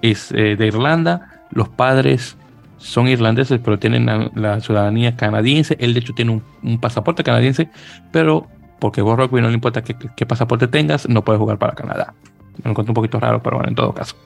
[0.00, 2.36] es de Irlanda, los padres
[2.78, 5.76] son irlandeses, pero tienen la, ciudadanía canadiense.
[5.80, 7.68] Él, de hecho, tiene un, pasaporte canadiense,
[8.12, 8.46] pero
[8.78, 12.14] porque vos rugby no le importa qué, pasaporte tengas, no puedes jugar para Canadá.
[12.58, 14.16] Me lo encuentro un poquito raro, pero bueno, en todo caso.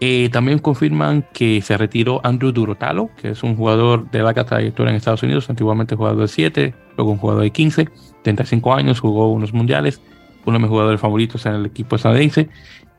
[0.00, 4.90] Eh, también confirman que se retiró Andrew Durotalo, que es un jugador de larga trayectoria
[4.90, 7.88] en Estados Unidos, antiguamente jugador de 7, luego un jugador de 15,
[8.22, 10.00] 35 años, jugó unos mundiales,
[10.44, 12.48] uno de mis jugadores favoritos en el equipo estadounidense,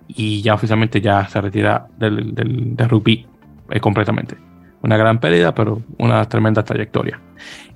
[0.08, 3.26] y ya oficialmente ya se retira del, del, rugby
[3.70, 4.38] eh, completamente
[4.84, 7.20] una gran pérdida, pero una tremenda trayectoria.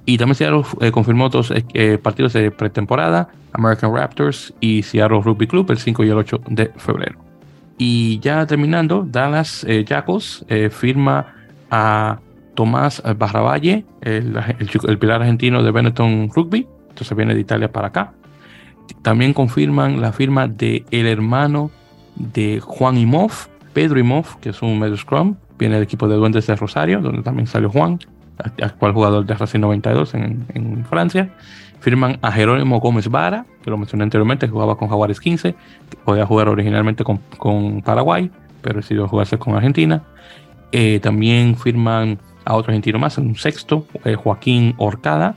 [0.05, 5.47] Y también Seattle eh, confirmó dos eh, partidos de pretemporada, American Raptors y Seattle Rugby
[5.47, 7.19] Club, el 5 y el 8 de febrero.
[7.77, 11.33] Y ya terminando, Dallas eh, Jackals firma
[11.69, 12.19] a
[12.55, 18.13] Tomás Barravalle, el, el, pilar argentino de Benetton Rugby, entonces viene de Italia para acá.
[19.01, 21.69] También confirman la firma de el hermano
[22.15, 23.31] de Juan Imov,
[23.73, 27.21] Pedro Imov, que es un medio scrum, viene del equipo de Duendes de Rosario, donde
[27.21, 27.99] también salió Juan,
[28.61, 31.29] actual jugador de Racing 92 en, en, Francia.
[31.79, 35.55] Firman a Jerónimo Gómez Vara, que lo mencioné anteriormente, jugaba con Jaguares 15,
[36.03, 38.31] podía jugar originalmente con, Paraguay,
[38.61, 40.03] pero decidió jugarse con Argentina.
[40.71, 45.35] Eh, también firman a otro argentino más, un sexto, eh, Joaquín Orcada,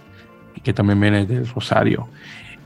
[0.62, 2.08] que también viene de Rosario.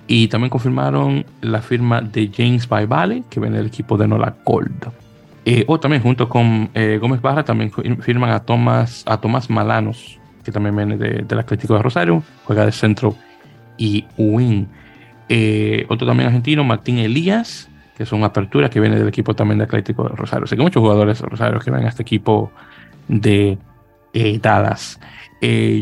[0.06, 5.03] Y también confirmaron la firma de James Valley, que viene del equipo de Nola Gold.
[5.46, 10.18] Eh, o también junto con eh, Gómez Barra también firman a Tomás, a Tomás Malanos,
[10.42, 13.14] que también viene del Atlético de Rosario, juega de centro
[13.76, 14.66] y wing.
[15.28, 19.58] Eh, otro también argentino, Martín Elías, que es una apertura que viene del equipo también
[19.58, 20.44] de Atlético de Rosario.
[20.44, 22.50] Así que muchos jugadores de Rosario que ven a este equipo
[23.08, 23.58] de
[24.40, 24.98] Dallas.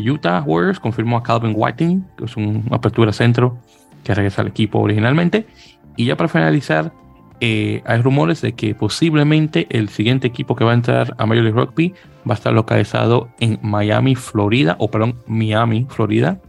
[0.05, 3.57] Utah Warriors confirmó a Calvin Whiting, que es una apertura centro
[4.03, 5.47] que regresa al equipo originalmente.
[5.95, 6.91] Y ya para finalizar,
[7.39, 11.43] eh, hay rumores de que posiblemente el siguiente equipo que va a entrar a Major
[11.43, 11.93] League Rugby
[12.29, 16.39] va a estar localizado en Miami, Florida, o perdón, Miami, Florida.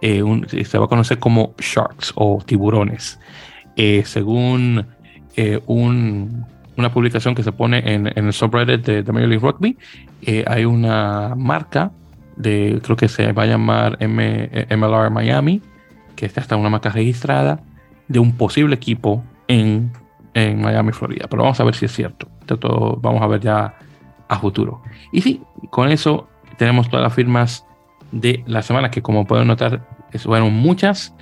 [0.00, 0.22] Eh,
[0.64, 3.18] se va a conocer como Sharks o tiburones.
[3.76, 4.86] Eh, según
[6.76, 9.78] una publicación que se pone en, el subreddit de, Major League Rugby,
[10.46, 11.90] hay una marca
[12.36, 15.62] de, creo que se va a llamar MLR Miami,
[16.16, 17.60] que está hasta una marca registrada
[18.08, 19.90] de un posible equipo en
[20.34, 21.26] en Miami, Florida.
[21.28, 22.28] Pero vamos a ver si es cierto.
[22.40, 23.74] Esto vamos a ver ya
[24.28, 24.82] a futuro.
[25.12, 27.66] Y sí, con eso tenemos todas las firmas
[28.10, 29.82] de la semana, que como pueden notar,
[30.18, 31.14] fueron muchas.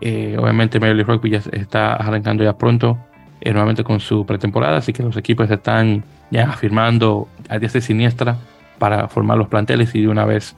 [0.00, 2.98] Eh, obviamente, Major League Rugby ya está arrancando ya pronto
[3.40, 8.36] eh, nuevamente con su pretemporada, así que los equipos están ya firmando a diestra siniestra
[8.78, 10.56] para formar los planteles y de una vez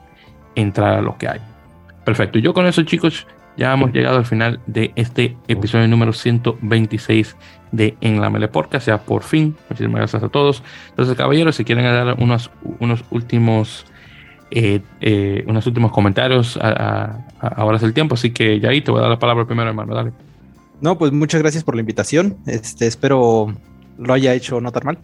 [0.55, 1.41] entrar a lo que hay.
[2.05, 2.39] Perfecto.
[2.39, 3.27] Yo con eso, chicos,
[3.57, 7.37] ya hemos llegado al final de este episodio número 126
[7.72, 9.56] de En la Mele Podcast, ya por fin.
[9.68, 10.62] Muchísimas gracias a todos.
[10.90, 13.86] Entonces, caballeros, si quieren dar unos, unos últimos
[14.51, 16.59] eh, eh, unos últimos comentarios,
[17.40, 18.14] ahora es el tiempo.
[18.14, 19.94] Así que ya ahí te voy a dar la palabra primero, hermano.
[19.94, 20.12] Dale.
[20.80, 22.38] No, pues muchas gracias por la invitación.
[22.47, 23.55] Este, espero
[23.98, 24.98] lo haya hecho notar mal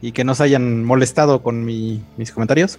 [0.00, 2.78] y que no se hayan molestado con mis comentarios.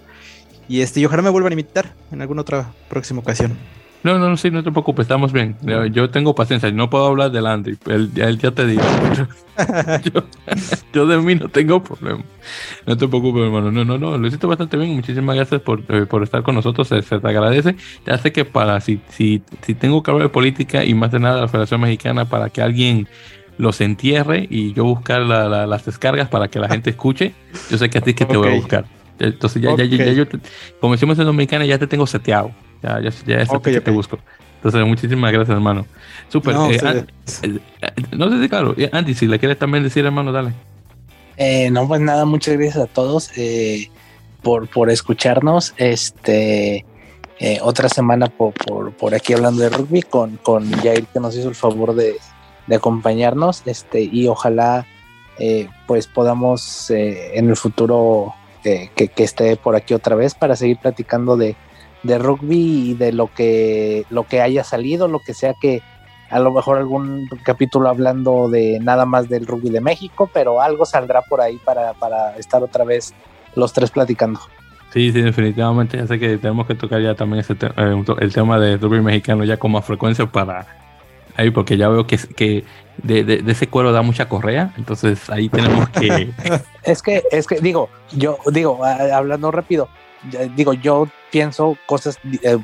[0.68, 3.56] Y este, y ojalá me vuelvan a invitar en alguna otra próxima ocasión.
[4.04, 5.56] No, no, sí, no te preocupes, estamos bien.
[5.90, 8.82] Yo tengo paciencia, no puedo hablar de Andy, él, ya te dijo.
[10.92, 12.22] yo, de mí no tengo problema.
[12.86, 13.72] No te preocupes, hermano.
[13.72, 14.94] No, no, no, lo hiciste bastante bien.
[14.94, 17.76] Muchísimas gracias por, eh, estar con nosotros, se, te agradece.
[18.06, 21.20] Ya sé que para, si, si, si tengo que hablar de política y más de
[21.20, 23.08] nada la Federación Mexicana para que alguien
[23.56, 27.32] los entierre y yo buscar las descargas para que la gente escuche,
[27.70, 28.84] yo sé que a ti que te voy a buscar.
[29.18, 30.24] Entonces ya, ya, ya, yo,
[30.78, 32.50] como decimos en Dominicana, ya te tengo seteado.
[32.84, 34.18] Ya, ya, ya es que te busco.
[34.56, 35.86] Entonces, muchísimas gracias, hermano.
[36.28, 36.54] Súper.
[36.54, 36.78] No, eh,
[37.42, 37.54] eh,
[38.12, 38.74] no sé si, claro.
[38.76, 40.52] Eh, Andy, si le quieres también decir, hermano, dale.
[41.70, 43.30] no, pues nada, muchas gracias a todos
[44.42, 45.72] por, por escucharnos.
[45.78, 46.84] Este.
[47.62, 51.48] otra semana por, por, por, aquí hablando de rugby con, con Jair que nos hizo
[51.48, 52.16] el favor de,
[52.66, 54.86] de acompañarnos este y ojalá
[55.86, 61.36] pues podamos en el futuro que, que, esté por aquí otra vez para seguir platicando
[61.36, 61.56] de,
[62.04, 65.82] de rugby y de lo que, lo que haya salido, lo que sea que
[66.30, 70.84] a lo mejor algún capítulo hablando de nada más del rugby de México, pero algo
[70.84, 73.12] saldrá por ahí para, para estar otra vez
[73.54, 74.40] los tres platicando.
[74.92, 75.96] Sí, sí, definitivamente.
[75.96, 79.44] Ya sé que tenemos que tocar ya también ese eh, el tema de rugby mexicano
[79.44, 80.66] ya con más frecuencia para
[81.36, 82.64] ahí porque ya veo que, que
[83.02, 86.32] de, de, ese cuero da mucha correa, entonces ahí tenemos que...
[86.84, 89.88] es que, es que digo, yo digo, hablando rápido,
[90.56, 92.58] digo, yo pienso cosas eh,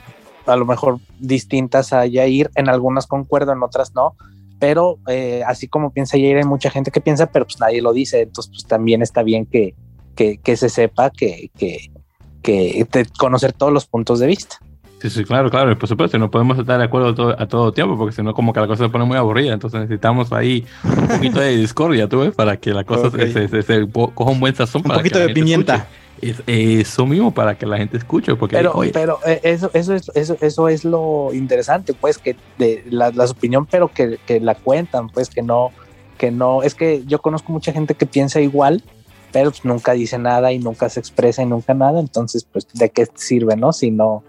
[0.46, 4.14] a lo mejor distintas a Yair, en algunas concuerdo, en otras no,
[4.58, 7.92] pero eh, así como piensa Yair, hay mucha gente que piensa, pero pues nadie lo
[7.92, 9.74] dice, entonces pues también está bien que,
[10.14, 11.90] que, que se sepa que, que,
[12.42, 12.86] que
[13.18, 14.58] conocer todos los puntos de vista.
[15.00, 17.96] Sí, sí, claro, claro, por supuesto, no podemos estar de acuerdo todo, a todo tiempo,
[17.96, 21.08] porque si no, como que la cosa se pone muy aburrida, entonces necesitamos ahí un
[21.08, 24.82] poquito de discordia, tú ves, para que la cosa se, se, coja un buen sazón.
[24.84, 25.88] Un poquito de pimienta.
[26.20, 28.34] Es, eso mismo para que la gente escuche.
[28.36, 32.84] Porque, pero, pero eh, eso, eso, es, eso, eso es lo interesante, pues, que de
[32.90, 35.70] la, la opinión, pero que, que, la cuentan, pues, que no,
[36.18, 38.82] que no, es que yo conozco mucha gente que piensa igual,
[39.32, 42.90] pero pues, nunca dice nada y nunca se expresa y nunca nada, entonces, pues, ¿de
[42.90, 43.72] qué sirve, no?
[43.72, 44.24] Si no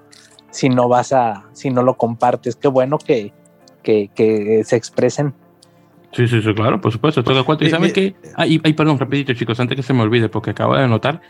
[0.52, 2.56] si no vas a, si no lo compartes.
[2.56, 3.34] Qué bueno que,
[3.84, 5.34] que, se expresen.
[6.12, 7.66] Sí, sí, sí, claro, por supuesto, estoy de acuerdo.
[7.66, 10.88] Y saben que, ay, perdón, rapidito chicos, antes que se me olvide, porque acabo de
[10.88, 11.22] notar,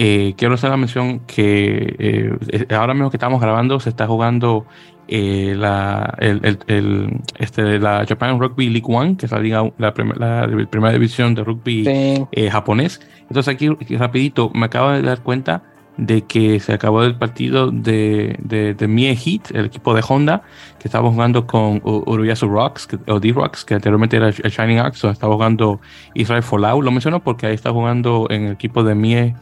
[0.00, 4.64] eh, quiero hacer la mención que eh, ahora mismo que estamos grabando se está jugando
[5.08, 9.92] eh, la, el, el, este, la Japan Rugby League One, que es la, liga, la,
[9.92, 13.00] primera división de rugby japonés.
[13.22, 15.64] Entonces aquí, rapidito, me acabo de dar cuenta
[15.96, 20.42] de que se acabó el partido de, de, de Mie Heat, el equipo de Honda,
[20.78, 25.10] que estaba jugando con Uruyasu Rocks, o D-Rocks, que anteriormente era el Shining Axe, o
[25.10, 25.80] estaba jugando
[26.14, 26.82] Israel Folau.
[26.82, 29.34] Lo menciono porque ahí está jugando en el equipo de Mie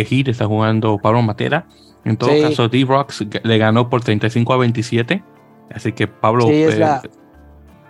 [0.00, 1.66] eh, Heat, está jugando Pablo Matera.
[2.04, 5.22] En todo caso, D-Rocks le ganó por 35 a 27.
[5.72, 6.46] Así que Pablo.
[6.46, 7.02] Sí, es la,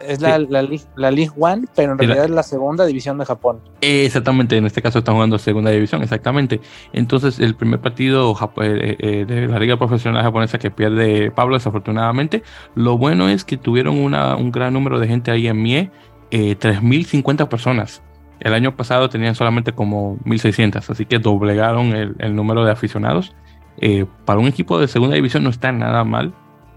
[0.06, 3.60] es la, la, League, One, pero en realidad es la segunda división de Japón.
[3.80, 6.60] Exactamente, en este caso están jugando segunda división, exactamente.
[6.92, 12.42] Entonces, el primer partido eh, eh, de la Liga Profesional Japonesa que pierde Pablo, desafortunadamente.
[12.74, 15.90] Lo bueno es que tuvieron una, un gran número de gente ahí en MIE,
[16.30, 18.02] eh, 3.050 personas.
[18.42, 23.34] El año pasado tenían solamente como 1.600, así que doblegaron el, número de aficionados.
[23.78, 26.34] Eh, para un equipo de segunda división no está nada mal.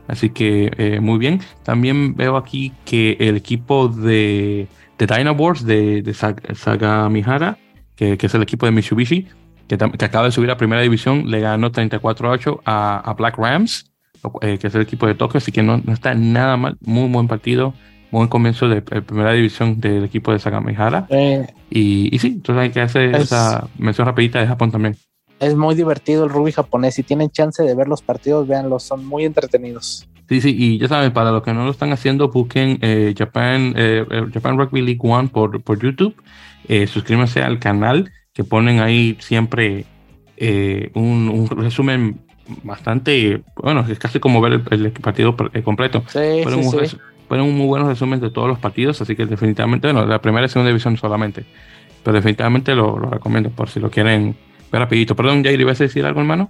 [0.07, 1.41] Así que eh, muy bien.
[1.63, 4.67] También veo aquí que el equipo de,
[4.99, 7.57] de Dynaboards de, de Sagamihara,
[7.95, 9.27] que, es el equipo de Mitsubishi,
[9.67, 13.91] que, que, acaba de subir a primera división, le ganó 34-8 a, a, Black Rams,
[14.41, 15.39] eh, que es el equipo de Tokio.
[15.39, 16.77] Así que no, no, está nada mal.
[16.81, 17.73] Muy buen partido.
[18.17, 21.07] Buen comienzo de, primera división del equipo de Sagamihara.
[21.09, 24.95] Eh, y, y, sí, entonces hay que hacer esa mención rapidita de Japón también
[25.39, 26.95] es muy divertido el rugby japonés.
[26.95, 30.07] Si tienen chance de ver los partidos, véanlos, son muy entretenidos.
[30.27, 33.73] Sí, sí, y ya saben, para los que no lo están haciendo, busquen eh, Japan,
[33.75, 36.15] eh, eh, Japan Rugby League One por, por YouTube.
[36.87, 39.85] suscríbanse al canal, que ponen ahí siempre
[40.95, 42.21] un, resumen
[42.63, 46.03] bastante, bueno, es casi como ver el, partido completo.
[46.07, 46.97] Sí, sí, un, sí.
[47.27, 50.45] Ponen un muy buenos resumen de todos los partidos, así que definitivamente, bueno, la primera
[50.45, 51.45] y segunda división solamente,
[52.03, 54.35] pero definitivamente lo, lo recomiendo por si lo quieren
[54.71, 55.15] rapidito.
[55.15, 56.49] Perdón, Jair, ¿ibas a decir algo, hermano?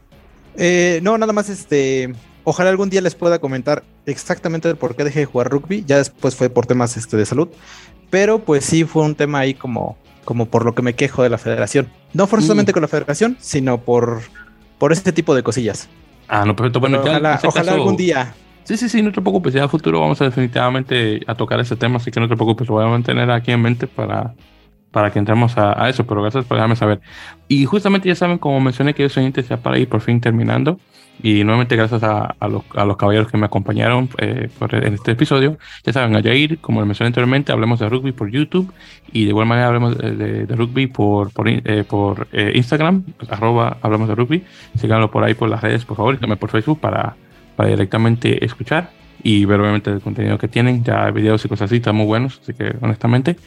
[0.58, 2.14] Eh, no, nada más este.
[2.44, 5.84] Ojalá algún día les pueda comentar exactamente el por qué dejé de jugar rugby.
[5.86, 7.50] Ya después fue por temas este, de salud.
[8.12, 11.30] Pero pues sí fue un tema ahí como, como por lo que me quejo de
[11.30, 11.90] la federación.
[12.14, 14.22] No forzosamente con la federación, sino por,
[14.78, 15.90] por este tipo de cosillas.
[16.28, 16.80] Ah, no, perfecto.
[16.80, 18.36] Bueno, ojalá, ojalá algún día.
[18.66, 19.54] Sí, sí, sí, no te preocupes.
[19.54, 22.68] Ya a futuro vamos a definitivamente a tocar ese tema, así que no te preocupes.
[22.68, 24.34] Lo voy a mantener aquí en mente para,
[24.90, 27.00] para que entremos a, eso, pero gracias por dejarme saber.
[27.48, 30.80] Y justamente ya saben, como mencioné, que yo soy ya para ir por fin terminando.
[31.22, 35.12] Y nuevamente gracias a, a, los, a los, caballeros que me acompañaron eh, en este
[35.12, 35.60] episodio.
[35.84, 38.74] Ya saben, a Jair, como les mencioné anteriormente, hablemos de rugby por YouTube
[39.12, 43.78] y de igual manera hablemos de, de, rugby por, por, eh, por eh, Instagram, arroba
[43.82, 44.44] hablamos de rugby.
[44.76, 47.16] Síganlo por ahí por las redes, por favor, y también por Facebook para,
[47.56, 48.92] para directamente escuchar
[49.24, 50.84] y ver obviamente el contenido que tienen.
[50.84, 53.38] Ya videos y cosas así están muy buenos, así que honestamente.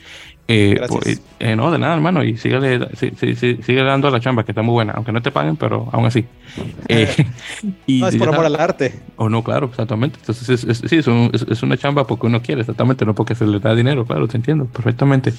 [0.51, 2.25] Eh, pues, eh, no, de nada, hermano.
[2.25, 2.81] Y sigue,
[3.37, 6.25] sigue, dando la chamba, que está muy buena, aunque no te paguen, pero aún así.
[6.89, 7.07] Eh,
[7.87, 8.99] y, no, es por amor al arte.
[9.17, 10.19] O oh, no, claro, exactamente.
[10.19, 13.75] Entonces, es, sí, es, una chamba porque uno quiere, exactamente, no porque se le da
[13.75, 15.35] dinero, claro, te entiendo perfectamente.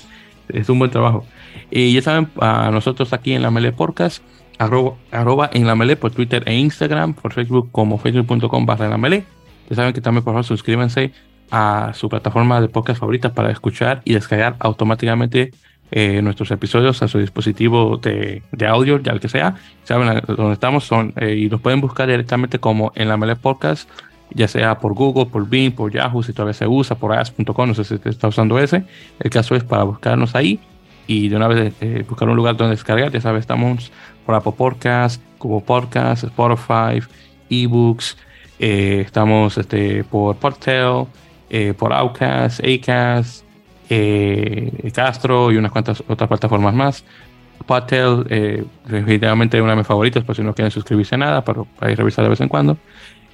[0.47, 1.25] Es un buen trabajo.
[1.71, 4.23] Y ya saben, a nosotros aquí en la Mele Podcast,
[4.60, 9.23] arroba, en la Mele por Twitter e Instagram, por Facebook como facebook.com barra la Mele.
[9.69, 11.11] Ya saben que también, por favor, suscríbanse
[11.49, 15.52] a su plataforma de podcast favorita para escuchar y descargar automáticamente
[15.91, 19.56] eh, nuestros episodios a su dispositivo de, audio, ya el que sea.
[19.84, 23.90] Saben dónde estamos son, eh, y los pueden buscar directamente como en la Mele Podcast,
[24.31, 27.73] ya sea por Google, por Bing, por Yahoo, si todavía se usa, por as.com, no
[27.73, 28.84] sé si está usando ese.
[29.19, 30.60] El caso es para buscarnos ahí
[31.07, 33.11] y de una vez eh, buscar un lugar donde descargar.
[33.11, 33.91] Ya sabes, estamos
[34.30, 37.01] por Apple Podcast, Google Podcast, Spotify,
[37.49, 38.15] eBooks,
[38.60, 41.07] estamos este, por Portail
[41.49, 43.43] eh, por Outcast, Acast,
[43.89, 47.03] eh, Castro y unas cuantas otras plataformas más.
[47.65, 51.65] Patel, eh, definitivamente una de mis favoritas, por si no quieren suscribirse a nada, pero
[51.80, 52.77] para revisar de vez en cuando.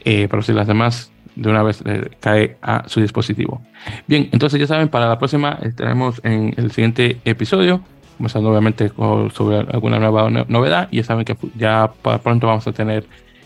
[0.06, 1.84] Eh, pero si las demás de una vez
[2.22, 3.62] cae a su dispositivo.
[4.08, 7.82] Bien, entonces ya saben, para la próxima estaremos en el siguiente episodio,
[8.18, 8.92] comenzando obviamente
[9.34, 10.88] sobre alguna nueva novedad.
[10.92, 13.06] Y ya saben que ya para pronto vamos a tener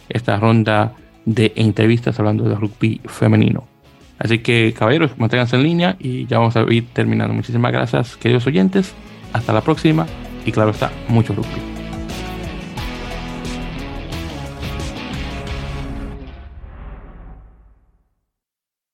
[0.09, 0.93] esta ronda
[1.25, 3.65] de entrevistas hablando de rugby femenino.
[4.17, 7.33] Así que, caballeros, manténganse en línea y ya vamos a ir terminando.
[7.33, 8.93] Muchísimas gracias, queridos oyentes.
[9.31, 10.05] Hasta la próxima
[10.45, 11.78] y claro está, mucho rugby.